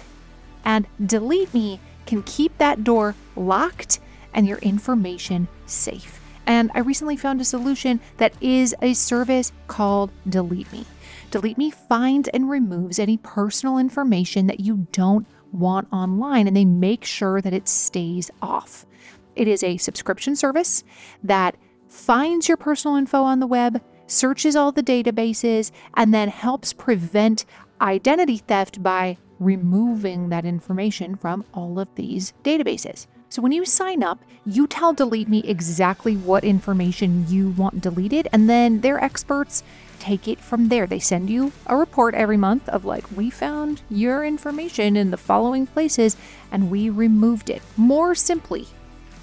And 0.63 0.88
Delete 1.06 1.54
Me 1.54 1.82
can 2.06 2.23
keep 2.23 2.58
that 2.58 2.84
door 2.84 3.15
locked 3.36 3.99
and 4.34 4.47
your 4.47 4.60
information 4.60 5.49
safe. 5.65 6.22
And 6.45 6.71
I 6.73 6.79
recently 6.79 7.17
found 7.17 7.41
a 7.41 7.45
solution 7.45 7.99
that 8.17 8.34
is 8.41 8.75
a 8.82 8.93
service 8.93 9.51
called 9.67 10.12
Delete 10.27 10.71
Me. 10.71 10.86
Delete 11.32 11.58
Me 11.58 11.71
finds 11.71 12.29
and 12.29 12.49
removes 12.49 12.99
any 12.99 13.17
personal 13.17 13.77
information 13.77 14.47
that 14.47 14.60
you 14.60 14.88
don't 14.91 15.25
want 15.51 15.88
online, 15.91 16.47
and 16.47 16.56
they 16.56 16.65
make 16.65 17.06
sure 17.06 17.41
that 17.41 17.53
it 17.53 17.67
stays 17.67 18.29
off. 18.41 18.86
It 19.36 19.47
is 19.47 19.63
a 19.63 19.77
subscription 19.77 20.36
service 20.36 20.84
that 21.23 21.56
finds 21.88 22.47
your 22.47 22.58
personal 22.58 22.97
info 22.97 23.23
on 23.23 23.39
the 23.39 23.47
web, 23.47 23.82
searches 24.08 24.56
all 24.56 24.71
the 24.71 24.84
databases, 24.84 25.71
and 25.95 26.13
then 26.13 26.29
helps 26.29 26.73
prevent 26.73 27.45
identity 27.82 28.38
theft 28.38 28.84
by 28.84 29.17
removing 29.39 30.29
that 30.29 30.45
information 30.45 31.15
from 31.15 31.43
all 31.53 31.79
of 31.79 31.93
these 31.95 32.34
databases. 32.43 33.08
So 33.34 33.41
when 33.41 33.52
you 33.52 33.65
sign 33.65 34.04
up, 34.04 34.19
you 34.46 34.67
tell 34.67 34.93
Delete 34.93 35.28
Me 35.28 35.39
exactly 35.39 36.15
what 36.15 36.43
information 36.43 37.26
you 37.28 37.50
want 37.50 37.82
deleted, 37.82 38.28
and 38.32 38.48
then 38.48 38.82
their 38.82 39.04
experts 39.04 39.63
take 39.98 40.28
it 40.28 40.39
from 40.39 40.69
there. 40.69 40.86
They 40.86 41.00
send 41.00 41.32
you 41.32 41.52
a 41.65 41.76
report 41.76 42.13
every 42.13 42.38
month 42.38 42.69
of 42.69 42.86
like, 42.86 43.06
we 43.17 43.32
found 43.32 43.82
your 43.89 44.24
information 44.24 44.96
in 44.96 45.10
the 45.10 45.17
following 45.17 45.65
places 45.65 46.15
and 46.52 46.69
we 46.69 46.91
removed 46.91 47.50
it. 47.50 47.63
More 47.76 48.13
simply, 48.13 48.67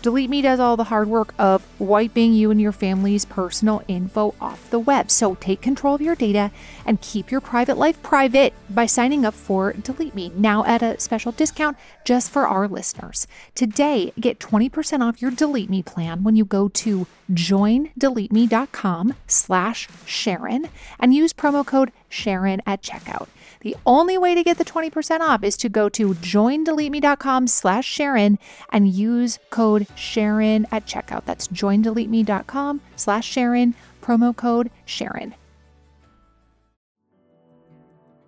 Delete 0.02 0.30
Me 0.30 0.40
does 0.40 0.58
all 0.58 0.78
the 0.78 0.84
hard 0.84 1.08
work 1.08 1.34
of 1.38 1.62
wiping 1.78 2.32
you 2.32 2.50
and 2.50 2.58
your 2.58 2.72
family's 2.72 3.26
personal 3.26 3.82
info 3.86 4.34
off 4.40 4.70
the 4.70 4.78
web. 4.78 5.10
So 5.10 5.34
take 5.34 5.60
control 5.60 5.94
of 5.94 6.00
your 6.00 6.14
data 6.14 6.50
and 6.86 7.02
keep 7.02 7.30
your 7.30 7.42
private 7.42 7.76
life 7.76 8.02
private 8.02 8.54
by 8.70 8.86
signing 8.86 9.26
up 9.26 9.34
for 9.34 9.74
Delete 9.74 10.14
Me 10.14 10.32
now 10.34 10.64
at 10.64 10.82
a 10.82 10.98
special 10.98 11.32
discount 11.32 11.76
just 12.02 12.30
for 12.30 12.46
our 12.46 12.66
listeners. 12.66 13.26
Today, 13.54 14.12
get 14.18 14.38
20% 14.38 15.06
off 15.06 15.20
your 15.20 15.30
Delete 15.30 15.68
Me 15.68 15.82
plan 15.82 16.22
when 16.22 16.34
you 16.34 16.46
go 16.46 16.68
to 16.68 17.06
joindeleteme.com 17.30 19.14
slash 19.26 19.88
Sharon 20.06 20.68
and 20.98 21.12
use 21.12 21.34
promo 21.34 21.64
code 21.66 21.92
Sharon 22.08 22.62
at 22.64 22.82
checkout. 22.82 23.28
The 23.60 23.76
only 23.84 24.16
way 24.16 24.34
to 24.34 24.42
get 24.42 24.56
the 24.56 24.64
20% 24.64 25.20
off 25.20 25.44
is 25.44 25.56
to 25.58 25.68
go 25.68 25.88
to 25.90 26.14
joindeleteme.com 26.14 27.46
slash 27.46 27.86
Sharon 27.86 28.38
and 28.72 28.88
use 28.88 29.38
code 29.50 29.86
Sharon 29.94 30.66
at 30.72 30.86
checkout. 30.86 31.26
That's 31.26 31.46
joindeleteme.com 31.48 32.80
slash 32.96 33.28
Sharon, 33.28 33.74
promo 34.00 34.34
code 34.34 34.70
Sharon. 34.86 35.34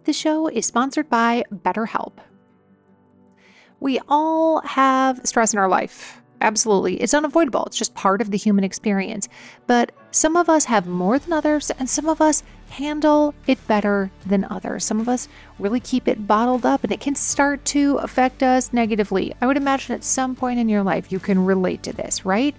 The 0.04 0.12
show 0.12 0.48
is 0.48 0.66
sponsored 0.66 1.08
by 1.08 1.44
BetterHelp. 1.52 2.14
We 3.80 4.00
all 4.08 4.60
have 4.62 5.20
stress 5.24 5.52
in 5.52 5.58
our 5.58 5.68
life. 5.68 6.20
Absolutely. 6.40 7.00
It's 7.00 7.14
unavoidable. 7.14 7.64
It's 7.66 7.78
just 7.78 7.94
part 7.94 8.20
of 8.20 8.30
the 8.30 8.36
human 8.36 8.64
experience. 8.64 9.28
But 9.66 9.92
some 10.12 10.36
of 10.36 10.48
us 10.48 10.66
have 10.66 10.86
more 10.86 11.18
than 11.18 11.32
others, 11.32 11.70
and 11.72 11.90
some 11.90 12.08
of 12.08 12.20
us 12.20 12.42
handle 12.68 13.34
it 13.46 13.66
better 13.66 14.10
than 14.24 14.46
others. 14.48 14.84
Some 14.84 15.00
of 15.00 15.08
us 15.08 15.26
really 15.58 15.80
keep 15.80 16.06
it 16.06 16.26
bottled 16.26 16.64
up, 16.64 16.84
and 16.84 16.92
it 16.92 17.00
can 17.00 17.14
start 17.14 17.64
to 17.66 17.96
affect 17.96 18.42
us 18.42 18.72
negatively. 18.72 19.34
I 19.40 19.46
would 19.46 19.56
imagine 19.56 19.94
at 19.94 20.04
some 20.04 20.36
point 20.36 20.60
in 20.60 20.68
your 20.68 20.82
life 20.82 21.10
you 21.10 21.18
can 21.18 21.44
relate 21.44 21.82
to 21.84 21.92
this, 21.92 22.24
right? 22.24 22.54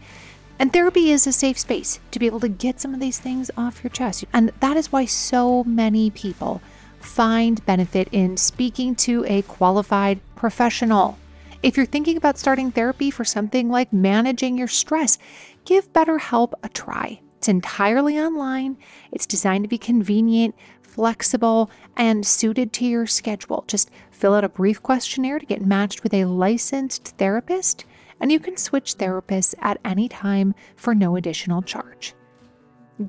And 0.59 0.73
therapy 0.73 1.11
is 1.11 1.25
a 1.25 1.31
safe 1.31 1.57
space 1.57 1.99
to 2.11 2.19
be 2.19 2.25
able 2.25 2.39
to 2.41 2.49
get 2.49 2.79
some 2.81 2.93
of 2.93 2.99
these 2.99 3.19
things 3.19 3.49
off 3.57 3.83
your 3.83 3.91
chest. 3.91 4.25
And 4.33 4.51
that 4.59 4.77
is 4.77 4.91
why 4.91 5.05
so 5.05 5.63
many 5.63 6.09
people 6.09 6.61
find 6.99 7.65
benefit 7.65 8.07
in 8.11 8.37
speaking 8.37 8.95
to 8.95 9.25
a 9.27 9.41
qualified 9.43 10.19
professional. 10.35 11.17
If 11.61 11.77
you're 11.77 11.85
thinking 11.85 12.17
about 12.17 12.37
starting 12.37 12.71
therapy 12.71 13.09
for 13.09 13.25
something 13.25 13.69
like 13.69 13.91
managing 13.93 14.57
your 14.57 14.67
stress, 14.67 15.17
give 15.65 15.91
BetterHelp 15.93 16.53
a 16.61 16.69
try. 16.69 17.19
It's 17.43 17.49
entirely 17.49 18.17
online, 18.17 18.77
it's 19.11 19.25
designed 19.25 19.65
to 19.65 19.67
be 19.67 19.77
convenient, 19.77 20.55
flexible, 20.81 21.69
and 21.97 22.25
suited 22.25 22.71
to 22.71 22.85
your 22.85 23.05
schedule. 23.05 23.65
Just 23.67 23.91
fill 24.11 24.33
out 24.33 24.45
a 24.45 24.47
brief 24.47 24.81
questionnaire 24.81 25.39
to 25.39 25.45
get 25.45 25.61
matched 25.61 26.03
with 26.03 26.13
a 26.13 26.23
licensed 26.23 27.05
therapist, 27.17 27.83
and 28.21 28.31
you 28.31 28.39
can 28.39 28.55
switch 28.55 28.95
therapists 28.97 29.55
at 29.61 29.77
any 29.83 30.07
time 30.07 30.55
for 30.77 30.95
no 30.95 31.17
additional 31.17 31.61
charge. 31.61 32.13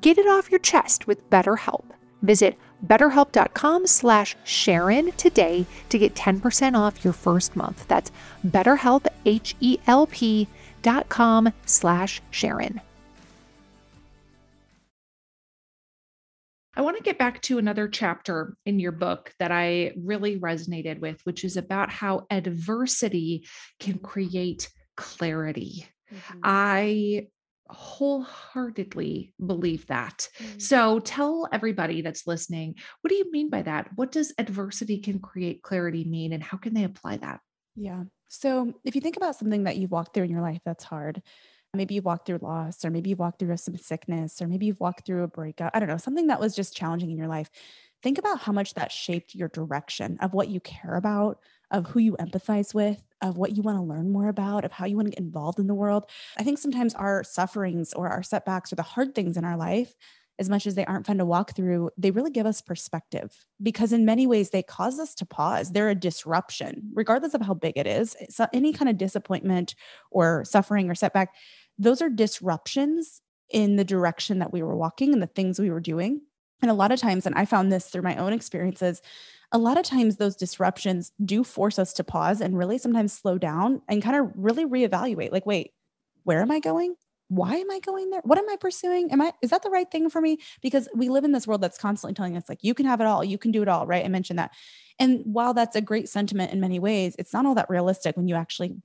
Get 0.01 0.17
it 0.17 0.27
off 0.27 0.51
your 0.51 0.59
chest 0.59 1.07
with 1.07 1.29
BetterHelp. 1.29 1.85
Visit 2.21 2.57
betterhelp.com 2.85 3.87
slash 3.87 4.35
Sharon 4.43 5.13
today 5.13 5.65
to 5.87 5.97
get 5.97 6.13
10% 6.13 6.77
off 6.77 7.05
your 7.05 7.13
first 7.13 7.55
month. 7.55 7.87
That's 7.87 8.11
betterhelp, 8.45 9.07
H-E-L-P 9.25 10.47
dot 10.81 11.07
com 11.07 11.53
slash 11.65 12.21
Sharon. 12.31 12.81
I 16.75 16.81
want 16.81 16.97
to 16.97 17.03
get 17.03 17.17
back 17.17 17.41
to 17.43 17.57
another 17.57 17.87
chapter 17.87 18.55
in 18.65 18.79
your 18.79 18.91
book 18.91 19.33
that 19.39 19.51
I 19.51 19.93
really 19.97 20.39
resonated 20.39 20.99
with, 20.99 21.21
which 21.23 21.43
is 21.43 21.57
about 21.57 21.89
how 21.89 22.27
adversity 22.29 23.47
can 23.79 23.99
create 23.99 24.69
clarity. 24.97 25.87
Mm-hmm. 26.13 26.39
I 26.43 27.27
wholeheartedly 27.69 29.33
believe 29.43 29.87
that. 29.87 30.27
Mm-hmm. 30.37 30.59
So 30.59 30.99
tell 30.99 31.47
everybody 31.51 32.01
that's 32.01 32.27
listening, 32.27 32.75
what 33.01 33.09
do 33.09 33.15
you 33.15 33.31
mean 33.31 33.49
by 33.49 33.63
that? 33.63 33.89
What 33.95 34.11
does 34.11 34.33
adversity 34.37 34.99
can 34.99 35.19
create 35.19 35.63
clarity 35.63 36.03
mean 36.03 36.33
and 36.33 36.43
how 36.43 36.57
can 36.57 36.73
they 36.73 36.83
apply 36.83 37.17
that? 37.17 37.39
Yeah. 37.75 38.03
So 38.27 38.73
if 38.83 38.95
you 38.95 39.01
think 39.01 39.17
about 39.17 39.35
something 39.35 39.63
that 39.63 39.77
you've 39.77 39.91
walked 39.91 40.13
through 40.13 40.25
in 40.25 40.31
your 40.31 40.41
life 40.41 40.61
that's 40.65 40.83
hard, 40.83 41.21
maybe 41.75 41.95
you've 41.95 42.05
walked 42.05 42.25
through 42.25 42.39
loss 42.41 42.83
or 42.83 42.89
maybe 42.89 43.09
you've 43.09 43.19
walked 43.19 43.39
through 43.39 43.55
some 43.57 43.77
sickness 43.77 44.41
or 44.41 44.47
maybe 44.47 44.65
you've 44.65 44.79
walked 44.79 45.05
through 45.05 45.23
a 45.23 45.27
breakup, 45.27 45.71
I 45.73 45.79
don't 45.79 45.89
know, 45.89 45.97
something 45.97 46.27
that 46.27 46.39
was 46.39 46.55
just 46.55 46.75
challenging 46.75 47.11
in 47.11 47.17
your 47.17 47.27
life. 47.27 47.49
Think 48.01 48.17
about 48.17 48.39
how 48.39 48.51
much 48.51 48.73
that 48.75 48.91
shaped 48.91 49.33
your 49.33 49.49
direction 49.49 50.17
of 50.21 50.33
what 50.33 50.49
you 50.49 50.59
care 50.59 50.95
about, 50.95 51.39
of 51.71 51.87
who 51.87 51.99
you 51.99 52.15
empathize 52.19 52.73
with, 52.73 53.01
of 53.21 53.37
what 53.37 53.55
you 53.55 53.63
want 53.63 53.77
to 53.77 53.83
learn 53.83 54.11
more 54.11 54.27
about, 54.27 54.65
of 54.65 54.71
how 54.71 54.85
you 54.85 54.95
want 54.95 55.07
to 55.07 55.11
get 55.11 55.19
involved 55.19 55.59
in 55.59 55.67
the 55.67 55.73
world. 55.73 56.05
I 56.37 56.43
think 56.43 56.59
sometimes 56.59 56.93
our 56.93 57.23
sufferings 57.23 57.93
or 57.93 58.07
our 58.09 58.21
setbacks 58.21 58.71
or 58.71 58.75
the 58.75 58.83
hard 58.83 59.15
things 59.15 59.37
in 59.37 59.45
our 59.45 59.57
life, 59.57 59.95
as 60.37 60.49
much 60.49 60.67
as 60.67 60.75
they 60.75 60.85
aren't 60.85 61.05
fun 61.05 61.17
to 61.17 61.25
walk 61.25 61.55
through, 61.55 61.89
they 61.97 62.11
really 62.11 62.29
give 62.29 62.45
us 62.45 62.61
perspective 62.61 63.45
because 63.63 63.93
in 63.93 64.05
many 64.05 64.27
ways 64.27 64.49
they 64.49 64.61
cause 64.61 64.99
us 64.99 65.15
to 65.15 65.25
pause. 65.25 65.71
They're 65.71 65.89
a 65.89 65.95
disruption, 65.95 66.91
regardless 66.93 67.33
of 67.33 67.41
how 67.41 67.53
big 67.53 67.77
it 67.77 67.87
is. 67.87 68.15
So 68.29 68.45
any 68.53 68.73
kind 68.73 68.89
of 68.89 68.97
disappointment 68.97 69.75
or 70.11 70.43
suffering 70.45 70.89
or 70.89 70.95
setback, 70.95 71.33
those 71.77 72.01
are 72.01 72.09
disruptions 72.09 73.21
in 73.49 73.75
the 73.75 73.83
direction 73.83 74.39
that 74.39 74.51
we 74.51 74.63
were 74.63 74.75
walking 74.75 75.13
and 75.13 75.21
the 75.21 75.27
things 75.27 75.59
we 75.59 75.69
were 75.69 75.79
doing. 75.79 76.21
And 76.61 76.71
a 76.71 76.75
lot 76.75 76.91
of 76.91 76.99
times, 76.99 77.25
and 77.25 77.35
I 77.35 77.45
found 77.45 77.71
this 77.71 77.87
through 77.87 78.01
my 78.01 78.15
own 78.15 78.33
experiences, 78.33 79.01
a 79.51 79.57
lot 79.57 79.77
of 79.77 79.83
times 79.83 80.17
those 80.17 80.35
disruptions 80.35 81.11
do 81.23 81.43
force 81.43 81.77
us 81.77 81.93
to 81.93 82.03
pause 82.03 82.41
and 82.41 82.57
really 82.57 82.77
sometimes 82.77 83.13
slow 83.13 83.37
down 83.37 83.81
and 83.87 84.01
kind 84.01 84.15
of 84.15 84.31
really 84.35 84.65
reevaluate 84.65 85.31
like, 85.31 85.45
wait, 85.45 85.71
where 86.23 86.41
am 86.41 86.51
I 86.51 86.59
going? 86.59 86.95
Why 87.27 87.55
am 87.55 87.71
I 87.71 87.79
going 87.79 88.09
there? 88.09 88.21
What 88.23 88.37
am 88.37 88.49
I 88.49 88.55
pursuing? 88.55 89.11
Am 89.11 89.21
I, 89.21 89.33
is 89.41 89.49
that 89.49 89.63
the 89.63 89.69
right 89.69 89.89
thing 89.89 90.09
for 90.09 90.21
me? 90.21 90.37
Because 90.61 90.87
we 90.95 91.09
live 91.09 91.23
in 91.23 91.31
this 91.31 91.47
world 91.47 91.61
that's 91.61 91.77
constantly 91.77 92.13
telling 92.13 92.37
us, 92.37 92.47
like, 92.47 92.63
you 92.63 92.73
can 92.73 92.85
have 92.85 93.01
it 93.01 93.07
all, 93.07 93.23
you 93.23 93.37
can 93.37 93.51
do 93.51 93.61
it 93.61 93.67
all, 93.67 93.85
right? 93.87 94.05
I 94.05 94.07
mentioned 94.07 94.39
that. 94.39 94.51
And 94.99 95.21
while 95.25 95.53
that's 95.53 95.75
a 95.75 95.81
great 95.81 96.07
sentiment 96.07 96.51
in 96.51 96.59
many 96.59 96.79
ways, 96.79 97.15
it's 97.17 97.33
not 97.33 97.45
all 97.45 97.55
that 97.55 97.69
realistic 97.69 98.15
when 98.15 98.27
you 98.27 98.35
actually 98.35 98.75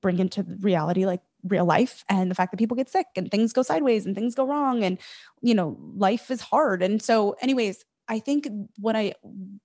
bring 0.00 0.18
into 0.18 0.44
reality, 0.60 1.06
like 1.06 1.20
real 1.44 1.64
life 1.64 2.04
and 2.08 2.30
the 2.30 2.34
fact 2.34 2.50
that 2.52 2.58
people 2.58 2.76
get 2.76 2.88
sick 2.88 3.06
and 3.16 3.30
things 3.30 3.52
go 3.52 3.62
sideways 3.62 4.06
and 4.06 4.14
things 4.14 4.34
go 4.34 4.46
wrong 4.46 4.82
and 4.84 4.98
you 5.40 5.54
know 5.54 5.78
life 5.96 6.30
is 6.30 6.40
hard 6.40 6.82
and 6.82 7.02
so 7.02 7.36
anyways 7.40 7.84
I 8.10 8.18
think 8.18 8.48
what 8.76 8.96
I 8.96 9.14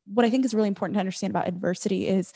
what 0.06 0.24
I 0.24 0.30
think 0.30 0.46
is 0.46 0.54
really 0.54 0.68
important 0.68 0.96
to 0.96 1.00
understand 1.00 1.32
about 1.32 1.48
adversity 1.48 2.08
is 2.08 2.32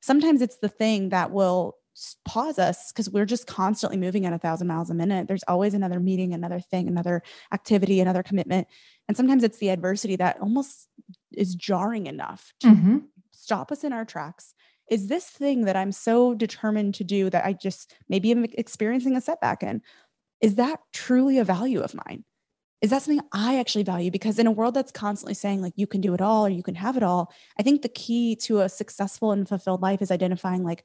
sometimes 0.00 0.40
it's 0.40 0.56
the 0.56 0.70
thing 0.70 1.10
that 1.10 1.30
will 1.30 1.76
pause 2.24 2.58
us 2.58 2.90
because 2.90 3.10
we're 3.10 3.26
just 3.26 3.46
constantly 3.46 3.98
moving 3.98 4.24
at 4.24 4.32
a 4.32 4.38
thousand 4.38 4.68
miles 4.68 4.88
a 4.88 4.94
minute. 4.94 5.28
There's 5.28 5.44
always 5.46 5.74
another 5.74 6.00
meeting, 6.00 6.32
another 6.32 6.60
thing, 6.60 6.88
another 6.88 7.22
activity, 7.52 8.00
another 8.00 8.22
commitment. 8.22 8.68
And 9.06 9.18
sometimes 9.18 9.44
it's 9.44 9.58
the 9.58 9.68
adversity 9.68 10.16
that 10.16 10.40
almost 10.40 10.88
is 11.32 11.54
jarring 11.54 12.06
enough 12.06 12.54
to 12.60 12.68
mm-hmm. 12.68 12.98
stop 13.32 13.70
us 13.70 13.84
in 13.84 13.92
our 13.92 14.06
tracks. 14.06 14.54
Is 14.90 15.06
this 15.06 15.24
thing 15.24 15.64
that 15.64 15.76
I'm 15.76 15.92
so 15.92 16.34
determined 16.34 16.94
to 16.96 17.04
do 17.04 17.30
that 17.30 17.46
I 17.46 17.54
just 17.54 17.94
maybe 18.08 18.30
am 18.32 18.44
experiencing 18.44 19.16
a 19.16 19.20
setback 19.20 19.62
in? 19.62 19.80
Is 20.40 20.56
that 20.56 20.80
truly 20.92 21.38
a 21.38 21.44
value 21.44 21.80
of 21.80 21.94
mine? 21.94 22.24
is 22.80 22.90
that 22.90 23.02
something 23.02 23.24
I 23.32 23.58
actually 23.58 23.84
value? 23.84 24.10
Because 24.10 24.38
in 24.38 24.46
a 24.46 24.52
world 24.52 24.74
that's 24.74 24.92
constantly 24.92 25.34
saying, 25.34 25.60
like, 25.60 25.74
you 25.76 25.86
can 25.86 26.00
do 26.00 26.14
it 26.14 26.20
all 26.20 26.46
or 26.46 26.48
you 26.48 26.62
can 26.62 26.74
have 26.76 26.96
it 26.96 27.02
all, 27.02 27.32
I 27.58 27.62
think 27.62 27.82
the 27.82 27.88
key 27.88 28.36
to 28.36 28.60
a 28.60 28.68
successful 28.68 29.32
and 29.32 29.46
fulfilled 29.46 29.82
life 29.82 30.00
is 30.00 30.10
identifying, 30.10 30.64
like, 30.64 30.84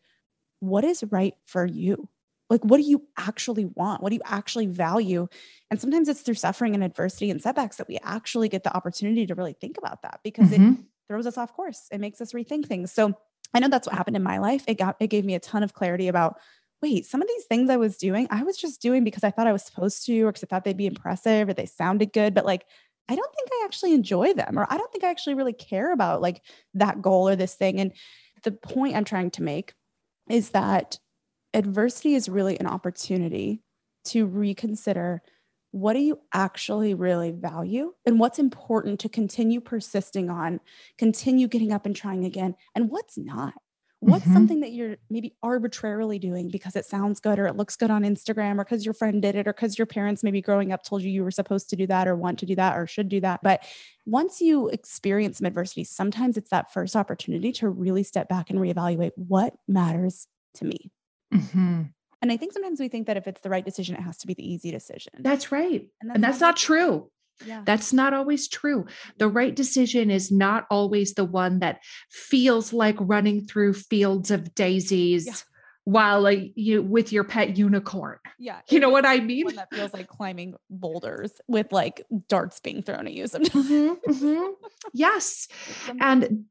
what 0.60 0.84
is 0.84 1.04
right 1.10 1.36
for 1.46 1.66
you? 1.66 2.10
Like, 2.50 2.64
what 2.64 2.78
do 2.78 2.84
you 2.84 3.08
actually 3.18 3.66
want? 3.66 4.04
What 4.04 4.10
do 4.10 4.16
you 4.16 4.22
actually 4.26 4.68
value? 4.68 5.28
And 5.72 5.80
sometimes 5.80 6.10
it's 6.10 6.22
through 6.22 6.36
suffering 6.36 6.76
and 6.76 6.84
adversity 6.84 7.32
and 7.32 7.42
setbacks 7.42 7.78
that 7.78 7.88
we 7.88 7.98
actually 8.04 8.50
get 8.50 8.64
the 8.64 8.76
opportunity 8.76 9.26
to 9.26 9.36
really 9.36 9.54
think 9.54 9.78
about 9.78 10.02
that 10.02 10.20
because 10.24 10.50
mm-hmm. 10.50 10.74
it 10.74 10.78
throws 11.08 11.26
us 11.26 11.38
off 11.38 11.54
course. 11.54 11.88
It 11.92 12.02
makes 12.02 12.20
us 12.20 12.34
rethink 12.34 12.68
things. 12.68 12.92
So 12.92 13.18
I 13.54 13.60
know 13.60 13.70
that's 13.70 13.88
what 13.88 13.96
happened 13.96 14.18
in 14.18 14.24
my 14.24 14.38
life. 14.38 14.64
It 14.68 14.78
got, 14.78 14.98
it 15.00 15.08
gave 15.08 15.26
me 15.26 15.36
a 15.36 15.40
ton 15.40 15.64
of 15.64 15.74
clarity 15.74 16.08
about 16.08 16.38
wait, 16.82 17.06
some 17.06 17.22
of 17.22 17.28
these 17.28 17.46
things 17.46 17.70
I 17.70 17.78
was 17.78 17.98
doing, 17.98 18.28
I 18.30 18.44
was 18.44 18.58
just 18.58 18.82
doing 18.82 19.04
because 19.04 19.24
I 19.24 19.32
thought 19.32 19.48
I 19.48 19.54
was 19.54 19.64
supposed 19.64 20.06
to, 20.06 20.22
or 20.22 20.32
because 20.32 20.44
I 20.44 20.48
thought 20.48 20.66
they'd 20.66 20.78
be 20.78 20.86
impressive 20.86 21.50
or 21.50 21.54
they 21.54 21.66
sounded 21.66 22.14
good. 22.14 22.34
But 22.34 22.46
like, 22.46 22.66
I 23.08 23.16
don't 23.16 23.36
think 23.36 23.50
I 23.52 23.64
actually 23.66 23.94
enjoy 23.94 24.34
them, 24.34 24.58
or 24.58 24.68
I 24.70 24.78
don't 24.78 24.92
think 24.92 25.04
I 25.04 25.10
actually 25.10 25.36
really 25.36 25.54
care 25.54 25.94
about 25.94 26.22
like 26.22 26.42
that 26.74 27.02
goal 27.02 27.30
or 27.30 27.36
this 27.36 27.56
thing. 27.56 27.80
And 27.80 27.92
the 28.44 28.52
point 28.52 28.96
I'm 28.96 29.06
trying 29.06 29.32
to 29.32 29.44
make 29.44 29.74
is 30.30 30.50
that 30.52 31.00
adversity 31.54 32.16
is 32.16 32.30
really 32.30 32.60
an 32.60 32.68
opportunity 32.68 33.62
to 34.06 34.26
reconsider 34.26 35.22
what 35.76 35.92
do 35.92 36.00
you 36.00 36.18
actually 36.34 36.94
really 36.94 37.32
value 37.32 37.92
and 38.06 38.18
what's 38.18 38.40
important 38.40 38.98
to 39.02 39.10
continue 39.10 39.60
persisting 39.60 40.30
on, 40.30 40.62
continue 40.98 41.50
getting 41.50 41.74
up 41.74 41.86
and 41.86 41.94
trying 41.94 42.24
again, 42.24 42.56
and 42.76 42.90
what's 42.90 43.18
not. 43.18 43.54
What's 44.00 44.24
mm-hmm. 44.24 44.34
something 44.34 44.60
that 44.62 44.72
you're 44.72 44.96
maybe 45.10 45.36
arbitrarily 45.44 46.18
doing 46.18 46.50
because 46.50 46.78
it 46.78 46.86
sounds 46.86 47.20
good 47.20 47.40
or 47.40 47.48
it 47.48 47.58
looks 47.58 47.76
good 47.76 47.92
on 47.92 48.04
Instagram 48.04 48.54
or 48.54 48.64
because 48.64 48.86
your 48.86 48.94
friend 48.94 49.22
did 49.22 49.36
it 49.36 49.50
or 49.50 49.54
because 49.54 49.78
your 49.78 49.86
parents 49.86 50.24
maybe 50.24 50.42
growing 50.42 50.72
up 50.72 50.82
told 50.82 51.02
you 51.02 51.12
you 51.12 51.26
were 51.26 51.32
supposed 51.32 51.70
to 51.72 51.76
do 51.76 51.86
that 51.88 52.08
or 52.08 52.16
want 52.16 52.40
to 52.40 52.46
do 52.46 52.56
that 52.56 52.78
or 52.78 52.88
should 52.88 53.10
do 53.10 53.20
that. 53.20 53.42
But 53.44 53.62
once 54.06 54.40
you 54.40 54.70
experience 54.70 55.40
some 55.40 55.46
adversity, 55.46 55.84
sometimes 55.84 56.38
it's 56.38 56.52
that 56.52 56.72
first 56.72 56.96
opportunity 56.96 57.52
to 57.54 57.68
really 57.68 58.04
step 58.04 58.30
back 58.30 58.50
and 58.50 58.60
reevaluate 58.60 59.12
what 59.16 59.56
matters 59.68 60.28
to 60.54 60.66
me. 60.66 60.90
Mm-hmm. 61.34 61.82
And 62.22 62.32
I 62.32 62.38
think 62.38 62.54
sometimes 62.54 62.80
we 62.80 62.88
think 62.88 63.08
that 63.08 63.18
if 63.18 63.28
it's 63.28 63.42
the 63.42 63.50
right 63.50 63.66
decision, 63.66 63.96
it 63.96 64.02
has 64.02 64.18
to 64.20 64.28
be 64.28 64.34
the 64.34 64.50
easy 64.50 64.72
decision. 64.72 65.14
That's 65.20 65.52
right. 65.52 65.88
And 66.02 66.10
that's, 66.10 66.16
and 66.16 66.24
that's 66.24 66.40
not, 66.40 66.56
true. 66.58 67.12
Yeah. 67.46 67.64
That's 67.66 67.92
not 67.92 68.14
always 68.14 68.48
true. 68.48 68.86
The 69.18 69.28
right 69.28 69.54
decision 69.54 70.10
is 70.10 70.32
not 70.32 70.66
always 70.72 71.14
the 71.14 71.26
one 71.26 71.60
that 71.60 71.82
feels 72.10 72.72
like 72.72 72.96
running 73.00 73.46
through 73.46 73.74
fields 73.74 74.32
of 74.32 74.56
daisies. 74.56 75.28
Yeah. 75.28 75.34
While 75.88 76.28
you 76.32 76.82
with 76.82 77.12
your 77.12 77.24
pet 77.24 77.58
unicorn, 77.60 78.18
yeah, 78.40 78.62
you 78.72 78.80
know 78.80 78.90
what 78.90 79.06
I 79.06 79.20
mean. 79.20 79.54
that 79.56 79.68
feels 79.72 79.94
like 79.94 80.08
climbing 80.08 80.56
boulders 80.68 81.32
with 81.48 81.72
like 81.72 82.02
darts 82.28 82.60
being 82.60 82.82
thrown 82.82 83.06
at 83.06 83.14
you. 83.14 83.28
Sometimes, 83.28 83.70
mm-hmm, 83.70 84.12
mm-hmm. 84.12 84.52
yes, 84.96 85.48
and 86.02 86.46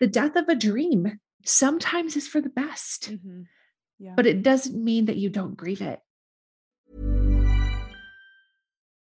the 0.00 0.06
death 0.06 0.36
of 0.36 0.48
a 0.48 0.54
dream 0.54 1.20
sometimes 1.44 2.16
is 2.16 2.26
for 2.26 2.40
the 2.40 2.48
best, 2.48 3.10
Mhm. 3.10 3.44
Yeah. 3.98 4.14
but 4.16 4.26
it 4.26 4.42
doesn't 4.42 4.82
mean 4.82 5.06
that 5.06 5.16
you 5.16 5.28
don't 5.28 5.56
grieve 5.56 5.82
it. 5.82 6.00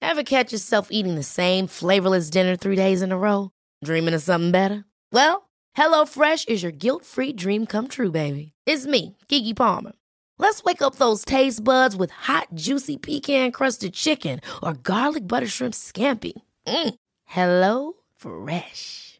Ever 0.01 0.23
catch 0.23 0.51
yourself 0.51 0.89
eating 0.91 1.15
the 1.15 1.23
same 1.23 1.65
flavorless 1.67 2.29
dinner 2.29 2.55
three 2.55 2.75
days 2.75 3.01
in 3.01 3.11
a 3.11 3.17
row? 3.17 3.49
Dreaming 3.83 4.13
of 4.13 4.21
something 4.21 4.51
better? 4.51 4.85
Well, 5.11 5.49
HelloFresh 5.77 6.49
is 6.49 6.61
your 6.61 6.71
guilt 6.71 7.05
free 7.05 7.33
dream 7.33 7.65
come 7.65 7.87
true, 7.87 8.11
baby. 8.11 8.53
It's 8.67 8.85
me, 8.85 9.17
Keke 9.29 9.55
Palmer. 9.55 9.93
Let's 10.37 10.63
wake 10.63 10.81
up 10.81 10.95
those 10.95 11.23
taste 11.25 11.63
buds 11.63 11.95
with 11.95 12.11
hot, 12.11 12.47
juicy 12.53 12.97
pecan 12.97 13.51
crusted 13.51 13.93
chicken 13.93 14.41
or 14.61 14.73
garlic 14.73 15.27
butter 15.27 15.47
shrimp 15.47 15.73
scampi. 15.73 16.33
Mm. 16.67 16.95
Hello 17.25 17.93
Fresh. 18.17 19.19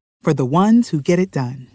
for 0.21 0.33
the 0.33 0.45
ones 0.45 0.89
who 0.89 1.01
get 1.01 1.19
it 1.19 1.31
done. 1.31 1.69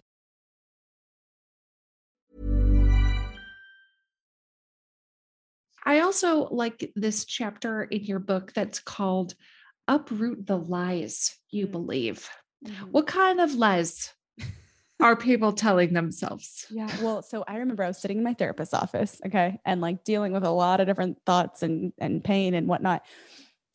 I 5.85 6.01
also 6.01 6.49
like 6.51 6.91
this 6.97 7.25
chapter 7.25 7.85
in 7.85 8.05
your 8.05 8.19
book 8.19 8.53
that's 8.53 8.81
called 8.81 9.35
Uproot 9.87 10.45
the 10.45 10.59
Lies 10.59 11.39
You 11.51 11.67
mm-hmm. 11.67 11.73
Believe. 11.73 12.29
Mm-hmm. 12.67 12.87
What 12.87 13.07
kind 13.07 13.41
of 13.41 13.55
lies 13.55 14.13
are 15.01 15.15
people 15.15 15.53
telling 15.53 15.93
themselves? 15.93 16.67
Yeah. 16.71 16.91
Well, 17.01 17.23
so 17.23 17.45
I 17.47 17.59
remember 17.59 17.85
I 17.85 17.89
was 17.89 17.99
sitting 17.99 18.19
in 18.19 18.25
my 18.25 18.35
therapist's 18.35 18.75
office, 18.75 19.21
okay, 19.27 19.61
and 19.65 19.81
like 19.81 20.03
dealing 20.03 20.33
with 20.33 20.43
a 20.43 20.51
lot 20.51 20.81
of 20.81 20.89
different 20.89 21.19
thoughts 21.25 21.63
and 21.63 21.93
and 21.99 22.23
pain 22.25 22.55
and 22.55 22.67
whatnot. 22.67 23.03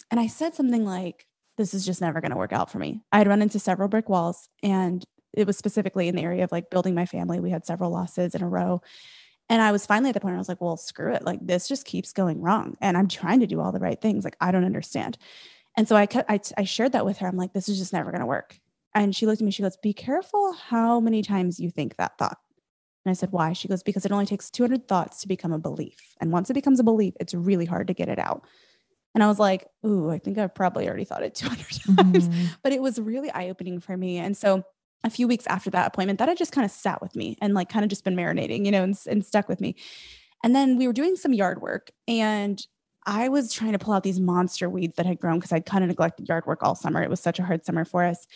And 0.09 0.19
I 0.19 0.27
said 0.27 0.53
something 0.53 0.83
like, 0.83 1.25
"This 1.61 1.73
is 1.73 1.85
just 1.85 2.01
never 2.01 2.21
going 2.21 2.31
to 2.31 2.37
work 2.37 2.53
out 2.53 2.71
for 2.71 2.79
me." 2.79 3.01
I 3.11 3.19
had 3.19 3.27
run 3.27 3.41
into 3.41 3.59
several 3.59 3.87
brick 3.87 4.09
walls, 4.09 4.49
and 4.63 5.03
it 5.33 5.47
was 5.47 5.57
specifically 5.57 6.07
in 6.07 6.15
the 6.15 6.23
area 6.23 6.43
of 6.43 6.51
like 6.51 6.69
building 6.69 6.95
my 6.95 7.05
family. 7.05 7.39
We 7.39 7.51
had 7.51 7.65
several 7.65 7.91
losses 7.91 8.35
in 8.35 8.41
a 8.41 8.49
row. 8.49 8.81
And 9.49 9.61
I 9.61 9.71
was 9.71 9.85
finally 9.85 10.09
at 10.09 10.13
the 10.13 10.21
point 10.21 10.31
where 10.31 10.37
I 10.37 10.39
was 10.39 10.49
like, 10.49 10.61
well, 10.61 10.77
screw 10.77 11.13
it. 11.13 11.23
Like 11.23 11.45
this 11.45 11.67
just 11.67 11.85
keeps 11.85 12.13
going 12.13 12.41
wrong. 12.41 12.77
And 12.79 12.97
I'm 12.97 13.07
trying 13.07 13.41
to 13.41 13.47
do 13.47 13.59
all 13.59 13.73
the 13.73 13.79
right 13.79 13.99
things. 13.99 14.23
Like 14.23 14.37
I 14.39 14.51
don't 14.51 14.63
understand. 14.63 15.17
And 15.75 15.87
so 15.87 15.95
I 15.95 16.05
kept, 16.05 16.29
I, 16.29 16.39
I 16.57 16.63
shared 16.63 16.93
that 16.93 17.05
with 17.05 17.17
her. 17.17 17.27
I'm 17.27 17.37
like, 17.37 17.53
this 17.53 17.69
is 17.69 17.77
just 17.77 17.93
never 17.93 18.11
going 18.11 18.21
to 18.21 18.27
work. 18.27 18.59
And 18.93 19.15
she 19.15 19.25
looked 19.25 19.41
at 19.41 19.45
me, 19.45 19.51
she 19.51 19.61
goes, 19.61 19.77
be 19.77 19.93
careful 19.93 20.53
how 20.53 20.99
many 20.99 21.21
times 21.21 21.59
you 21.59 21.69
think 21.69 21.95
that 21.95 22.17
thought. 22.17 22.37
And 23.05 23.11
I 23.11 23.13
said, 23.13 23.31
why? 23.31 23.53
She 23.53 23.67
goes, 23.67 23.83
because 23.83 24.05
it 24.05 24.11
only 24.11 24.25
takes 24.25 24.51
200 24.51 24.87
thoughts 24.87 25.21
to 25.21 25.27
become 25.27 25.53
a 25.53 25.59
belief. 25.59 26.15
And 26.19 26.31
once 26.31 26.49
it 26.49 26.53
becomes 26.53 26.79
a 26.79 26.83
belief, 26.83 27.13
it's 27.19 27.33
really 27.33 27.65
hard 27.65 27.87
to 27.87 27.93
get 27.93 28.09
it 28.09 28.19
out. 28.19 28.45
And 29.13 29.23
I 29.23 29.27
was 29.27 29.39
like, 29.39 29.67
ooh, 29.85 30.09
I 30.09 30.19
think 30.19 30.37
I've 30.37 30.55
probably 30.55 30.87
already 30.87 31.03
thought 31.03 31.23
it 31.23 31.35
200 31.35 31.57
times. 31.97 32.29
Mm-hmm. 32.29 32.45
But 32.63 32.73
it 32.73 32.81
was 32.81 32.99
really 32.99 33.31
eye 33.31 33.49
opening 33.49 33.79
for 33.79 33.97
me. 33.97 34.17
And 34.17 34.35
so 34.35 34.63
a 35.03 35.09
few 35.09 35.27
weeks 35.27 35.47
after 35.47 35.69
that 35.71 35.87
appointment, 35.87 36.19
that 36.19 36.29
had 36.29 36.37
just 36.37 36.51
kind 36.51 36.65
of 36.65 36.71
sat 36.71 37.01
with 37.01 37.15
me 37.15 37.37
and 37.41 37.53
like 37.53 37.69
kind 37.69 37.83
of 37.83 37.89
just 37.89 38.03
been 38.03 38.15
marinating, 38.15 38.65
you 38.65 38.71
know, 38.71 38.83
and, 38.83 38.97
and 39.07 39.25
stuck 39.25 39.49
with 39.49 39.59
me. 39.59 39.75
And 40.43 40.55
then 40.55 40.77
we 40.77 40.87
were 40.87 40.93
doing 40.93 41.15
some 41.15 41.33
yard 41.33 41.61
work 41.61 41.91
and 42.07 42.65
I 43.05 43.29
was 43.29 43.51
trying 43.51 43.71
to 43.71 43.79
pull 43.79 43.93
out 43.93 44.03
these 44.03 44.19
monster 44.19 44.69
weeds 44.69 44.95
that 44.97 45.05
had 45.05 45.19
grown 45.19 45.39
because 45.39 45.51
I'd 45.51 45.65
kind 45.65 45.83
of 45.83 45.87
neglected 45.87 46.27
yard 46.29 46.45
work 46.45 46.61
all 46.61 46.75
summer. 46.75 47.01
It 47.01 47.09
was 47.09 47.19
such 47.19 47.39
a 47.39 47.43
hard 47.43 47.65
summer 47.65 47.83
for 47.83 48.03
us. 48.03 48.27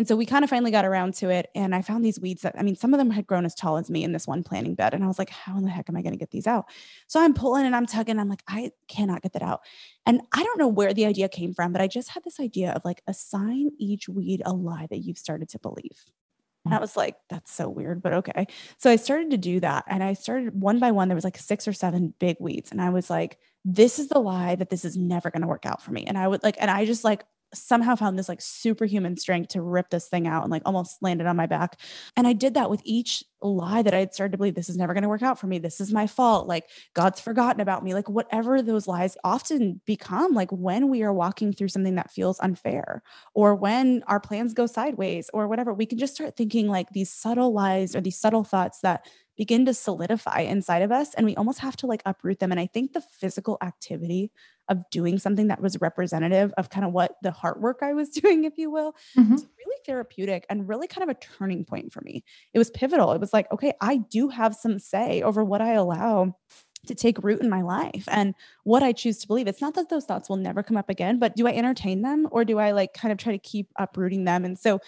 And 0.00 0.08
so 0.08 0.16
we 0.16 0.24
kind 0.24 0.44
of 0.44 0.48
finally 0.48 0.70
got 0.70 0.86
around 0.86 1.12
to 1.16 1.28
it. 1.28 1.50
And 1.54 1.74
I 1.74 1.82
found 1.82 2.02
these 2.02 2.18
weeds 2.18 2.40
that, 2.40 2.54
I 2.58 2.62
mean, 2.62 2.74
some 2.74 2.94
of 2.94 2.98
them 2.98 3.10
had 3.10 3.26
grown 3.26 3.44
as 3.44 3.54
tall 3.54 3.76
as 3.76 3.90
me 3.90 4.02
in 4.02 4.12
this 4.12 4.26
one 4.26 4.42
planting 4.42 4.74
bed. 4.74 4.94
And 4.94 5.04
I 5.04 5.06
was 5.06 5.18
like, 5.18 5.28
how 5.28 5.58
in 5.58 5.62
the 5.62 5.68
heck 5.68 5.90
am 5.90 5.96
I 5.96 6.00
going 6.00 6.14
to 6.14 6.18
get 6.18 6.30
these 6.30 6.46
out? 6.46 6.64
So 7.06 7.20
I'm 7.20 7.34
pulling 7.34 7.66
and 7.66 7.76
I'm 7.76 7.84
tugging. 7.84 8.18
I'm 8.18 8.30
like, 8.30 8.42
I 8.48 8.70
cannot 8.88 9.20
get 9.20 9.34
that 9.34 9.42
out. 9.42 9.60
And 10.06 10.22
I 10.32 10.42
don't 10.42 10.58
know 10.58 10.68
where 10.68 10.94
the 10.94 11.04
idea 11.04 11.28
came 11.28 11.52
from, 11.52 11.70
but 11.70 11.82
I 11.82 11.86
just 11.86 12.08
had 12.08 12.24
this 12.24 12.40
idea 12.40 12.72
of 12.72 12.80
like 12.82 13.02
assign 13.06 13.72
each 13.78 14.08
weed 14.08 14.40
a 14.46 14.54
lie 14.54 14.86
that 14.88 15.00
you've 15.00 15.18
started 15.18 15.50
to 15.50 15.58
believe. 15.58 16.06
And 16.64 16.72
I 16.72 16.78
mm. 16.78 16.80
was 16.80 16.96
like, 16.96 17.16
that's 17.28 17.52
so 17.52 17.68
weird, 17.68 18.00
but 18.00 18.14
okay. 18.14 18.46
So 18.78 18.90
I 18.90 18.96
started 18.96 19.32
to 19.32 19.36
do 19.36 19.60
that. 19.60 19.84
And 19.86 20.02
I 20.02 20.14
started 20.14 20.58
one 20.58 20.78
by 20.78 20.92
one, 20.92 21.08
there 21.08 21.14
was 21.14 21.24
like 21.24 21.36
six 21.36 21.68
or 21.68 21.74
seven 21.74 22.14
big 22.18 22.38
weeds. 22.40 22.70
And 22.70 22.80
I 22.80 22.88
was 22.88 23.10
like, 23.10 23.36
this 23.66 23.98
is 23.98 24.08
the 24.08 24.18
lie 24.18 24.54
that 24.54 24.70
this 24.70 24.86
is 24.86 24.96
never 24.96 25.30
going 25.30 25.42
to 25.42 25.46
work 25.46 25.66
out 25.66 25.82
for 25.82 25.92
me. 25.92 26.04
And 26.06 26.16
I 26.16 26.26
would 26.26 26.42
like, 26.42 26.56
and 26.58 26.70
I 26.70 26.86
just 26.86 27.04
like 27.04 27.22
somehow 27.52 27.96
found 27.96 28.18
this 28.18 28.28
like 28.28 28.40
superhuman 28.40 29.16
strength 29.16 29.48
to 29.48 29.62
rip 29.62 29.90
this 29.90 30.08
thing 30.08 30.26
out 30.26 30.42
and 30.42 30.50
like 30.50 30.62
almost 30.64 31.02
landed 31.02 31.26
on 31.26 31.36
my 31.36 31.46
back. 31.46 31.78
And 32.16 32.26
I 32.26 32.32
did 32.32 32.54
that 32.54 32.70
with 32.70 32.80
each 32.84 33.24
lie 33.42 33.82
that 33.82 33.94
I 33.94 33.98
had 33.98 34.14
started 34.14 34.32
to 34.32 34.38
believe 34.38 34.54
this 34.54 34.68
is 34.68 34.76
never 34.76 34.92
going 34.92 35.02
to 35.02 35.08
work 35.08 35.22
out 35.22 35.38
for 35.38 35.46
me. 35.46 35.58
This 35.58 35.80
is 35.80 35.92
my 35.92 36.06
fault. 36.06 36.46
Like 36.46 36.68
God's 36.94 37.20
forgotten 37.20 37.60
about 37.60 37.82
me. 37.82 37.94
Like 37.94 38.08
whatever 38.08 38.62
those 38.62 38.86
lies 38.86 39.16
often 39.24 39.80
become, 39.86 40.32
like 40.32 40.50
when 40.50 40.88
we 40.88 41.02
are 41.02 41.12
walking 41.12 41.52
through 41.52 41.68
something 41.68 41.94
that 41.96 42.10
feels 42.10 42.38
unfair 42.40 43.02
or 43.34 43.54
when 43.54 44.02
our 44.06 44.20
plans 44.20 44.54
go 44.54 44.66
sideways 44.66 45.30
or 45.32 45.48
whatever, 45.48 45.72
we 45.72 45.86
can 45.86 45.98
just 45.98 46.14
start 46.14 46.36
thinking 46.36 46.68
like 46.68 46.90
these 46.90 47.10
subtle 47.10 47.52
lies 47.52 47.96
or 47.96 48.00
these 48.00 48.18
subtle 48.18 48.44
thoughts 48.44 48.80
that 48.80 49.06
begin 49.40 49.64
to 49.64 49.72
solidify 49.72 50.40
inside 50.40 50.82
of 50.82 50.92
us 50.92 51.14
and 51.14 51.24
we 51.24 51.34
almost 51.36 51.60
have 51.60 51.74
to 51.74 51.86
like 51.86 52.02
uproot 52.04 52.38
them 52.40 52.50
and 52.50 52.60
i 52.60 52.66
think 52.66 52.92
the 52.92 53.00
physical 53.00 53.56
activity 53.62 54.30
of 54.68 54.78
doing 54.90 55.18
something 55.18 55.46
that 55.48 55.62
was 55.62 55.80
representative 55.80 56.52
of 56.58 56.68
kind 56.68 56.84
of 56.84 56.92
what 56.92 57.16
the 57.22 57.30
heart 57.30 57.58
work 57.58 57.78
i 57.82 57.94
was 57.94 58.10
doing 58.22 58.44
if 58.44 58.58
you 58.58 58.70
will 58.70 58.94
Mhm. 59.16 59.30
was 59.32 59.46
really 59.58 59.78
therapeutic 59.86 60.44
and 60.50 60.68
really 60.68 60.86
kind 60.86 61.02
of 61.08 61.16
a 61.16 61.18
turning 61.18 61.64
point 61.64 61.90
for 61.90 62.02
me 62.02 62.22
it 62.52 62.58
was 62.58 62.70
pivotal 62.70 63.12
it 63.12 63.20
was 63.20 63.32
like 63.32 63.50
okay 63.50 63.72
i 63.80 63.96
do 63.96 64.28
have 64.28 64.54
some 64.54 64.78
say 64.78 65.22
over 65.22 65.42
what 65.42 65.62
i 65.62 65.72
allow 65.72 66.36
to 66.86 66.94
take 66.94 67.22
root 67.22 67.40
in 67.40 67.50
my 67.50 67.60
life 67.60 68.06
and 68.10 68.34
what 68.64 68.82
I 68.82 68.92
choose 68.92 69.18
to 69.18 69.26
believe. 69.26 69.46
It's 69.46 69.60
not 69.60 69.74
that 69.74 69.90
those 69.90 70.06
thoughts 70.06 70.30
will 70.30 70.38
never 70.38 70.62
come 70.62 70.78
up 70.78 70.88
again, 70.88 71.18
but 71.18 71.36
do 71.36 71.46
I 71.46 71.52
entertain 71.52 72.00
them 72.00 72.26
or 72.30 72.42
do 72.42 72.58
I 72.58 72.70
like 72.70 72.94
kind 72.94 73.12
of 73.12 73.18
try 73.18 73.32
to 73.32 73.38
keep 73.38 73.68
uprooting 73.76 74.24
them? 74.24 74.46
And 74.46 74.58
so 74.58 74.80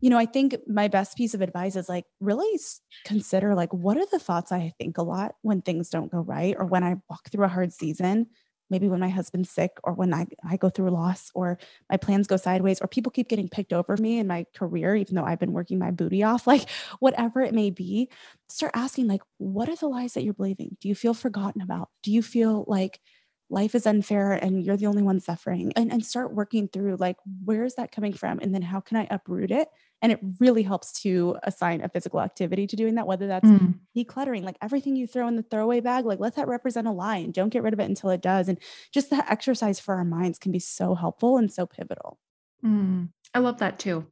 you 0.00 0.10
know, 0.10 0.18
I 0.18 0.26
think 0.26 0.56
my 0.66 0.88
best 0.88 1.16
piece 1.16 1.34
of 1.34 1.40
advice 1.40 1.74
is 1.76 1.88
like 1.88 2.04
really 2.20 2.58
consider 3.04 3.54
like 3.54 3.72
what 3.72 3.96
are 3.96 4.06
the 4.10 4.18
thoughts 4.18 4.52
I 4.52 4.72
think 4.78 4.98
a 4.98 5.02
lot 5.02 5.36
when 5.42 5.62
things 5.62 5.88
don't 5.88 6.10
go 6.12 6.18
right 6.20 6.54
or 6.58 6.66
when 6.66 6.84
I 6.84 6.96
walk 7.08 7.30
through 7.30 7.44
a 7.44 7.48
hard 7.48 7.72
season, 7.72 8.26
maybe 8.68 8.88
when 8.88 9.00
my 9.00 9.08
husband's 9.08 9.48
sick 9.48 9.70
or 9.84 9.94
when 9.94 10.12
I, 10.12 10.26
I 10.46 10.56
go 10.56 10.68
through 10.68 10.90
loss 10.90 11.30
or 11.34 11.58
my 11.88 11.96
plans 11.96 12.26
go 12.26 12.36
sideways 12.36 12.80
or 12.80 12.88
people 12.88 13.10
keep 13.10 13.28
getting 13.28 13.48
picked 13.48 13.72
over 13.72 13.96
me 13.96 14.18
in 14.18 14.26
my 14.26 14.44
career, 14.54 14.94
even 14.96 15.14
though 15.14 15.24
I've 15.24 15.38
been 15.38 15.52
working 15.52 15.78
my 15.78 15.92
booty 15.92 16.22
off, 16.22 16.46
like 16.48 16.68
whatever 16.98 17.40
it 17.40 17.54
may 17.54 17.70
be, 17.70 18.10
start 18.48 18.72
asking 18.74 19.06
like, 19.06 19.22
what 19.38 19.68
are 19.68 19.76
the 19.76 19.88
lies 19.88 20.14
that 20.14 20.24
you're 20.24 20.34
believing? 20.34 20.76
Do 20.80 20.88
you 20.88 20.94
feel 20.94 21.14
forgotten 21.14 21.62
about? 21.62 21.88
Do 22.02 22.12
you 22.12 22.22
feel 22.22 22.64
like 22.66 23.00
life 23.48 23.74
is 23.74 23.86
unfair 23.86 24.32
and 24.32 24.64
you're 24.64 24.76
the 24.76 24.86
only 24.86 25.02
one 25.02 25.20
suffering 25.20 25.72
and, 25.76 25.92
and 25.92 26.04
start 26.04 26.34
working 26.34 26.66
through 26.68 26.96
like 26.98 27.16
where 27.44 27.64
is 27.64 27.76
that 27.76 27.92
coming 27.92 28.12
from 28.12 28.40
and 28.42 28.52
then 28.52 28.62
how 28.62 28.80
can 28.80 28.96
i 28.96 29.06
uproot 29.08 29.52
it 29.52 29.68
and 30.02 30.12
it 30.12 30.20
really 30.40 30.62
helps 30.62 30.92
to 31.02 31.36
assign 31.42 31.80
a 31.82 31.88
physical 31.88 32.20
activity 32.20 32.66
to 32.66 32.76
doing 32.76 32.94
that 32.94 33.06
whether 33.06 33.26
that's 33.26 33.48
mm. 33.48 33.74
decluttering 33.96 34.42
like 34.42 34.56
everything 34.60 34.96
you 34.96 35.06
throw 35.06 35.26
in 35.28 35.36
the 35.36 35.42
throwaway 35.42 35.80
bag 35.80 36.04
like 36.04 36.20
let 36.20 36.34
that 36.36 36.48
represent 36.48 36.86
a 36.86 36.92
lie 36.92 37.16
and 37.16 37.34
don't 37.34 37.50
get 37.50 37.62
rid 37.62 37.72
of 37.72 37.80
it 37.80 37.88
until 37.88 38.10
it 38.10 38.22
does 38.22 38.48
and 38.48 38.58
just 38.92 39.10
that 39.10 39.30
exercise 39.30 39.80
for 39.80 39.94
our 39.94 40.04
minds 40.04 40.38
can 40.38 40.52
be 40.52 40.58
so 40.58 40.94
helpful 40.94 41.38
and 41.38 41.52
so 41.52 41.66
pivotal 41.66 42.18
mm. 42.64 43.08
i 43.34 43.38
love 43.38 43.58
that 43.58 43.78
too 43.78 44.06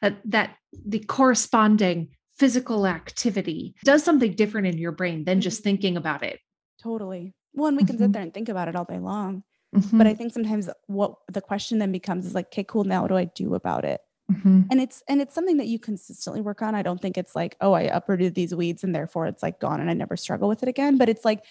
that 0.00 0.18
that 0.24 0.56
the 0.86 1.00
corresponding 1.00 2.08
physical 2.36 2.86
activity 2.86 3.74
does 3.84 4.04
something 4.04 4.32
different 4.32 4.66
in 4.66 4.78
your 4.78 4.92
brain 4.92 5.24
than 5.24 5.40
just 5.40 5.58
mm-hmm. 5.58 5.64
thinking 5.64 5.96
about 5.96 6.22
it 6.22 6.40
totally 6.82 7.34
well, 7.58 7.68
and 7.68 7.76
we 7.76 7.84
can 7.84 7.96
mm-hmm. 7.96 8.04
sit 8.04 8.12
there 8.12 8.22
and 8.22 8.32
think 8.32 8.48
about 8.48 8.68
it 8.68 8.76
all 8.76 8.84
day 8.84 8.98
long. 8.98 9.42
Mm-hmm. 9.74 9.98
But 9.98 10.06
I 10.06 10.14
think 10.14 10.32
sometimes 10.32 10.70
what 10.86 11.16
the 11.30 11.40
question 11.40 11.78
then 11.78 11.92
becomes 11.92 12.24
is 12.24 12.34
like, 12.34 12.46
okay, 12.46 12.64
cool. 12.64 12.84
Now 12.84 13.02
what 13.02 13.08
do 13.08 13.16
I 13.16 13.24
do 13.24 13.54
about 13.54 13.84
it? 13.84 14.00
Mm-hmm. 14.30 14.62
And 14.70 14.80
it's 14.80 15.02
and 15.08 15.20
it's 15.20 15.34
something 15.34 15.56
that 15.56 15.68
you 15.68 15.78
consistently 15.78 16.40
work 16.40 16.62
on. 16.62 16.74
I 16.74 16.82
don't 16.82 17.00
think 17.00 17.16
it's 17.16 17.34
like, 17.34 17.56
oh, 17.60 17.72
I 17.72 17.82
uprooted 17.82 18.34
these 18.34 18.54
weeds 18.54 18.84
and 18.84 18.94
therefore 18.94 19.26
it's 19.26 19.42
like 19.42 19.58
gone 19.58 19.80
and 19.80 19.90
I 19.90 19.94
never 19.94 20.16
struggle 20.16 20.48
with 20.48 20.62
it 20.62 20.68
again. 20.68 20.98
But 20.98 21.08
it's 21.08 21.24
like 21.24 21.44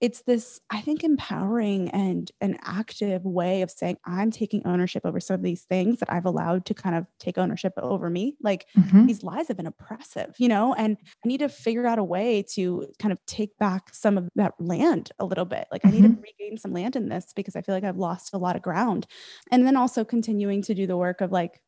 it's 0.00 0.22
this 0.22 0.60
i 0.70 0.80
think 0.80 1.02
empowering 1.02 1.88
and 1.90 2.30
an 2.40 2.58
active 2.62 3.24
way 3.24 3.62
of 3.62 3.70
saying 3.70 3.96
i'm 4.04 4.30
taking 4.30 4.64
ownership 4.66 5.04
over 5.06 5.20
some 5.20 5.34
of 5.34 5.42
these 5.42 5.62
things 5.62 5.98
that 5.98 6.12
i've 6.12 6.26
allowed 6.26 6.64
to 6.66 6.74
kind 6.74 6.94
of 6.94 7.06
take 7.18 7.38
ownership 7.38 7.72
over 7.78 8.10
me 8.10 8.36
like 8.42 8.66
mm-hmm. 8.76 9.06
these 9.06 9.22
lies 9.22 9.48
have 9.48 9.56
been 9.56 9.66
oppressive 9.66 10.34
you 10.38 10.48
know 10.48 10.74
and 10.74 10.98
i 11.24 11.28
need 11.28 11.38
to 11.38 11.48
figure 11.48 11.86
out 11.86 11.98
a 11.98 12.04
way 12.04 12.42
to 12.42 12.86
kind 12.98 13.12
of 13.12 13.24
take 13.26 13.56
back 13.58 13.94
some 13.94 14.18
of 14.18 14.28
that 14.34 14.52
land 14.58 15.10
a 15.18 15.24
little 15.24 15.46
bit 15.46 15.66
like 15.72 15.82
mm-hmm. 15.82 15.88
i 15.88 15.98
need 15.98 16.02
to 16.02 16.08
mm-hmm. 16.08 16.22
regain 16.40 16.58
some 16.58 16.72
land 16.72 16.94
in 16.94 17.08
this 17.08 17.32
because 17.34 17.56
i 17.56 17.62
feel 17.62 17.74
like 17.74 17.84
i've 17.84 17.96
lost 17.96 18.34
a 18.34 18.38
lot 18.38 18.56
of 18.56 18.62
ground 18.62 19.06
and 19.50 19.66
then 19.66 19.76
also 19.76 20.04
continuing 20.04 20.60
to 20.62 20.74
do 20.74 20.86
the 20.86 20.96
work 20.96 21.20
of 21.20 21.32
like 21.32 21.60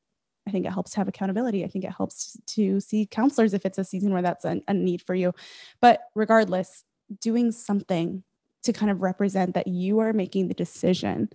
I 0.48 0.50
think 0.50 0.66
it 0.66 0.72
helps 0.72 0.92
to 0.92 0.96
have 0.98 1.08
accountability. 1.08 1.64
I 1.64 1.68
think 1.68 1.84
it 1.84 1.92
helps 1.96 2.36
to 2.46 2.80
see 2.80 3.06
counselors 3.06 3.54
if 3.54 3.66
it's 3.66 3.78
a 3.78 3.84
season 3.84 4.12
where 4.12 4.22
that's 4.22 4.44
a, 4.44 4.60
a 4.66 4.74
need 4.74 5.02
for 5.02 5.14
you. 5.14 5.34
But 5.80 6.00
regardless, 6.14 6.84
doing 7.20 7.52
something 7.52 8.22
to 8.62 8.72
kind 8.72 8.90
of 8.90 9.02
represent 9.02 9.54
that 9.54 9.66
you 9.66 9.98
are 10.00 10.12
making 10.12 10.48
the 10.48 10.54
decision 10.54 11.28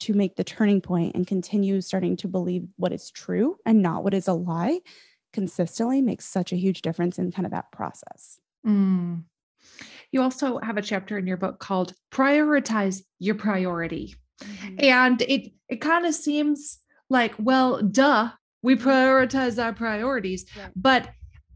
to 0.00 0.14
make 0.14 0.36
the 0.36 0.44
turning 0.44 0.80
point 0.80 1.14
and 1.14 1.26
continue 1.26 1.80
starting 1.80 2.16
to 2.16 2.28
believe 2.28 2.66
what 2.76 2.92
is 2.92 3.10
true 3.10 3.56
and 3.66 3.82
not 3.82 4.02
what 4.02 4.14
is 4.14 4.28
a 4.28 4.32
lie 4.32 4.80
consistently 5.32 6.00
makes 6.00 6.24
such 6.24 6.52
a 6.52 6.56
huge 6.56 6.82
difference 6.82 7.18
in 7.18 7.30
kind 7.30 7.46
of 7.46 7.52
that 7.52 7.70
process. 7.70 8.40
Mm. 8.66 9.24
You 10.10 10.22
also 10.22 10.58
have 10.58 10.76
a 10.76 10.82
chapter 10.82 11.18
in 11.18 11.26
your 11.26 11.36
book 11.36 11.60
called 11.60 11.94
Prioritize 12.10 13.02
Your 13.18 13.34
Priority. 13.34 14.16
Mm-hmm. 14.42 14.76
And 14.78 15.22
it 15.22 15.52
it 15.68 15.80
kind 15.80 16.06
of 16.06 16.14
seems 16.14 16.78
like, 17.10 17.34
well, 17.38 17.82
duh, 17.82 18.30
we 18.62 18.76
prioritize 18.76 19.62
our 19.62 19.72
priorities. 19.72 20.44
But 20.76 21.08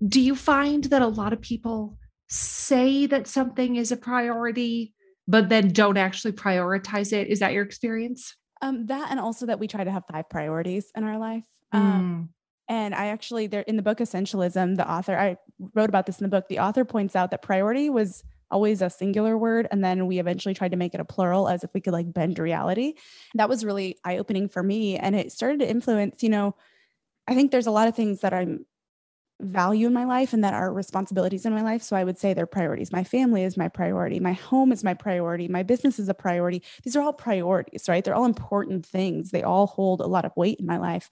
do 0.06 0.20
you 0.20 0.34
find 0.34 0.84
that 0.84 1.02
a 1.02 1.06
lot 1.06 1.32
of 1.32 1.40
people 1.40 1.96
say 2.28 3.06
that 3.06 3.26
something 3.26 3.76
is 3.76 3.92
a 3.92 3.96
priority, 3.96 4.94
but 5.28 5.48
then 5.48 5.68
don't 5.68 5.96
actually 5.96 6.32
prioritize 6.32 7.12
it. 7.12 7.28
Is 7.28 7.38
that 7.40 7.52
your 7.52 7.64
experience? 7.64 8.36
Um, 8.62 8.86
that 8.86 9.10
and 9.10 9.20
also 9.20 9.46
that 9.46 9.58
we 9.58 9.68
try 9.68 9.84
to 9.84 9.90
have 9.90 10.04
five 10.10 10.28
priorities 10.28 10.90
in 10.96 11.04
our 11.04 11.18
life. 11.18 11.44
Um, 11.72 12.28
mm. 12.28 12.34
And 12.68 12.94
I 12.94 13.06
actually, 13.06 13.46
there 13.46 13.60
in 13.62 13.76
the 13.76 13.82
book 13.82 13.98
Essentialism, 13.98 14.76
the 14.76 14.90
author, 14.90 15.16
I 15.16 15.36
wrote 15.74 15.90
about 15.90 16.06
this 16.06 16.18
in 16.18 16.24
the 16.24 16.30
book. 16.30 16.48
The 16.48 16.60
author 16.60 16.84
points 16.84 17.14
out 17.14 17.30
that 17.30 17.42
priority 17.42 17.90
was 17.90 18.24
always 18.50 18.80
a 18.80 18.88
singular 18.88 19.36
word. 19.36 19.68
And 19.70 19.84
then 19.84 20.06
we 20.06 20.18
eventually 20.18 20.54
tried 20.54 20.70
to 20.70 20.76
make 20.76 20.94
it 20.94 21.00
a 21.00 21.04
plural 21.04 21.48
as 21.48 21.64
if 21.64 21.70
we 21.74 21.80
could 21.80 21.92
like 21.92 22.12
bend 22.12 22.38
reality. 22.38 22.94
That 23.34 23.48
was 23.48 23.64
really 23.64 23.98
eye 24.04 24.18
opening 24.18 24.48
for 24.48 24.62
me. 24.62 24.96
And 24.96 25.14
it 25.14 25.32
started 25.32 25.60
to 25.60 25.68
influence, 25.68 26.22
you 26.22 26.28
know, 26.28 26.54
I 27.26 27.34
think 27.34 27.50
there's 27.50 27.66
a 27.66 27.70
lot 27.70 27.88
of 27.88 27.94
things 27.94 28.20
that 28.20 28.34
I'm 28.34 28.66
value 29.40 29.86
in 29.86 29.92
my 29.92 30.04
life 30.04 30.32
and 30.32 30.44
that 30.44 30.54
are 30.54 30.72
responsibilities 30.72 31.44
in 31.44 31.52
my 31.52 31.62
life. 31.62 31.82
So 31.82 31.96
I 31.96 32.04
would 32.04 32.18
say 32.18 32.32
they're 32.32 32.46
priorities. 32.46 32.92
My 32.92 33.04
family 33.04 33.42
is 33.42 33.56
my 33.56 33.68
priority. 33.68 34.20
My 34.20 34.32
home 34.32 34.72
is 34.72 34.84
my 34.84 34.94
priority. 34.94 35.48
My 35.48 35.62
business 35.62 35.98
is 35.98 36.08
a 36.08 36.14
priority. 36.14 36.62
These 36.84 36.96
are 36.96 37.02
all 37.02 37.12
priorities, 37.12 37.88
right? 37.88 38.04
They're 38.04 38.14
all 38.14 38.24
important 38.24 38.86
things. 38.86 39.30
They 39.30 39.42
all 39.42 39.66
hold 39.66 40.00
a 40.00 40.06
lot 40.06 40.24
of 40.24 40.32
weight 40.36 40.60
in 40.60 40.66
my 40.66 40.78
life. 40.78 41.10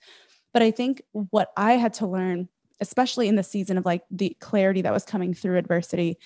But 0.53 0.63
I 0.63 0.71
think 0.71 1.03
what 1.13 1.51
I 1.57 1.73
had 1.73 1.95
to 1.95 2.07
learn, 2.07 2.49
especially 2.81 3.27
in 3.27 3.37
the 3.37 3.43
season 3.43 3.77
of 3.77 3.85
like 3.85 4.03
the 4.11 4.37
clarity 4.41 4.83
that 4.83 4.93
was 4.93 5.05
coming 5.05 5.35
through 5.35 5.59
adversity, 5.59 6.19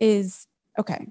is 0.00 0.46
okay, 0.78 1.06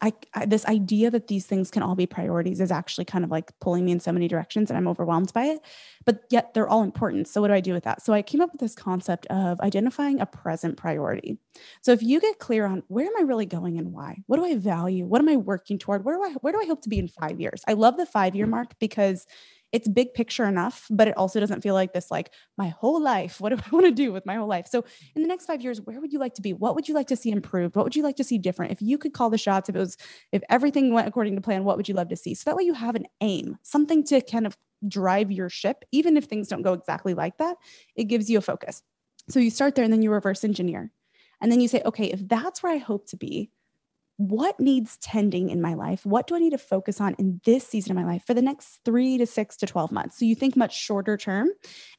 I, 0.00 0.12
I, 0.34 0.46
this 0.46 0.64
idea 0.66 1.10
that 1.10 1.26
these 1.26 1.46
things 1.46 1.70
can 1.70 1.82
all 1.82 1.96
be 1.96 2.06
priorities 2.06 2.60
is 2.60 2.70
actually 2.70 3.04
kind 3.04 3.24
of 3.24 3.30
like 3.30 3.52
pulling 3.60 3.84
me 3.84 3.92
in 3.92 4.00
so 4.00 4.12
many 4.12 4.28
directions 4.28 4.70
and 4.70 4.76
I'm 4.76 4.86
overwhelmed 4.86 5.32
by 5.32 5.46
it. 5.46 5.60
But 6.04 6.22
yet 6.30 6.54
they're 6.54 6.68
all 6.68 6.82
important. 6.82 7.26
So 7.26 7.40
what 7.40 7.48
do 7.48 7.54
I 7.54 7.60
do 7.60 7.72
with 7.72 7.84
that? 7.84 8.02
So 8.02 8.12
I 8.12 8.22
came 8.22 8.40
up 8.40 8.52
with 8.52 8.60
this 8.60 8.74
concept 8.74 9.26
of 9.26 9.60
identifying 9.60 10.20
a 10.20 10.26
present 10.26 10.76
priority. 10.76 11.38
So 11.82 11.92
if 11.92 12.02
you 12.02 12.20
get 12.20 12.38
clear 12.38 12.66
on 12.66 12.82
where 12.88 13.06
am 13.06 13.12
I 13.18 13.22
really 13.22 13.46
going 13.46 13.78
and 13.78 13.92
why? 13.92 14.22
What 14.26 14.36
do 14.36 14.44
I 14.44 14.56
value? 14.56 15.04
What 15.04 15.20
am 15.20 15.28
I 15.28 15.36
working 15.36 15.78
toward? 15.78 16.04
Where 16.04 16.16
do 16.16 16.24
I 16.24 16.34
where 16.40 16.52
do 16.52 16.60
I 16.60 16.66
hope 16.66 16.82
to 16.82 16.88
be 16.88 16.98
in 16.98 17.08
5 17.08 17.40
years? 17.40 17.62
I 17.66 17.72
love 17.72 17.96
the 17.96 18.06
5 18.06 18.36
year 18.36 18.46
mark 18.46 18.78
because 18.78 19.26
it's 19.72 19.88
big 19.88 20.14
picture 20.14 20.44
enough, 20.44 20.86
but 20.90 21.08
it 21.08 21.16
also 21.16 21.40
doesn't 21.40 21.60
feel 21.60 21.74
like 21.74 21.92
this, 21.92 22.10
like 22.10 22.32
my 22.56 22.68
whole 22.68 23.00
life. 23.00 23.40
What 23.40 23.50
do 23.50 23.56
I 23.56 23.68
want 23.72 23.86
to 23.86 23.92
do 23.92 24.12
with 24.12 24.24
my 24.24 24.36
whole 24.36 24.48
life? 24.48 24.66
So, 24.66 24.84
in 25.14 25.22
the 25.22 25.28
next 25.28 25.46
five 25.46 25.62
years, 25.62 25.80
where 25.80 26.00
would 26.00 26.12
you 26.12 26.18
like 26.18 26.34
to 26.34 26.42
be? 26.42 26.52
What 26.52 26.74
would 26.74 26.88
you 26.88 26.94
like 26.94 27.08
to 27.08 27.16
see 27.16 27.30
improved? 27.30 27.76
What 27.76 27.84
would 27.84 27.96
you 27.96 28.02
like 28.02 28.16
to 28.16 28.24
see 28.24 28.38
different? 28.38 28.72
If 28.72 28.80
you 28.80 28.98
could 28.98 29.12
call 29.12 29.30
the 29.30 29.38
shots, 29.38 29.68
if 29.68 29.76
it 29.76 29.78
was, 29.78 29.96
if 30.32 30.42
everything 30.48 30.92
went 30.92 31.08
according 31.08 31.34
to 31.34 31.40
plan, 31.40 31.64
what 31.64 31.76
would 31.76 31.88
you 31.88 31.94
love 31.94 32.08
to 32.08 32.16
see? 32.16 32.34
So 32.34 32.50
that 32.50 32.56
way 32.56 32.64
you 32.64 32.74
have 32.74 32.94
an 32.94 33.06
aim, 33.20 33.58
something 33.62 34.04
to 34.04 34.20
kind 34.20 34.46
of 34.46 34.56
drive 34.86 35.30
your 35.30 35.48
ship, 35.48 35.84
even 35.92 36.16
if 36.16 36.24
things 36.24 36.48
don't 36.48 36.62
go 36.62 36.72
exactly 36.72 37.14
like 37.14 37.38
that, 37.38 37.56
it 37.96 38.04
gives 38.04 38.30
you 38.30 38.38
a 38.38 38.42
focus. 38.42 38.82
So 39.28 39.40
you 39.40 39.50
start 39.50 39.74
there 39.74 39.84
and 39.84 39.92
then 39.92 40.02
you 40.02 40.10
reverse 40.10 40.44
engineer. 40.44 40.92
And 41.40 41.52
then 41.52 41.60
you 41.60 41.68
say, 41.68 41.82
okay, 41.84 42.06
if 42.06 42.26
that's 42.26 42.62
where 42.62 42.72
I 42.72 42.78
hope 42.78 43.06
to 43.08 43.16
be, 43.16 43.50
what 44.18 44.58
needs 44.58 44.96
tending 44.96 45.48
in 45.48 45.62
my 45.62 45.74
life? 45.74 46.04
What 46.04 46.26
do 46.26 46.34
I 46.34 46.40
need 46.40 46.50
to 46.50 46.58
focus 46.58 47.00
on 47.00 47.14
in 47.20 47.40
this 47.44 47.64
season 47.64 47.92
of 47.92 47.96
my 47.96 48.04
life 48.04 48.24
for 48.26 48.34
the 48.34 48.42
next 48.42 48.80
three 48.84 49.16
to 49.16 49.24
six 49.24 49.56
to 49.58 49.66
12 49.66 49.92
months? 49.92 50.18
So 50.18 50.24
you 50.24 50.34
think 50.34 50.56
much 50.56 50.76
shorter 50.76 51.16
term 51.16 51.48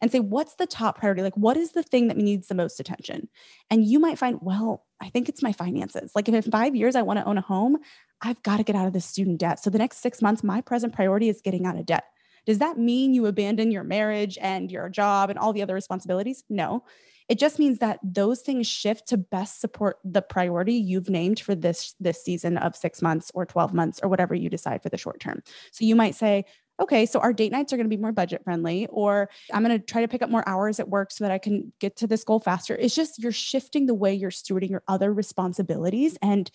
and 0.01 0.12
say, 0.12 0.19
what's 0.19 0.55
the 0.55 0.67
top 0.67 0.99
priority? 0.99 1.21
Like, 1.21 1.38
what 1.38 1.55
is 1.55 1.71
the 1.71 1.82
thing 1.82 2.10
that 2.10 2.17
needs 2.17 2.47
the 2.49 2.55
most 2.55 2.82
attention? 2.82 3.29
And 3.69 3.86
you 3.86 3.99
might 3.99 4.19
find, 4.19 4.38
well, 4.41 4.86
I 5.01 5.08
think 5.08 5.29
it's 5.29 5.41
my 5.41 5.53
finances. 5.53 6.12
Like, 6.13 6.27
if 6.27 6.36
in 6.36 6.51
five 6.51 6.75
years 6.75 6.97
I 6.97 7.03
want 7.03 7.19
to 7.19 7.25
own 7.25 7.38
a 7.38 7.41
home, 7.41 7.77
I've 8.21 8.43
got 8.43 8.58
to 8.58 8.63
get 8.63 8.75
out 8.75 8.88
of 8.88 8.91
this 8.91 9.05
student 9.05 9.39
debt. 9.39 9.63
So 9.63 9.69
the 9.69 9.77
next 9.77 10.01
six 10.01 10.21
months, 10.21 10.43
my 10.43 10.60
present 10.60 10.93
priority 10.93 11.29
is 11.29 11.39
getting 11.41 11.65
out 11.65 11.79
of 11.79 11.86
debt. 11.86 12.03
Does 12.45 12.60
that 12.60 12.77
mean 12.77 13.13
you 13.13 13.27
abandon 13.27 13.71
your 13.71 13.86
marriage 13.86 14.38
and 14.41 14.69
your 14.69 14.89
job 14.89 15.29
and 15.29 15.39
all 15.39 15.53
the 15.53 15.62
other 15.62 15.73
responsibilities? 15.73 16.43
No. 16.49 16.84
It 17.30 17.38
just 17.39 17.60
means 17.60 17.78
that 17.78 18.00
those 18.04 18.42
things 18.42 18.68
shift 18.68 19.08
to 19.10 19.18
best 19.18 19.62
support 19.62 19.98
the 20.04 20.22
priority 20.22 20.74
you've 20.74 21.10
named 21.10 21.39
for 21.39 21.54
this 21.54 21.96
this 22.00 22.24
season 22.24 22.58
of 22.58 22.76
6 22.76 23.02
months 23.02 23.32
or 23.36 23.46
12 23.46 23.74
months 23.74 24.00
or 24.02 24.10
whatever 24.10 24.34
you 24.34 24.50
decide 24.50 24.82
for 24.82 24.89
the 24.89 24.98
short 24.98 25.20
term. 25.20 25.44
So 25.72 25.86
you 25.86 25.96
might 25.96 26.15
say, 26.15 26.46
okay, 26.80 27.06
so 27.06 27.20
our 27.20 27.34
date 27.34 27.52
nights 27.52 27.72
are 27.72 27.78
going 27.78 27.89
to 27.89 27.96
be 27.96 28.02
more 28.02 28.12
budget 28.12 28.44
friendly, 28.44 28.88
or 28.88 29.30
I'm 29.54 29.63
going 29.63 29.78
to 29.78 29.86
try 29.86 30.02
to 30.02 30.08
pick 30.08 30.22
up 30.22 30.30
more 30.30 30.48
hours 30.48 30.80
at 30.80 30.89
work 30.89 31.12
so 31.12 31.24
that 31.24 31.32
I 31.32 31.38
can 31.38 31.72
get 31.80 31.98
to 31.98 32.08
this 32.08 32.24
goal 32.24 32.39
faster. 32.39 32.76
It's 32.76 32.96
just 32.96 33.20
you're 33.20 33.32
shifting 33.32 33.86
the 33.86 33.94
way 33.94 34.13
you're 34.13 34.32
stewarding 34.32 34.70
your 34.70 34.84
other 34.88 35.13
responsibilities 35.13 36.18
and 36.22 36.50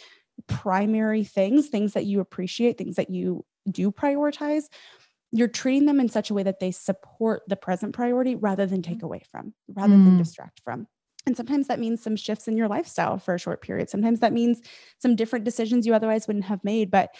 primary 0.49 1.25
things, 1.25 1.69
things 1.69 1.93
that 1.93 2.07
you 2.07 2.21
appreciate, 2.21 2.79
things 2.79 2.97
that 2.97 3.11
you 3.11 3.45
do 3.71 3.93
prioritize 3.93 4.65
you're 5.35 5.49
treating 5.49 5.87
them 5.87 5.99
in 5.99 6.09
such 6.09 6.31
a 6.31 6.35
way 6.35 6.45
that 6.45 6.61
they 6.61 6.71
support 6.71 7.43
the 7.49 7.57
present 7.57 7.93
priority 7.93 8.37
rather 8.37 8.67
than 8.67 8.83
take 8.83 8.99
mm. 8.99 9.03
away 9.03 9.21
from, 9.33 9.53
rather 9.69 9.95
mm. 9.95 10.05
than 10.05 10.17
distract 10.17 10.61
from. 10.65 10.87
And 11.27 11.37
sometimes 11.37 11.67
that 11.67 11.81
means 11.81 12.01
some 12.01 12.15
shifts 12.15 12.47
in 12.47 12.57
your 12.57 12.69
lifestyle 12.69 13.19
for 13.19 13.35
a 13.35 13.39
short 13.39 13.61
period. 13.61 13.91
Sometimes 13.91 14.21
that 14.21 14.33
means 14.33 14.61
some 15.01 15.17
different 15.17 15.45
decisions 15.45 15.87
you 15.87 15.95
otherwise 15.95 16.29
wouldn't 16.29 16.45
have 16.45 16.63
made. 16.63 16.89
But 16.89 17.11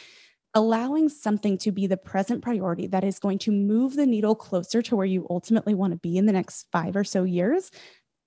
allowing 0.55 1.09
something 1.09 1.59
to 1.59 1.73
be 1.73 1.89
the 1.89 1.97
present 1.97 2.41
priority 2.41 2.87
that 2.87 3.03
is 3.03 3.19
going 3.19 3.39
to 3.39 3.51
move 3.51 3.97
the 3.97 4.07
needle 4.07 4.37
closer 4.37 4.81
to 4.83 4.95
where 4.95 5.07
you 5.07 5.27
ultimately 5.29 5.75
want 5.75 5.93
to 5.93 5.99
be 5.99 6.17
in 6.17 6.27
the 6.27 6.33
next 6.33 6.67
five 6.71 6.95
or 6.95 7.03
so 7.03 7.25
years, 7.25 7.73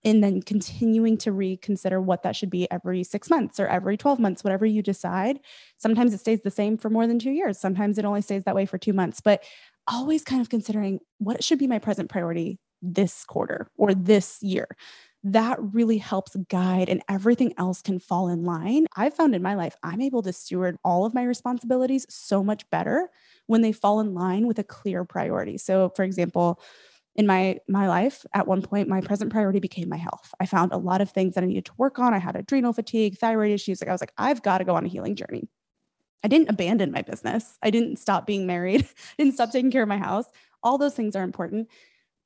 and 0.03 0.23
then 0.23 0.41
continuing 0.41 1.17
to 1.17 1.31
reconsider 1.31 1.99
what 1.99 2.23
that 2.23 2.35
should 2.35 2.49
be 2.49 2.69
every 2.71 3.03
six 3.03 3.29
months 3.29 3.59
or 3.59 3.67
every 3.67 3.97
12 3.97 4.19
months, 4.19 4.43
whatever 4.43 4.65
you 4.65 4.81
decide. 4.81 5.39
Sometimes 5.77 6.13
it 6.13 6.19
stays 6.19 6.41
the 6.41 6.51
same 6.51 6.77
for 6.77 6.89
more 6.89 7.07
than 7.07 7.19
two 7.19 7.31
years. 7.31 7.59
Sometimes 7.59 7.97
it 7.97 8.05
only 8.05 8.21
stays 8.21 8.43
that 8.43 8.55
way 8.55 8.65
for 8.65 8.77
two 8.77 8.93
months. 8.93 9.21
But 9.21 9.43
always 9.87 10.23
kind 10.23 10.41
of 10.41 10.49
considering 10.49 10.99
what 11.17 11.43
should 11.43 11.59
be 11.59 11.67
my 11.67 11.79
present 11.79 12.09
priority 12.09 12.59
this 12.81 13.23
quarter 13.25 13.69
or 13.77 13.93
this 13.93 14.37
year. 14.41 14.67
That 15.23 15.57
really 15.59 15.97
helps 15.97 16.35
guide 16.47 16.89
and 16.89 17.01
everything 17.09 17.53
else 17.57 17.81
can 17.81 17.99
fall 17.99 18.29
in 18.29 18.43
line. 18.43 18.85
I've 18.95 19.13
found 19.13 19.35
in 19.35 19.41
my 19.41 19.55
life, 19.55 19.75
I'm 19.83 19.99
able 19.99 20.21
to 20.21 20.31
steward 20.31 20.77
all 20.85 21.05
of 21.05 21.13
my 21.13 21.23
responsibilities 21.23 22.05
so 22.09 22.43
much 22.43 22.69
better 22.69 23.09
when 23.47 23.61
they 23.61 23.71
fall 23.71 23.99
in 23.99 24.13
line 24.13 24.47
with 24.47 24.59
a 24.59 24.63
clear 24.63 25.03
priority. 25.03 25.57
So, 25.57 25.89
for 25.95 26.03
example, 26.03 26.61
in 27.15 27.25
my 27.25 27.57
my 27.67 27.87
life 27.87 28.25
at 28.33 28.47
one 28.47 28.61
point 28.61 28.87
my 28.87 29.01
present 29.01 29.31
priority 29.31 29.59
became 29.59 29.89
my 29.89 29.97
health. 29.97 30.33
I 30.39 30.45
found 30.45 30.71
a 30.71 30.77
lot 30.77 31.01
of 31.01 31.09
things 31.09 31.33
that 31.33 31.43
i 31.43 31.47
needed 31.47 31.65
to 31.65 31.73
work 31.77 31.97
on. 31.99 32.13
I 32.13 32.19
had 32.19 32.35
adrenal 32.35 32.73
fatigue 32.73 33.17
thyroid 33.17 33.51
issues. 33.51 33.81
Like 33.81 33.89
i 33.89 33.91
was 33.91 34.01
like 34.01 34.13
i've 34.19 34.43
got 34.43 34.59
to 34.59 34.63
go 34.63 34.75
on 34.75 34.85
a 34.85 34.89
healing 34.89 35.15
journey 35.15 35.49
i 36.23 36.27
didn't 36.27 36.49
abandon 36.49 36.91
my 36.91 37.01
business 37.01 37.57
i 37.63 37.69
didn't 37.69 37.97
stop 37.97 38.25
being 38.25 38.45
married 38.45 38.83
I 38.83 38.87
didn't 39.23 39.33
stop 39.33 39.51
taking 39.51 39.71
care 39.71 39.83
of 39.83 39.89
my 39.89 39.97
house 39.97 40.25
all 40.63 40.77
those 40.77 40.93
things 40.93 41.15
are 41.15 41.23
important 41.23 41.67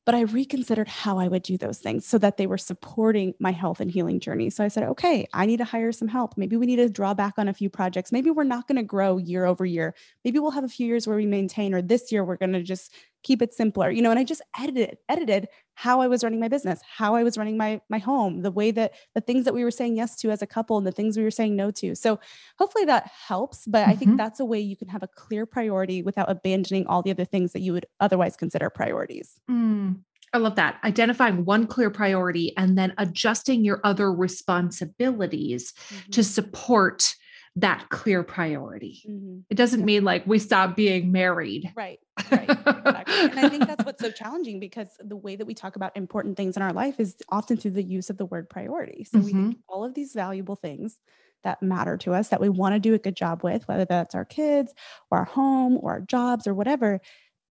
but 0.06 0.16
I 0.16 0.22
reconsidered 0.22 0.88
how 0.88 1.20
I 1.20 1.28
would 1.28 1.44
do 1.44 1.58
those 1.58 1.78
things 1.78 2.08
so 2.08 2.18
that 2.18 2.38
they 2.38 2.48
were 2.48 2.58
supporting 2.58 3.34
my 3.40 3.52
health 3.52 3.80
and 3.80 3.92
healing 3.92 4.20
journey. 4.20 4.50
So 4.50 4.64
I 4.64 4.68
said, 4.68 4.84
okay, 4.84 5.28
I 5.34 5.46
need 5.46 5.58
to 5.58 5.64
hire 5.64 5.92
some 5.92 6.08
help. 6.08 6.38
Maybe 6.38 6.58
we 6.58 6.66
need 6.66 6.78
to 6.78 6.90
draw 6.90 7.14
back 7.14 7.36
on 7.38 7.48
a 7.48 7.54
few 7.54 7.70
projects. 7.70 8.12
Maybe 8.12 8.32
we're 8.32 8.44
not 8.44 8.68
going 8.68 8.78
to 8.78 8.84
grow 8.84 9.18
year 9.18 9.46
over 9.46 9.64
year. 9.64 9.94
Maybe 10.26 10.40
we'll 10.40 10.52
have 10.52 10.64
a 10.64 10.70
few 10.70 10.88
years 10.88 11.08
where 11.08 11.18
we 11.18 11.28
maintain, 11.28 11.74
or 11.74 11.82
this 11.82 12.12
year 12.12 12.26
we're 12.26 12.38
going 12.38 12.54
to 12.54 12.64
just 12.64 12.94
keep 13.24 13.42
it 13.42 13.54
simpler, 13.54 13.90
you 13.90 14.02
know. 14.02 14.10
And 14.10 14.20
I 14.20 14.24
just 14.24 14.42
edited, 14.60 14.98
edited 15.10 15.48
how 15.76 16.02
I 16.02 16.08
was 16.08 16.24
running 16.24 16.40
my 16.40 16.48
business, 16.48 16.80
how 16.98 17.16
I 17.16 17.24
was 17.24 17.38
running 17.38 17.58
my 17.58 17.82
my 17.90 17.98
home, 17.98 18.42
the 18.42 18.52
way 18.52 18.72
that 18.72 18.94
the 19.16 19.22
things 19.22 19.46
that 19.46 19.54
we 19.54 19.64
were 19.64 19.72
saying 19.72 19.96
yes 19.96 20.16
to 20.18 20.32
as 20.32 20.42
a 20.42 20.48
couple, 20.48 20.78
and 20.78 20.86
the 20.86 20.92
things 20.92 21.18
we 21.18 21.24
were 21.24 21.32
saying 21.32 21.56
no 21.56 21.72
to. 21.72 21.96
So 21.96 22.20
hopefully 22.58 22.86
that 22.86 23.08
helps. 23.08 23.66
But 23.68 23.82
mm-hmm. 23.82 23.92
I 23.92 23.96
think 23.96 24.10
mm-hmm. 24.10 24.18
that's 24.18 24.40
a 24.40 24.46
way 24.46 24.60
you 24.60 24.76
can 24.76 24.90
have 24.90 25.04
a 25.04 25.08
clear 25.08 25.46
priority 25.46 26.04
without 26.04 26.30
abandoning 26.30 26.88
all 26.88 27.02
the 27.02 27.12
other 27.12 27.26
things 27.26 27.54
that 27.54 27.62
you 27.62 27.74
would 27.74 27.86
otherwise 28.00 28.36
consider 28.36 28.70
priorities. 28.70 29.40
Mm. 29.50 30.02
I 30.34 30.38
love 30.38 30.56
that. 30.56 30.80
Identifying 30.84 31.44
one 31.44 31.68
clear 31.68 31.90
priority 31.90 32.56
and 32.56 32.78
then 32.78 32.94
adjusting 32.98 33.66
your 33.66 33.82
other 33.84 34.14
responsibilities 34.14 35.74
mm-hmm. 35.74 36.12
to 36.12 36.24
support 36.24 37.16
that 37.58 37.90
clear 37.90 38.24
priority. 38.24 39.04
Mm-hmm. 39.08 39.40
It 39.50 39.56
doesn't 39.56 39.84
mean 39.84 40.04
like 40.04 40.26
we 40.26 40.40
stop 40.40 40.76
being 40.76 41.12
married. 41.12 41.72
Right. 41.76 42.00
Right. 42.32 42.50
Exactly. 42.50 43.16
and 43.20 43.40
I 43.40 43.50
think 43.50 43.68
that's 43.68 43.84
what's 43.84 44.02
so 44.02 44.12
challenging 44.12 44.60
because 44.60 44.88
the 45.00 45.18
way 45.18 45.36
that 45.36 45.46
we 45.46 45.54
talk 45.54 45.76
about 45.76 45.98
important 45.98 46.38
things 46.38 46.56
in 46.56 46.62
our 46.62 46.72
life 46.72 47.00
is 47.00 47.16
often 47.30 47.58
through 47.58 47.72
the 47.72 47.84
use 47.84 48.10
of 48.10 48.18
the 48.18 48.26
word 48.26 48.50
priority. 48.50 49.04
So 49.04 49.18
mm-hmm. 49.18 49.26
we 49.26 49.32
think 49.32 49.58
all 49.68 49.84
of 49.84 49.96
these 49.96 50.14
valuable 50.14 50.56
things 50.56 50.98
that 51.44 51.62
matter 51.62 51.98
to 51.98 52.14
us 52.14 52.30
that 52.30 52.40
we 52.40 52.48
want 52.48 52.76
to 52.76 52.80
do 52.80 52.94
a 52.94 53.00
good 53.00 53.16
job 53.16 53.44
with, 53.44 53.68
whether 53.68 53.86
that's 53.86 54.16
our 54.16 54.24
kids 54.24 54.74
or 55.10 55.18
our 55.18 55.26
home 55.26 55.78
or 55.82 55.94
our 55.94 56.02
jobs 56.02 56.48
or 56.48 56.54
whatever 56.54 57.02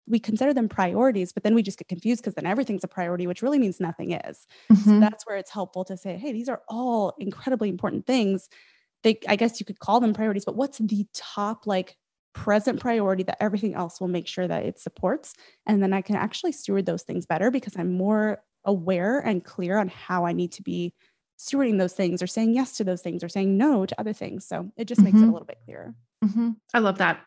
we 0.07 0.19
consider 0.19 0.53
them 0.53 0.67
priorities, 0.67 1.31
but 1.31 1.43
then 1.43 1.55
we 1.55 1.61
just 1.61 1.77
get 1.77 1.87
confused 1.87 2.21
because 2.21 2.35
then 2.35 2.45
everything's 2.45 2.83
a 2.83 2.87
priority, 2.87 3.27
which 3.27 3.41
really 3.41 3.59
means 3.59 3.79
nothing 3.79 4.11
is. 4.11 4.47
Mm-hmm. 4.71 4.89
So 4.89 4.99
that's 4.99 5.25
where 5.25 5.37
it's 5.37 5.51
helpful 5.51 5.85
to 5.85 5.95
say, 5.97 6.17
hey, 6.17 6.31
these 6.31 6.49
are 6.49 6.61
all 6.67 7.13
incredibly 7.19 7.69
important 7.69 8.05
things. 8.05 8.49
They, 9.03 9.19
I 9.27 9.35
guess 9.35 9.59
you 9.59 9.65
could 9.65 9.79
call 9.79 9.99
them 9.99 10.13
priorities, 10.13 10.45
but 10.45 10.55
what's 10.55 10.77
the 10.77 11.07
top 11.13 11.65
like 11.65 11.95
present 12.33 12.79
priority 12.79 13.23
that 13.23 13.41
everything 13.41 13.73
else 13.73 13.99
will 13.99 14.07
make 14.07 14.27
sure 14.27 14.47
that 14.47 14.65
it 14.65 14.79
supports? 14.79 15.33
And 15.65 15.81
then 15.81 15.93
I 15.93 16.01
can 16.01 16.15
actually 16.15 16.51
steward 16.51 16.85
those 16.85 17.03
things 17.03 17.25
better 17.25 17.51
because 17.51 17.75
I'm 17.77 17.93
more 17.93 18.43
aware 18.63 19.19
and 19.19 19.43
clear 19.43 19.77
on 19.77 19.87
how 19.87 20.25
I 20.25 20.33
need 20.33 20.51
to 20.53 20.61
be 20.61 20.93
stewarding 21.39 21.79
those 21.79 21.93
things 21.93 22.21
or 22.21 22.27
saying 22.27 22.53
yes 22.53 22.77
to 22.77 22.83
those 22.83 23.01
things 23.01 23.23
or 23.23 23.29
saying 23.29 23.57
no 23.57 23.85
to 23.85 23.99
other 23.99 24.13
things. 24.13 24.47
So 24.47 24.71
it 24.77 24.85
just 24.85 24.99
mm-hmm. 24.99 25.05
makes 25.05 25.15
it 25.15 25.17
a 25.17 25.21
mm-hmm. 25.23 25.33
little 25.33 25.47
bit 25.47 25.57
clearer. 25.65 25.95
Mm-hmm. 26.23 26.51
I 26.73 26.79
love 26.79 26.99
that. 26.99 27.21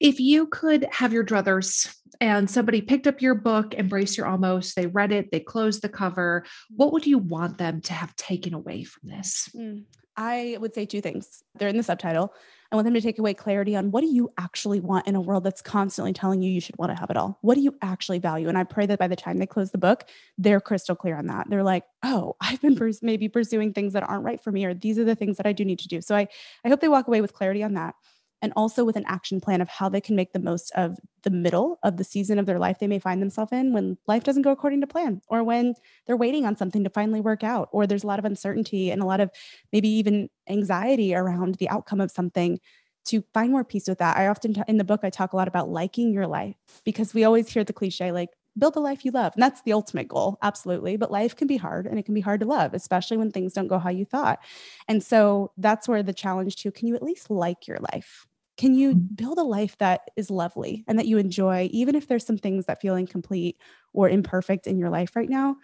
If 0.00 0.20
you 0.20 0.46
could 0.48 0.86
have 0.90 1.12
your 1.12 1.24
druthers 1.24 1.94
and 2.20 2.50
somebody 2.50 2.82
picked 2.82 3.06
up 3.06 3.22
your 3.22 3.34
book, 3.34 3.74
Embrace 3.74 4.16
Your 4.16 4.26
Almost, 4.26 4.76
they 4.76 4.86
read 4.86 5.12
it, 5.12 5.30
they 5.30 5.40
closed 5.40 5.80
the 5.80 5.88
cover, 5.88 6.44
what 6.70 6.92
would 6.92 7.06
you 7.06 7.18
want 7.18 7.56
them 7.58 7.80
to 7.82 7.92
have 7.92 8.14
taken 8.16 8.52
away 8.52 8.84
from 8.84 9.08
this? 9.08 9.48
Mm, 9.56 9.84
I 10.16 10.56
would 10.60 10.74
say 10.74 10.86
two 10.86 11.00
things. 11.00 11.42
They're 11.54 11.68
in 11.68 11.76
the 11.76 11.82
subtitle. 11.82 12.32
I 12.70 12.74
want 12.74 12.86
them 12.86 12.94
to 12.94 13.00
take 13.02 13.18
away 13.18 13.34
clarity 13.34 13.76
on 13.76 13.90
what 13.90 14.00
do 14.00 14.06
you 14.06 14.32
actually 14.38 14.80
want 14.80 15.06
in 15.06 15.14
a 15.14 15.20
world 15.20 15.44
that's 15.44 15.60
constantly 15.60 16.14
telling 16.14 16.40
you 16.40 16.50
you 16.50 16.60
should 16.60 16.78
want 16.78 16.90
to 16.90 16.98
have 16.98 17.10
it 17.10 17.18
all? 17.18 17.38
What 17.42 17.54
do 17.54 17.60
you 17.60 17.76
actually 17.82 18.18
value? 18.18 18.48
And 18.48 18.56
I 18.56 18.64
pray 18.64 18.86
that 18.86 18.98
by 18.98 19.08
the 19.08 19.16
time 19.16 19.38
they 19.38 19.46
close 19.46 19.70
the 19.70 19.78
book, 19.78 20.04
they're 20.38 20.60
crystal 20.60 20.96
clear 20.96 21.16
on 21.16 21.26
that. 21.26 21.50
They're 21.50 21.62
like, 21.62 21.84
oh, 22.02 22.36
I've 22.40 22.60
been 22.62 22.74
pers- 22.74 23.02
maybe 23.02 23.28
pursuing 23.28 23.72
things 23.72 23.92
that 23.92 24.08
aren't 24.08 24.24
right 24.24 24.42
for 24.42 24.50
me, 24.50 24.64
or 24.64 24.72
these 24.72 24.98
are 24.98 25.04
the 25.04 25.14
things 25.14 25.36
that 25.36 25.46
I 25.46 25.52
do 25.52 25.64
need 25.64 25.80
to 25.80 25.88
do. 25.88 26.00
So 26.00 26.16
I, 26.16 26.28
I 26.64 26.68
hope 26.68 26.80
they 26.80 26.88
walk 26.88 27.08
away 27.08 27.20
with 27.20 27.34
clarity 27.34 27.62
on 27.62 27.74
that 27.74 27.94
and 28.42 28.52
also 28.56 28.84
with 28.84 28.96
an 28.96 29.04
action 29.06 29.40
plan 29.40 29.60
of 29.60 29.68
how 29.68 29.88
they 29.88 30.00
can 30.00 30.16
make 30.16 30.32
the 30.32 30.38
most 30.40 30.70
of 30.74 30.98
the 31.22 31.30
middle 31.30 31.78
of 31.82 31.96
the 31.96 32.04
season 32.04 32.38
of 32.38 32.46
their 32.46 32.58
life 32.58 32.78
they 32.80 32.86
may 32.88 32.98
find 32.98 33.22
themselves 33.22 33.52
in 33.52 33.72
when 33.72 33.96
life 34.06 34.24
doesn't 34.24 34.42
go 34.42 34.50
according 34.50 34.80
to 34.80 34.86
plan 34.86 35.22
or 35.28 35.42
when 35.44 35.74
they're 36.06 36.16
waiting 36.16 36.44
on 36.44 36.56
something 36.56 36.84
to 36.84 36.90
finally 36.90 37.20
work 37.20 37.44
out 37.44 37.68
or 37.72 37.86
there's 37.86 38.04
a 38.04 38.08
lot 38.08 38.18
of 38.18 38.24
uncertainty 38.24 38.90
and 38.90 39.00
a 39.00 39.06
lot 39.06 39.20
of 39.20 39.30
maybe 39.72 39.88
even 39.88 40.28
anxiety 40.48 41.14
around 41.14 41.54
the 41.56 41.68
outcome 41.70 42.00
of 42.00 42.10
something 42.10 42.58
to 43.04 43.22
find 43.34 43.50
more 43.50 43.64
peace 43.64 43.88
with 43.88 43.98
that. 43.98 44.16
I 44.16 44.28
often 44.28 44.54
t- 44.54 44.62
in 44.68 44.76
the 44.76 44.84
book 44.84 45.00
I 45.02 45.10
talk 45.10 45.32
a 45.32 45.36
lot 45.36 45.48
about 45.48 45.68
liking 45.68 46.12
your 46.12 46.26
life 46.26 46.56
because 46.84 47.14
we 47.14 47.24
always 47.24 47.48
hear 47.48 47.64
the 47.64 47.72
cliche 47.72 48.12
like 48.12 48.30
build 48.58 48.74
the 48.74 48.80
life 48.80 49.04
you 49.04 49.10
love. 49.10 49.32
And 49.34 49.42
that's 49.42 49.62
the 49.62 49.72
ultimate 49.72 50.08
goal, 50.08 50.38
absolutely. 50.42 50.96
But 50.96 51.10
life 51.10 51.34
can 51.34 51.48
be 51.48 51.56
hard 51.56 51.86
and 51.86 51.98
it 51.98 52.04
can 52.04 52.14
be 52.14 52.20
hard 52.20 52.40
to 52.40 52.46
love, 52.46 52.74
especially 52.74 53.16
when 53.16 53.30
things 53.32 53.54
don't 53.54 53.66
go 53.66 53.78
how 53.78 53.90
you 53.90 54.04
thought. 54.04 54.40
And 54.88 55.02
so 55.02 55.52
that's 55.56 55.88
where 55.88 56.02
the 56.02 56.12
challenge 56.12 56.56
too, 56.56 56.70
can 56.70 56.86
you 56.86 56.94
at 56.94 57.02
least 57.02 57.30
like 57.30 57.66
your 57.66 57.78
life? 57.92 58.26
Can 58.62 58.74
you 58.76 58.90
mm-hmm. 58.94 59.14
build 59.16 59.38
a 59.38 59.42
life 59.42 59.76
that 59.78 60.02
is 60.14 60.30
lovely 60.30 60.84
and 60.86 60.96
that 60.96 61.08
you 61.08 61.18
enjoy, 61.18 61.68
even 61.72 61.96
if 61.96 62.06
there's 62.06 62.24
some 62.24 62.38
things 62.38 62.66
that 62.66 62.80
feel 62.80 62.94
incomplete 62.94 63.56
or 63.92 64.08
imperfect 64.08 64.68
in 64.68 64.78
your 64.78 64.88
life 64.88 65.16
right 65.16 65.28
now? 65.28 65.56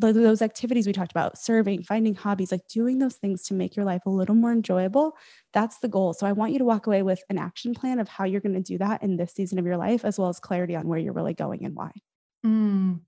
Those 0.00 0.42
activities 0.42 0.88
we 0.88 0.92
talked 0.92 1.12
about, 1.12 1.38
serving, 1.38 1.84
finding 1.84 2.16
hobbies, 2.16 2.50
like 2.50 2.66
doing 2.66 2.98
those 2.98 3.14
things 3.14 3.44
to 3.44 3.54
make 3.54 3.76
your 3.76 3.84
life 3.84 4.06
a 4.06 4.10
little 4.10 4.34
more 4.34 4.50
enjoyable, 4.50 5.12
that's 5.52 5.78
the 5.78 5.88
goal. 5.88 6.12
So 6.12 6.26
I 6.26 6.32
want 6.32 6.50
you 6.50 6.58
to 6.58 6.64
walk 6.64 6.88
away 6.88 7.02
with 7.02 7.22
an 7.30 7.38
action 7.38 7.74
plan 7.74 8.00
of 8.00 8.08
how 8.08 8.24
you're 8.24 8.40
going 8.40 8.56
to 8.56 8.60
do 8.60 8.78
that 8.78 9.04
in 9.04 9.16
this 9.16 9.32
season 9.32 9.60
of 9.60 9.64
your 9.64 9.76
life, 9.76 10.04
as 10.04 10.18
well 10.18 10.30
as 10.30 10.40
clarity 10.40 10.74
on 10.74 10.88
where 10.88 10.98
you're 10.98 11.12
really 11.12 11.34
going 11.34 11.64
and 11.64 11.76
why. 11.76 11.92
Mm. 12.44 13.00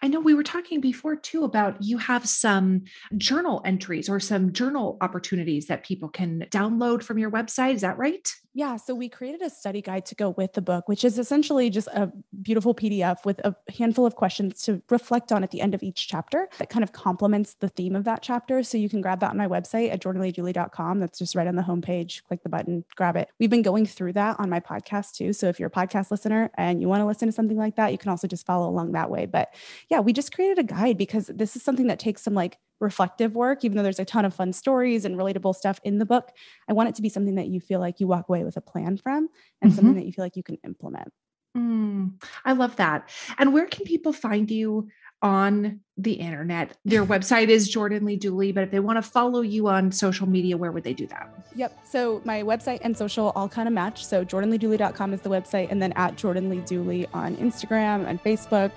I 0.00 0.06
know 0.08 0.20
we 0.20 0.34
were 0.34 0.44
talking 0.44 0.80
before 0.80 1.16
too 1.16 1.42
about 1.42 1.82
you 1.82 1.98
have 1.98 2.26
some 2.28 2.84
journal 3.18 3.60
entries 3.64 4.08
or 4.08 4.20
some 4.20 4.52
journal 4.52 4.96
opportunities 5.00 5.66
that 5.66 5.84
people 5.84 6.08
can 6.08 6.46
download 6.50 7.02
from 7.02 7.18
your 7.18 7.30
website. 7.30 7.74
Is 7.74 7.80
that 7.80 7.98
right? 7.98 8.32
Yeah. 8.56 8.76
So 8.76 8.94
we 8.94 9.10
created 9.10 9.42
a 9.42 9.50
study 9.50 9.82
guide 9.82 10.06
to 10.06 10.14
go 10.14 10.30
with 10.30 10.54
the 10.54 10.62
book, 10.62 10.88
which 10.88 11.04
is 11.04 11.18
essentially 11.18 11.68
just 11.68 11.88
a 11.88 12.10
beautiful 12.40 12.74
PDF 12.74 13.22
with 13.26 13.38
a 13.40 13.54
handful 13.76 14.06
of 14.06 14.14
questions 14.14 14.62
to 14.62 14.80
reflect 14.88 15.30
on 15.30 15.44
at 15.44 15.50
the 15.50 15.60
end 15.60 15.74
of 15.74 15.82
each 15.82 16.08
chapter 16.08 16.48
that 16.56 16.70
kind 16.70 16.82
of 16.82 16.90
complements 16.92 17.52
the 17.60 17.68
theme 17.68 17.94
of 17.94 18.04
that 18.04 18.22
chapter. 18.22 18.62
So 18.62 18.78
you 18.78 18.88
can 18.88 19.02
grab 19.02 19.20
that 19.20 19.32
on 19.32 19.36
my 19.36 19.46
website 19.46 19.92
at 19.92 20.00
jordanleedooley.com. 20.00 21.00
That's 21.00 21.18
just 21.18 21.34
right 21.34 21.46
on 21.46 21.56
the 21.56 21.62
homepage. 21.62 22.24
Click 22.24 22.42
the 22.42 22.48
button, 22.48 22.82
grab 22.96 23.18
it. 23.18 23.28
We've 23.38 23.50
been 23.50 23.60
going 23.60 23.84
through 23.84 24.14
that 24.14 24.40
on 24.40 24.48
my 24.48 24.60
podcast 24.60 25.16
too. 25.16 25.34
So 25.34 25.48
if 25.48 25.60
you're 25.60 25.68
a 25.68 25.70
podcast 25.70 26.10
listener 26.10 26.50
and 26.54 26.80
you 26.80 26.88
want 26.88 27.02
to 27.02 27.06
listen 27.06 27.28
to 27.28 27.32
something 27.32 27.58
like 27.58 27.76
that, 27.76 27.92
you 27.92 27.98
can 27.98 28.08
also 28.08 28.26
just 28.26 28.46
follow 28.46 28.70
along 28.70 28.92
that 28.92 29.10
way. 29.10 29.26
But 29.26 29.52
yeah, 29.90 30.00
we 30.00 30.14
just 30.14 30.34
created 30.34 30.58
a 30.58 30.64
guide 30.64 30.96
because 30.96 31.26
this 31.26 31.56
is 31.56 31.62
something 31.62 31.88
that 31.88 31.98
takes 31.98 32.22
some 32.22 32.32
like 32.32 32.56
reflective 32.80 33.34
work, 33.34 33.64
even 33.64 33.76
though 33.76 33.82
there's 33.82 33.98
a 33.98 34.04
ton 34.04 34.24
of 34.24 34.34
fun 34.34 34.52
stories 34.52 35.04
and 35.04 35.16
relatable 35.16 35.54
stuff 35.54 35.80
in 35.84 35.98
the 35.98 36.06
book. 36.06 36.30
I 36.68 36.72
want 36.72 36.88
it 36.88 36.94
to 36.96 37.02
be 37.02 37.08
something 37.08 37.36
that 37.36 37.48
you 37.48 37.60
feel 37.60 37.80
like 37.80 38.00
you 38.00 38.06
walk 38.06 38.28
away 38.28 38.44
with 38.44 38.56
a 38.56 38.60
plan 38.60 38.96
from 38.96 39.28
and 39.62 39.70
mm-hmm. 39.70 39.76
something 39.76 39.94
that 39.94 40.06
you 40.06 40.12
feel 40.12 40.24
like 40.24 40.36
you 40.36 40.42
can 40.42 40.58
implement. 40.64 41.12
Mm, 41.56 42.22
I 42.44 42.52
love 42.52 42.76
that. 42.76 43.08
And 43.38 43.52
where 43.52 43.66
can 43.66 43.84
people 43.84 44.12
find 44.12 44.50
you 44.50 44.88
on 45.22 45.80
the 45.96 46.12
internet? 46.12 46.76
Their 46.84 47.04
website 47.14 47.48
is 47.48 47.68
Jordan 47.68 48.04
Lee 48.04 48.16
Dooley, 48.16 48.52
but 48.52 48.64
if 48.64 48.70
they 48.70 48.80
want 48.80 49.02
to 49.02 49.02
follow 49.02 49.40
you 49.40 49.68
on 49.68 49.90
social 49.90 50.28
media, 50.28 50.56
where 50.56 50.70
would 50.70 50.84
they 50.84 50.92
do 50.92 51.06
that? 51.06 51.32
Yep. 51.54 51.78
So 51.84 52.20
my 52.24 52.42
website 52.42 52.80
and 52.82 52.96
social 52.96 53.32
all 53.34 53.48
kind 53.48 53.68
of 53.68 53.74
match. 53.74 54.04
So 54.04 54.24
jordanleedooley.com 54.24 55.14
is 55.14 55.22
the 55.22 55.30
website, 55.30 55.70
and 55.70 55.80
then 55.80 55.92
at 55.92 56.16
Jordan 56.16 56.50
Lee 56.50 56.60
Dooley 56.60 57.06
on 57.14 57.36
Instagram 57.36 58.06
and 58.06 58.22
Facebook 58.22 58.72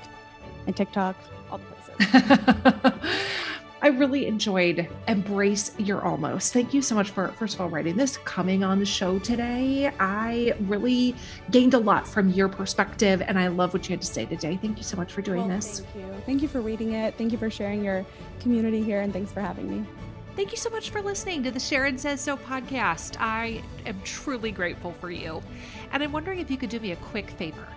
and 0.66 0.76
TikTok, 0.76 1.18
all 1.52 1.60
the 1.60 1.66
places. 1.66 3.44
I 3.82 3.88
really 3.88 4.28
enjoyed 4.28 4.90
Embrace 5.08 5.72
Your 5.78 6.04
Almost. 6.04 6.52
Thank 6.52 6.74
you 6.74 6.82
so 6.82 6.96
much 6.96 7.12
for, 7.12 7.30
first 7.30 7.56
of 7.56 7.62
all, 7.62 7.70
writing 7.70 7.96
this, 7.96 8.18
coming 8.18 8.62
on 8.62 8.78
the 8.78 8.86
show 8.86 9.20
today. 9.20 9.90
I 10.00 10.54
really 10.68 11.16
gained 11.50 11.74
a 11.74 11.80
lot 11.80 12.06
from 12.06 12.30
your 12.30 12.50
perspective, 12.50 13.22
and 13.22 13.40
I 13.40 13.48
love 13.48 13.72
what 13.72 13.88
you 13.88 13.94
had 13.94 14.02
to 14.02 14.08
say 14.08 14.26
today. 14.26 14.60
Thank 14.62 14.78
you 14.78 14.84
so 14.84 14.98
much 14.98 15.14
for 15.14 15.22
doing 15.22 15.48
well, 15.48 15.56
this. 15.56 15.80
Thank 15.80 15.96
you. 15.96 16.22
Thank 16.26 16.42
you 16.42 16.48
for 16.50 16.60
reading 16.60 16.92
it. 16.92 17.16
Thank 17.18 17.32
you 17.32 17.38
for 17.38 17.50
sharing 17.50 17.82
your 17.82 18.06
community 18.42 18.84
here, 18.84 19.00
and 19.00 19.14
thanks 19.14 19.32
for 19.32 19.40
having 19.40 19.70
me. 19.70 19.88
Thank 20.36 20.52
you 20.52 20.58
so 20.58 20.70
much 20.70 20.90
for 20.90 21.02
listening 21.02 21.44
to 21.44 21.52
the 21.52 21.60
Sharon 21.60 21.98
Says 21.98 22.22
So 22.22 22.36
podcast. 22.36 23.16
I 23.20 23.62
am 23.86 24.00
truly 24.04 24.52
grateful 24.52 24.92
for 24.92 25.10
you. 25.10 25.42
And 25.92 26.04
I'm 26.04 26.12
wondering 26.12 26.40
if 26.40 26.52
you 26.52 26.58
could 26.58 26.70
do 26.70 26.80
me 26.80 26.92
a 26.92 26.98
quick 26.98 27.30
favor. 27.32 27.68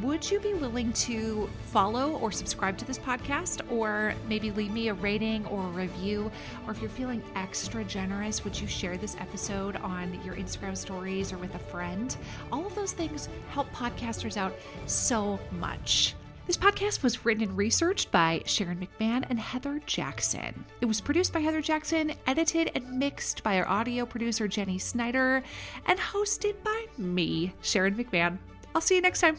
Would 0.00 0.28
you 0.30 0.40
be 0.40 0.54
willing 0.54 0.90
to 0.94 1.50
follow 1.66 2.12
or 2.16 2.32
subscribe 2.32 2.78
to 2.78 2.84
this 2.86 2.98
podcast, 2.98 3.60
or 3.70 4.14
maybe 4.26 4.50
leave 4.50 4.72
me 4.72 4.88
a 4.88 4.94
rating 4.94 5.44
or 5.46 5.66
a 5.66 5.68
review? 5.68 6.32
Or 6.66 6.72
if 6.72 6.80
you're 6.80 6.88
feeling 6.88 7.22
extra 7.36 7.84
generous, 7.84 8.42
would 8.42 8.58
you 8.58 8.66
share 8.66 8.96
this 8.96 9.16
episode 9.20 9.76
on 9.76 10.18
your 10.24 10.34
Instagram 10.34 10.78
stories 10.78 11.30
or 11.30 11.36
with 11.36 11.54
a 11.54 11.58
friend? 11.58 12.16
All 12.50 12.66
of 12.66 12.74
those 12.74 12.92
things 12.92 13.28
help 13.50 13.70
podcasters 13.72 14.38
out 14.38 14.54
so 14.86 15.38
much. 15.52 16.14
This 16.46 16.56
podcast 16.56 17.02
was 17.02 17.26
written 17.26 17.44
and 17.44 17.56
researched 17.56 18.10
by 18.10 18.42
Sharon 18.46 18.78
McMahon 18.78 19.26
and 19.28 19.38
Heather 19.38 19.80
Jackson. 19.84 20.64
It 20.80 20.86
was 20.86 21.02
produced 21.02 21.34
by 21.34 21.40
Heather 21.40 21.60
Jackson, 21.60 22.14
edited 22.26 22.70
and 22.74 22.98
mixed 22.98 23.42
by 23.42 23.58
our 23.58 23.68
audio 23.68 24.06
producer 24.06 24.48
Jenny 24.48 24.78
Snyder, 24.78 25.42
and 25.84 25.98
hosted 25.98 26.54
by 26.64 26.86
me, 26.96 27.52
Sharon 27.60 27.94
McMahon. 27.94 28.38
I'll 28.74 28.80
see 28.80 28.96
you 28.96 29.02
next 29.02 29.20
time. 29.20 29.36